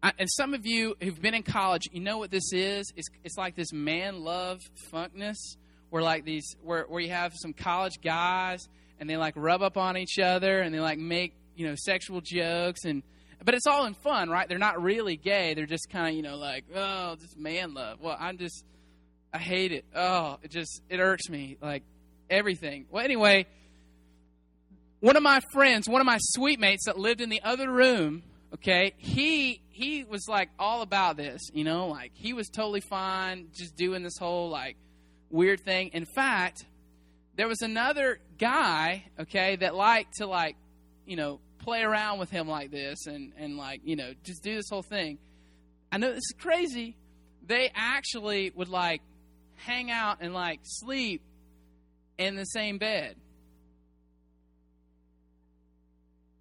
I, 0.03 0.13
and 0.19 0.31
some 0.31 0.55
of 0.55 0.67
you 0.67 0.97
who've 1.03 1.21
been 1.21 1.35
in 1.35 1.43
college, 1.43 1.89
you 1.93 2.01
know 2.01 2.19
what 2.19 2.31
this 2.31 2.53
is. 2.53 2.91
It's, 2.97 3.09
it's 3.23 3.37
like 3.37 3.55
this 3.55 3.73
man 3.73 4.21
love 4.21 4.61
funkness, 4.93 5.57
where 5.91 6.03
like 6.03 6.25
these, 6.25 6.57
where 6.63 6.85
where 6.85 7.01
you 7.01 7.11
have 7.11 7.35
some 7.37 7.53
college 7.53 8.01
guys 8.03 8.67
and 8.99 9.11
they 9.11 9.17
like 9.17 9.35
rub 9.37 9.63
up 9.63 9.77
on 9.77 9.97
each 9.97 10.19
other 10.19 10.61
and 10.61 10.75
they 10.75 10.81
like 10.81 10.99
make 10.99 11.35
you 11.55 11.67
know 11.67 11.75
sexual 11.77 12.21
jokes 12.21 12.85
and, 12.85 13.03
but 13.45 13.55
it's 13.55 13.67
all 13.67 13.87
in 13.87 13.95
fun, 13.95 14.29
right? 14.29 14.49
They're 14.49 14.59
not 14.59 14.83
really 14.83 15.17
gay. 15.17 15.55
They're 15.55 15.67
just 15.67 15.91
kind 15.91 16.09
of 16.09 16.15
you 16.15 16.23
know 16.23 16.37
like 16.37 16.65
oh, 16.75 17.17
just 17.17 17.39
man 17.39 17.75
love. 17.75 17.99
Well, 18.01 18.17
I'm 18.19 18.39
just, 18.39 18.65
I 19.35 19.39
hate 19.39 19.73
it. 19.73 19.85
Oh, 19.95 20.39
it 20.43 20.51
just 20.51 20.83
it 20.89 20.99
irks 20.99 21.29
me 21.29 21.59
like 21.61 21.83
everything. 22.31 22.87
Well, 22.91 23.05
anyway, 23.05 23.47
one 25.01 25.17
of 25.17 25.23
my 25.23 25.41
friends, 25.53 25.89
one 25.89 26.01
of 26.01 26.07
my 26.07 26.19
suite 26.21 26.61
mates 26.61 26.87
that 26.87 26.99
lived 26.99 27.21
in 27.21 27.29
the 27.29 27.43
other 27.43 27.71
room 27.71 28.23
okay 28.55 28.93
he 28.97 29.63
he 29.69 30.05
was 30.05 30.27
like 30.29 30.51
all 30.59 30.83
about 30.83 31.17
this 31.17 31.41
you 31.53 31.65
know 31.65 31.89
like 31.89 32.13
he 32.15 32.33
was 32.33 32.49
totally 32.49 32.81
fine 32.81 33.49
just 33.55 33.77
doing 33.77 34.03
this 34.03 34.19
whole 34.19 34.49
like 34.51 34.77
weird 35.31 35.61
thing 35.61 35.89
in 35.93 36.05
fact 36.05 36.65
there 37.37 37.47
was 37.49 37.63
another 37.63 38.19
guy 38.39 39.05
okay 39.19 39.57
that 39.57 39.75
liked 39.75 40.15
to 40.15 40.27
like 40.27 40.57
you 41.07 41.17
know 41.17 41.41
play 41.61 41.83
around 41.83 42.19
with 42.19 42.31
him 42.31 42.49
like 42.49 42.71
this 42.71 43.07
and, 43.07 43.33
and 43.37 43.57
like, 43.57 43.83
you 43.85 43.97
know, 43.97 44.13
just 44.25 44.43
do 44.43 44.55
this 44.57 44.69
whole 44.69 44.83
thing. 44.83 45.19
I 45.93 45.99
know 45.99 46.09
this 46.09 46.19
is 46.19 46.35
crazy. 46.39 46.97
They 47.47 47.71
actually 47.75 48.51
would 48.55 48.69
like 48.69 49.03
hang 49.57 49.91
out 49.91 50.19
and 50.21 50.35
like 50.35 50.61
sleep 50.63 51.23
in 52.19 52.37
the 52.37 52.45
same 52.45 52.79
bed. 52.79 53.17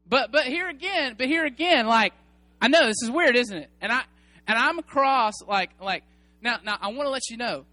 But 0.10 0.32
but 0.32 0.46
here 0.46 0.68
again, 0.68 1.16
but 1.18 1.28
here 1.28 1.46
again, 1.46 1.86
like 1.86 2.14
I 2.62 2.68
know 2.68 2.88
this 2.88 3.02
is 3.04 3.12
weird, 3.12 3.36
isn't 3.36 3.56
it? 3.56 3.70
And 3.80 3.92
I 3.92 4.02
and 4.48 4.58
I'm 4.58 4.80
across 4.80 5.36
like 5.48 5.72
like 5.80 6.04
now 6.42 6.58
now 6.64 6.78
I 6.82 6.88
want 6.88 7.04
to 7.04 7.10
let 7.12 7.30
you 7.30 7.38
know, 7.38 7.66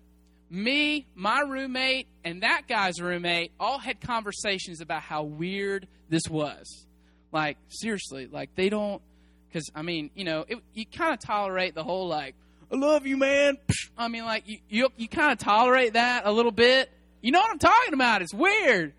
me, 0.51 1.07
my 1.15 1.41
roommate, 1.41 2.07
and 2.25 2.43
that 2.43 2.69
guy's 2.69 3.01
roommate 3.01 3.53
all 3.59 3.79
had 3.79 4.01
conversations 4.01 4.81
about 4.81 5.03
how 5.03 5.23
weird 5.23 5.89
this 6.11 6.29
was. 6.29 6.87
Like 7.33 7.57
seriously, 7.69 8.29
like 8.31 8.55
they 8.55 8.69
don't 8.69 9.01
because 9.49 9.71
I 9.75 9.81
mean 9.83 10.11
you 10.15 10.25
know 10.25 10.45
it, 10.47 10.59
you 10.75 10.85
kind 10.85 11.15
of 11.15 11.21
tolerate 11.21 11.75
the 11.75 11.85
whole 11.85 12.07
like 12.07 12.35
I 12.71 12.77
love 12.77 13.07
you, 13.07 13.17
man. 13.17 13.57
I 13.97 14.09
mean 14.09 14.25
like 14.25 14.45
you 14.47 14.59
you, 14.69 14.89
you 14.97 15.09
kind 15.09 15.33
of 15.33 15.39
tolerate 15.39 15.95
that 15.95 16.27
a 16.27 16.33
little 16.33 16.53
bit. 16.53 16.91
You 17.23 17.33
know 17.33 17.41
what 17.41 17.51
I'm 17.51 17.59
talking 17.59 17.95
about? 17.95 18.21
It's 18.21 18.35
weird. 18.35 18.93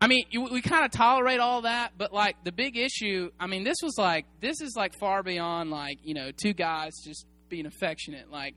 I 0.00 0.06
mean, 0.06 0.24
we 0.52 0.60
kind 0.60 0.84
of 0.84 0.92
tolerate 0.92 1.40
all 1.40 1.62
that, 1.62 1.92
but 1.98 2.12
like 2.12 2.44
the 2.44 2.52
big 2.52 2.76
issue, 2.76 3.30
I 3.40 3.48
mean, 3.48 3.64
this 3.64 3.78
was 3.82 3.98
like 3.98 4.26
this 4.40 4.60
is 4.60 4.74
like 4.76 4.92
far 4.98 5.22
beyond 5.24 5.70
like 5.70 5.98
you 6.02 6.14
know 6.14 6.30
two 6.30 6.52
guys 6.52 6.92
just 7.04 7.26
being 7.48 7.66
affectionate. 7.66 8.30
Like 8.30 8.54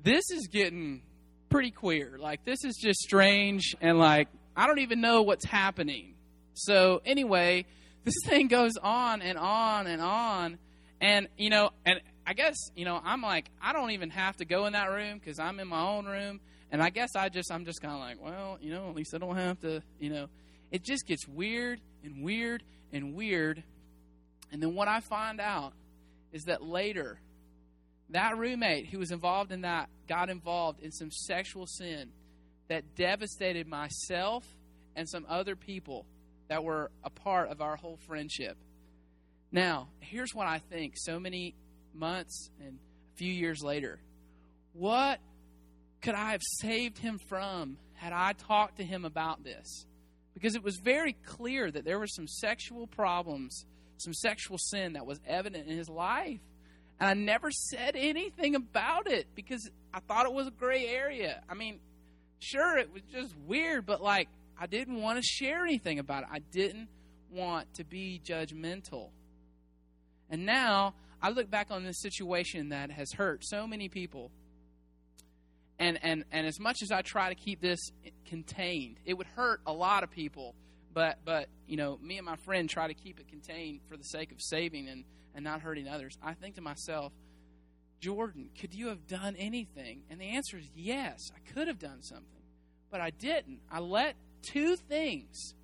this 0.00 0.30
is 0.30 0.46
getting 0.46 1.02
pretty 1.48 1.72
queer. 1.72 2.18
Like 2.20 2.44
this 2.44 2.64
is 2.64 2.76
just 2.76 3.00
strange, 3.00 3.74
and 3.80 3.98
like 3.98 4.28
I 4.56 4.68
don't 4.68 4.78
even 4.78 5.00
know 5.00 5.22
what's 5.22 5.44
happening. 5.44 6.14
So 6.54 7.02
anyway, 7.04 7.66
this 8.04 8.14
thing 8.24 8.46
goes 8.46 8.76
on 8.80 9.22
and 9.22 9.38
on 9.38 9.88
and 9.88 10.00
on, 10.00 10.58
and 11.00 11.28
you 11.36 11.50
know, 11.50 11.70
and 11.84 12.00
I 12.24 12.34
guess 12.34 12.56
you 12.76 12.84
know 12.84 13.00
I'm 13.02 13.22
like 13.22 13.50
I 13.60 13.72
don't 13.72 13.90
even 13.90 14.10
have 14.10 14.36
to 14.36 14.44
go 14.44 14.66
in 14.66 14.74
that 14.74 14.90
room 14.92 15.18
because 15.18 15.40
I'm 15.40 15.58
in 15.58 15.66
my 15.66 15.82
own 15.82 16.06
room 16.06 16.40
and 16.70 16.82
I 16.82 16.90
guess 16.90 17.16
I 17.16 17.28
just 17.28 17.50
I'm 17.50 17.64
just 17.64 17.80
kind 17.80 17.94
of 17.94 18.00
like, 18.00 18.22
well, 18.22 18.58
you 18.60 18.70
know, 18.72 18.88
at 18.88 18.94
least 18.94 19.14
I 19.14 19.18
don't 19.18 19.36
have 19.36 19.60
to, 19.60 19.82
you 19.98 20.10
know. 20.10 20.26
It 20.70 20.84
just 20.84 21.06
gets 21.06 21.26
weird 21.26 21.80
and 22.04 22.22
weird 22.22 22.62
and 22.92 23.14
weird. 23.14 23.62
And 24.52 24.62
then 24.62 24.74
what 24.74 24.88
I 24.88 25.00
find 25.00 25.40
out 25.40 25.72
is 26.32 26.44
that 26.44 26.62
later 26.62 27.20
that 28.10 28.38
roommate 28.38 28.88
who 28.88 28.98
was 28.98 29.10
involved 29.10 29.52
in 29.52 29.62
that 29.62 29.88
got 30.08 30.30
involved 30.30 30.80
in 30.80 30.90
some 30.90 31.10
sexual 31.10 31.66
sin 31.66 32.10
that 32.68 32.94
devastated 32.96 33.66
myself 33.66 34.44
and 34.96 35.08
some 35.08 35.26
other 35.28 35.56
people 35.56 36.06
that 36.48 36.64
were 36.64 36.90
a 37.04 37.10
part 37.10 37.50
of 37.50 37.60
our 37.60 37.76
whole 37.76 37.98
friendship. 38.06 38.56
Now, 39.52 39.88
here's 40.00 40.34
what 40.34 40.46
I 40.46 40.58
think 40.58 40.94
so 40.96 41.20
many 41.20 41.54
months 41.94 42.50
and 42.60 42.78
a 43.14 43.16
few 43.16 43.32
years 43.32 43.62
later. 43.62 44.00
What 44.72 45.18
could 46.00 46.14
I 46.14 46.32
have 46.32 46.42
saved 46.42 46.98
him 46.98 47.18
from 47.28 47.76
had 47.94 48.12
I 48.12 48.32
talked 48.32 48.76
to 48.76 48.84
him 48.84 49.04
about 49.04 49.42
this? 49.42 49.86
Because 50.34 50.54
it 50.54 50.62
was 50.62 50.76
very 50.76 51.14
clear 51.24 51.70
that 51.70 51.84
there 51.84 51.98
were 51.98 52.06
some 52.06 52.28
sexual 52.28 52.86
problems, 52.86 53.66
some 53.96 54.14
sexual 54.14 54.58
sin 54.58 54.92
that 54.92 55.04
was 55.04 55.20
evident 55.26 55.68
in 55.68 55.76
his 55.76 55.88
life. 55.88 56.40
And 57.00 57.08
I 57.08 57.14
never 57.14 57.50
said 57.50 57.96
anything 57.96 58.54
about 58.54 59.10
it 59.10 59.26
because 59.34 59.68
I 59.92 60.00
thought 60.00 60.26
it 60.26 60.32
was 60.32 60.46
a 60.46 60.52
gray 60.52 60.86
area. 60.86 61.42
I 61.48 61.54
mean, 61.54 61.80
sure, 62.38 62.78
it 62.78 62.92
was 62.92 63.02
just 63.12 63.34
weird, 63.46 63.86
but 63.86 64.00
like, 64.00 64.28
I 64.60 64.66
didn't 64.66 65.00
want 65.00 65.18
to 65.18 65.22
share 65.22 65.64
anything 65.64 65.98
about 65.98 66.24
it. 66.24 66.28
I 66.32 66.38
didn't 66.38 66.88
want 67.30 67.72
to 67.74 67.84
be 67.84 68.20
judgmental. 68.24 69.10
And 70.30 70.46
now 70.46 70.94
I 71.22 71.30
look 71.30 71.50
back 71.50 71.70
on 71.70 71.84
this 71.84 72.00
situation 72.00 72.68
that 72.68 72.90
has 72.90 73.12
hurt 73.12 73.44
so 73.44 73.66
many 73.66 73.88
people 73.88 74.30
and 75.78 75.98
and 76.02 76.24
and 76.32 76.46
as 76.46 76.58
much 76.58 76.82
as 76.82 76.90
I 76.90 77.02
try 77.02 77.28
to 77.28 77.34
keep 77.34 77.60
this 77.60 77.78
contained, 78.26 78.98
it 79.04 79.14
would 79.14 79.26
hurt 79.26 79.60
a 79.66 79.72
lot 79.72 80.02
of 80.02 80.10
people. 80.10 80.54
But 80.92 81.18
but 81.24 81.48
you 81.66 81.76
know, 81.76 81.98
me 82.02 82.16
and 82.16 82.26
my 82.26 82.36
friend 82.36 82.68
try 82.68 82.88
to 82.88 82.94
keep 82.94 83.20
it 83.20 83.28
contained 83.28 83.80
for 83.88 83.96
the 83.96 84.04
sake 84.04 84.32
of 84.32 84.40
saving 84.40 84.88
and 84.88 85.04
and 85.34 85.44
not 85.44 85.60
hurting 85.60 85.88
others. 85.88 86.16
I 86.22 86.34
think 86.34 86.56
to 86.56 86.60
myself, 86.60 87.12
Jordan, 88.00 88.50
could 88.58 88.74
you 88.74 88.88
have 88.88 89.06
done 89.06 89.36
anything? 89.36 90.02
And 90.10 90.20
the 90.20 90.36
answer 90.36 90.56
is 90.56 90.68
yes, 90.74 91.30
I 91.34 91.52
could 91.52 91.68
have 91.68 91.78
done 91.78 92.02
something, 92.02 92.42
but 92.90 93.00
I 93.00 93.10
didn't. 93.10 93.60
I 93.70 93.80
let 93.80 94.16
two 94.42 94.76
things 94.76 95.54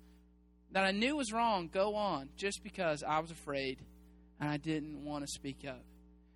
that 0.71 0.83
I 0.83 0.91
knew 0.91 1.15
was 1.15 1.31
wrong 1.31 1.69
go 1.71 1.95
on 1.95 2.29
just 2.37 2.63
because 2.63 3.03
I 3.03 3.19
was 3.19 3.31
afraid 3.31 3.79
and 4.39 4.49
I 4.49 4.57
didn't 4.57 5.03
want 5.03 5.25
to 5.25 5.31
speak 5.31 5.65
up. 5.67 5.83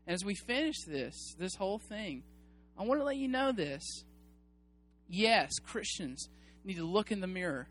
And 0.08 0.14
as 0.14 0.24
we 0.24 0.36
finish 0.36 0.78
this, 0.88 1.36
this 1.38 1.56
whole 1.56 1.78
thing, 1.78 2.24
I 2.80 2.84
want 2.84 3.02
to 3.02 3.06
let 3.06 3.18
you 3.18 3.28
know 3.28 3.52
this. 3.52 4.06
Yes, 5.10 5.52
Christians 5.60 6.30
need 6.64 6.78
to 6.78 6.86
look 6.86 7.12
in 7.12 7.20
the 7.20 7.28
mirror. 7.28 7.68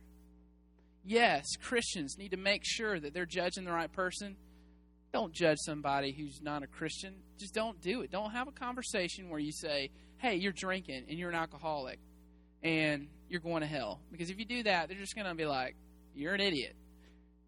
Yes, 1.05 1.47
Christians 1.63 2.19
need 2.19 2.33
to 2.33 2.37
make 2.37 2.63
sure 2.65 3.01
that 3.01 3.15
they're 3.15 3.25
judging 3.25 3.65
the 3.65 3.73
right 3.73 3.91
person. 3.91 4.37
Don't 5.13 5.33
judge 5.33 5.57
somebody 5.65 6.13
who's 6.13 6.43
not 6.43 6.63
a 6.63 6.67
Christian. 6.67 7.15
Just 7.39 7.55
don't 7.55 7.81
do 7.81 8.03
it. 8.03 8.11
Don't 8.11 8.33
have 8.33 8.49
a 8.49 8.53
conversation 8.53 9.31
where 9.31 9.41
you 9.41 9.53
say, 9.53 9.91
hey, 10.19 10.35
you're 10.35 10.53
drinking 10.53 11.07
and 11.09 11.19
you're 11.19 11.31
an 11.31 11.37
alcoholic 11.37 11.99
and 12.63 13.09
you're 13.31 13.41
going 13.41 13.63
to 13.63 13.67
hell. 13.67 14.01
Because 14.13 14.29
if 14.29 14.39
you 14.39 14.45
do 14.45 14.65
that, 14.65 14.89
they're 14.89 14.99
just 14.99 15.15
going 15.15 15.27
to 15.27 15.35
be 15.35 15.47
like, 15.47 15.77
you're 16.15 16.35
an 16.35 16.41
idiot. 16.41 16.77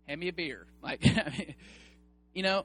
Hand 0.09 0.21
me 0.21 0.29
a 0.29 0.33
beer. 0.33 0.67
Like, 0.83 1.05
you 2.35 2.43
know, 2.43 2.65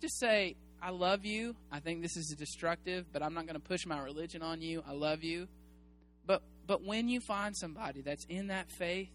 just 0.00 0.18
say, 0.18 0.56
I 0.82 0.90
love 0.90 1.24
you. 1.24 1.54
I 1.70 1.80
think 1.80 2.02
this 2.02 2.16
is 2.16 2.34
destructive, 2.38 3.06
but 3.12 3.22
I'm 3.22 3.34
not 3.34 3.44
going 3.46 3.54
to 3.54 3.60
push 3.60 3.86
my 3.86 3.98
religion 4.00 4.42
on 4.42 4.62
you. 4.62 4.82
I 4.88 4.92
love 4.92 5.22
you. 5.22 5.48
But 6.26 6.42
but 6.66 6.84
when 6.84 7.08
you 7.08 7.20
find 7.20 7.56
somebody 7.56 8.00
that's 8.00 8.24
in 8.26 8.48
that 8.48 8.70
faith 8.70 9.10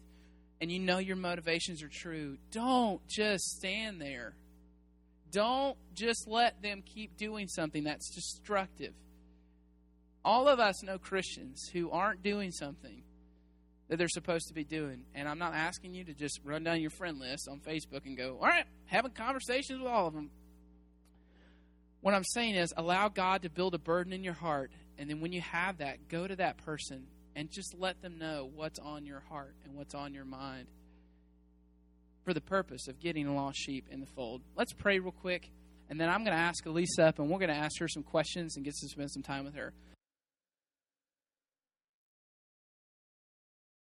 and 0.60 0.70
you 0.70 0.78
know 0.78 0.98
your 0.98 1.16
motivations 1.16 1.82
are 1.82 1.88
true, 1.88 2.38
don't 2.50 3.06
just 3.08 3.44
stand 3.44 4.00
there. 4.00 4.34
Don't 5.32 5.76
just 5.94 6.28
let 6.28 6.62
them 6.62 6.82
keep 6.82 7.16
doing 7.16 7.48
something 7.48 7.84
that's 7.84 8.14
destructive. 8.14 8.94
All 10.24 10.48
of 10.48 10.60
us 10.60 10.82
know 10.82 10.98
Christians 10.98 11.68
who 11.72 11.90
aren't 11.90 12.22
doing 12.22 12.50
something 12.50 13.02
that 13.88 13.96
they're 13.96 14.08
supposed 14.08 14.48
to 14.48 14.54
be 14.54 14.64
doing. 14.64 15.04
And 15.14 15.28
I'm 15.28 15.38
not 15.38 15.54
asking 15.54 15.94
you 15.94 16.04
to 16.04 16.14
just 16.14 16.40
run 16.44 16.64
down 16.64 16.80
your 16.80 16.90
friend 16.90 17.18
list 17.18 17.48
on 17.48 17.60
Facebook 17.60 18.04
and 18.04 18.16
go, 18.16 18.36
all 18.40 18.48
right, 18.48 18.64
having 18.86 19.12
conversations 19.12 19.80
with 19.80 19.90
all 19.90 20.08
of 20.08 20.14
them. 20.14 20.30
What 22.06 22.14
I'm 22.14 22.22
saying 22.22 22.54
is, 22.54 22.72
allow 22.76 23.08
God 23.08 23.42
to 23.42 23.50
build 23.50 23.74
a 23.74 23.80
burden 23.80 24.12
in 24.12 24.22
your 24.22 24.32
heart. 24.32 24.70
And 24.96 25.10
then 25.10 25.20
when 25.20 25.32
you 25.32 25.40
have 25.40 25.78
that, 25.78 26.06
go 26.06 26.28
to 26.28 26.36
that 26.36 26.56
person 26.58 27.08
and 27.34 27.50
just 27.50 27.74
let 27.76 28.00
them 28.00 28.16
know 28.16 28.48
what's 28.54 28.78
on 28.78 29.04
your 29.04 29.24
heart 29.28 29.56
and 29.64 29.74
what's 29.74 29.92
on 29.92 30.14
your 30.14 30.24
mind 30.24 30.68
for 32.24 32.32
the 32.32 32.40
purpose 32.40 32.86
of 32.86 33.00
getting 33.00 33.26
a 33.26 33.34
lost 33.34 33.58
sheep 33.58 33.88
in 33.90 33.98
the 33.98 34.06
fold. 34.06 34.42
Let's 34.54 34.72
pray 34.72 35.00
real 35.00 35.10
quick. 35.10 35.50
And 35.90 36.00
then 36.00 36.08
I'm 36.08 36.22
going 36.22 36.36
to 36.36 36.40
ask 36.40 36.64
Elisa 36.64 37.06
up 37.06 37.18
and 37.18 37.28
we're 37.28 37.40
going 37.40 37.50
to 37.50 37.56
ask 37.56 37.80
her 37.80 37.88
some 37.88 38.04
questions 38.04 38.54
and 38.54 38.64
get 38.64 38.74
to 38.74 38.88
spend 38.88 39.10
some 39.10 39.24
time 39.24 39.44
with 39.44 39.56
her. 39.56 39.72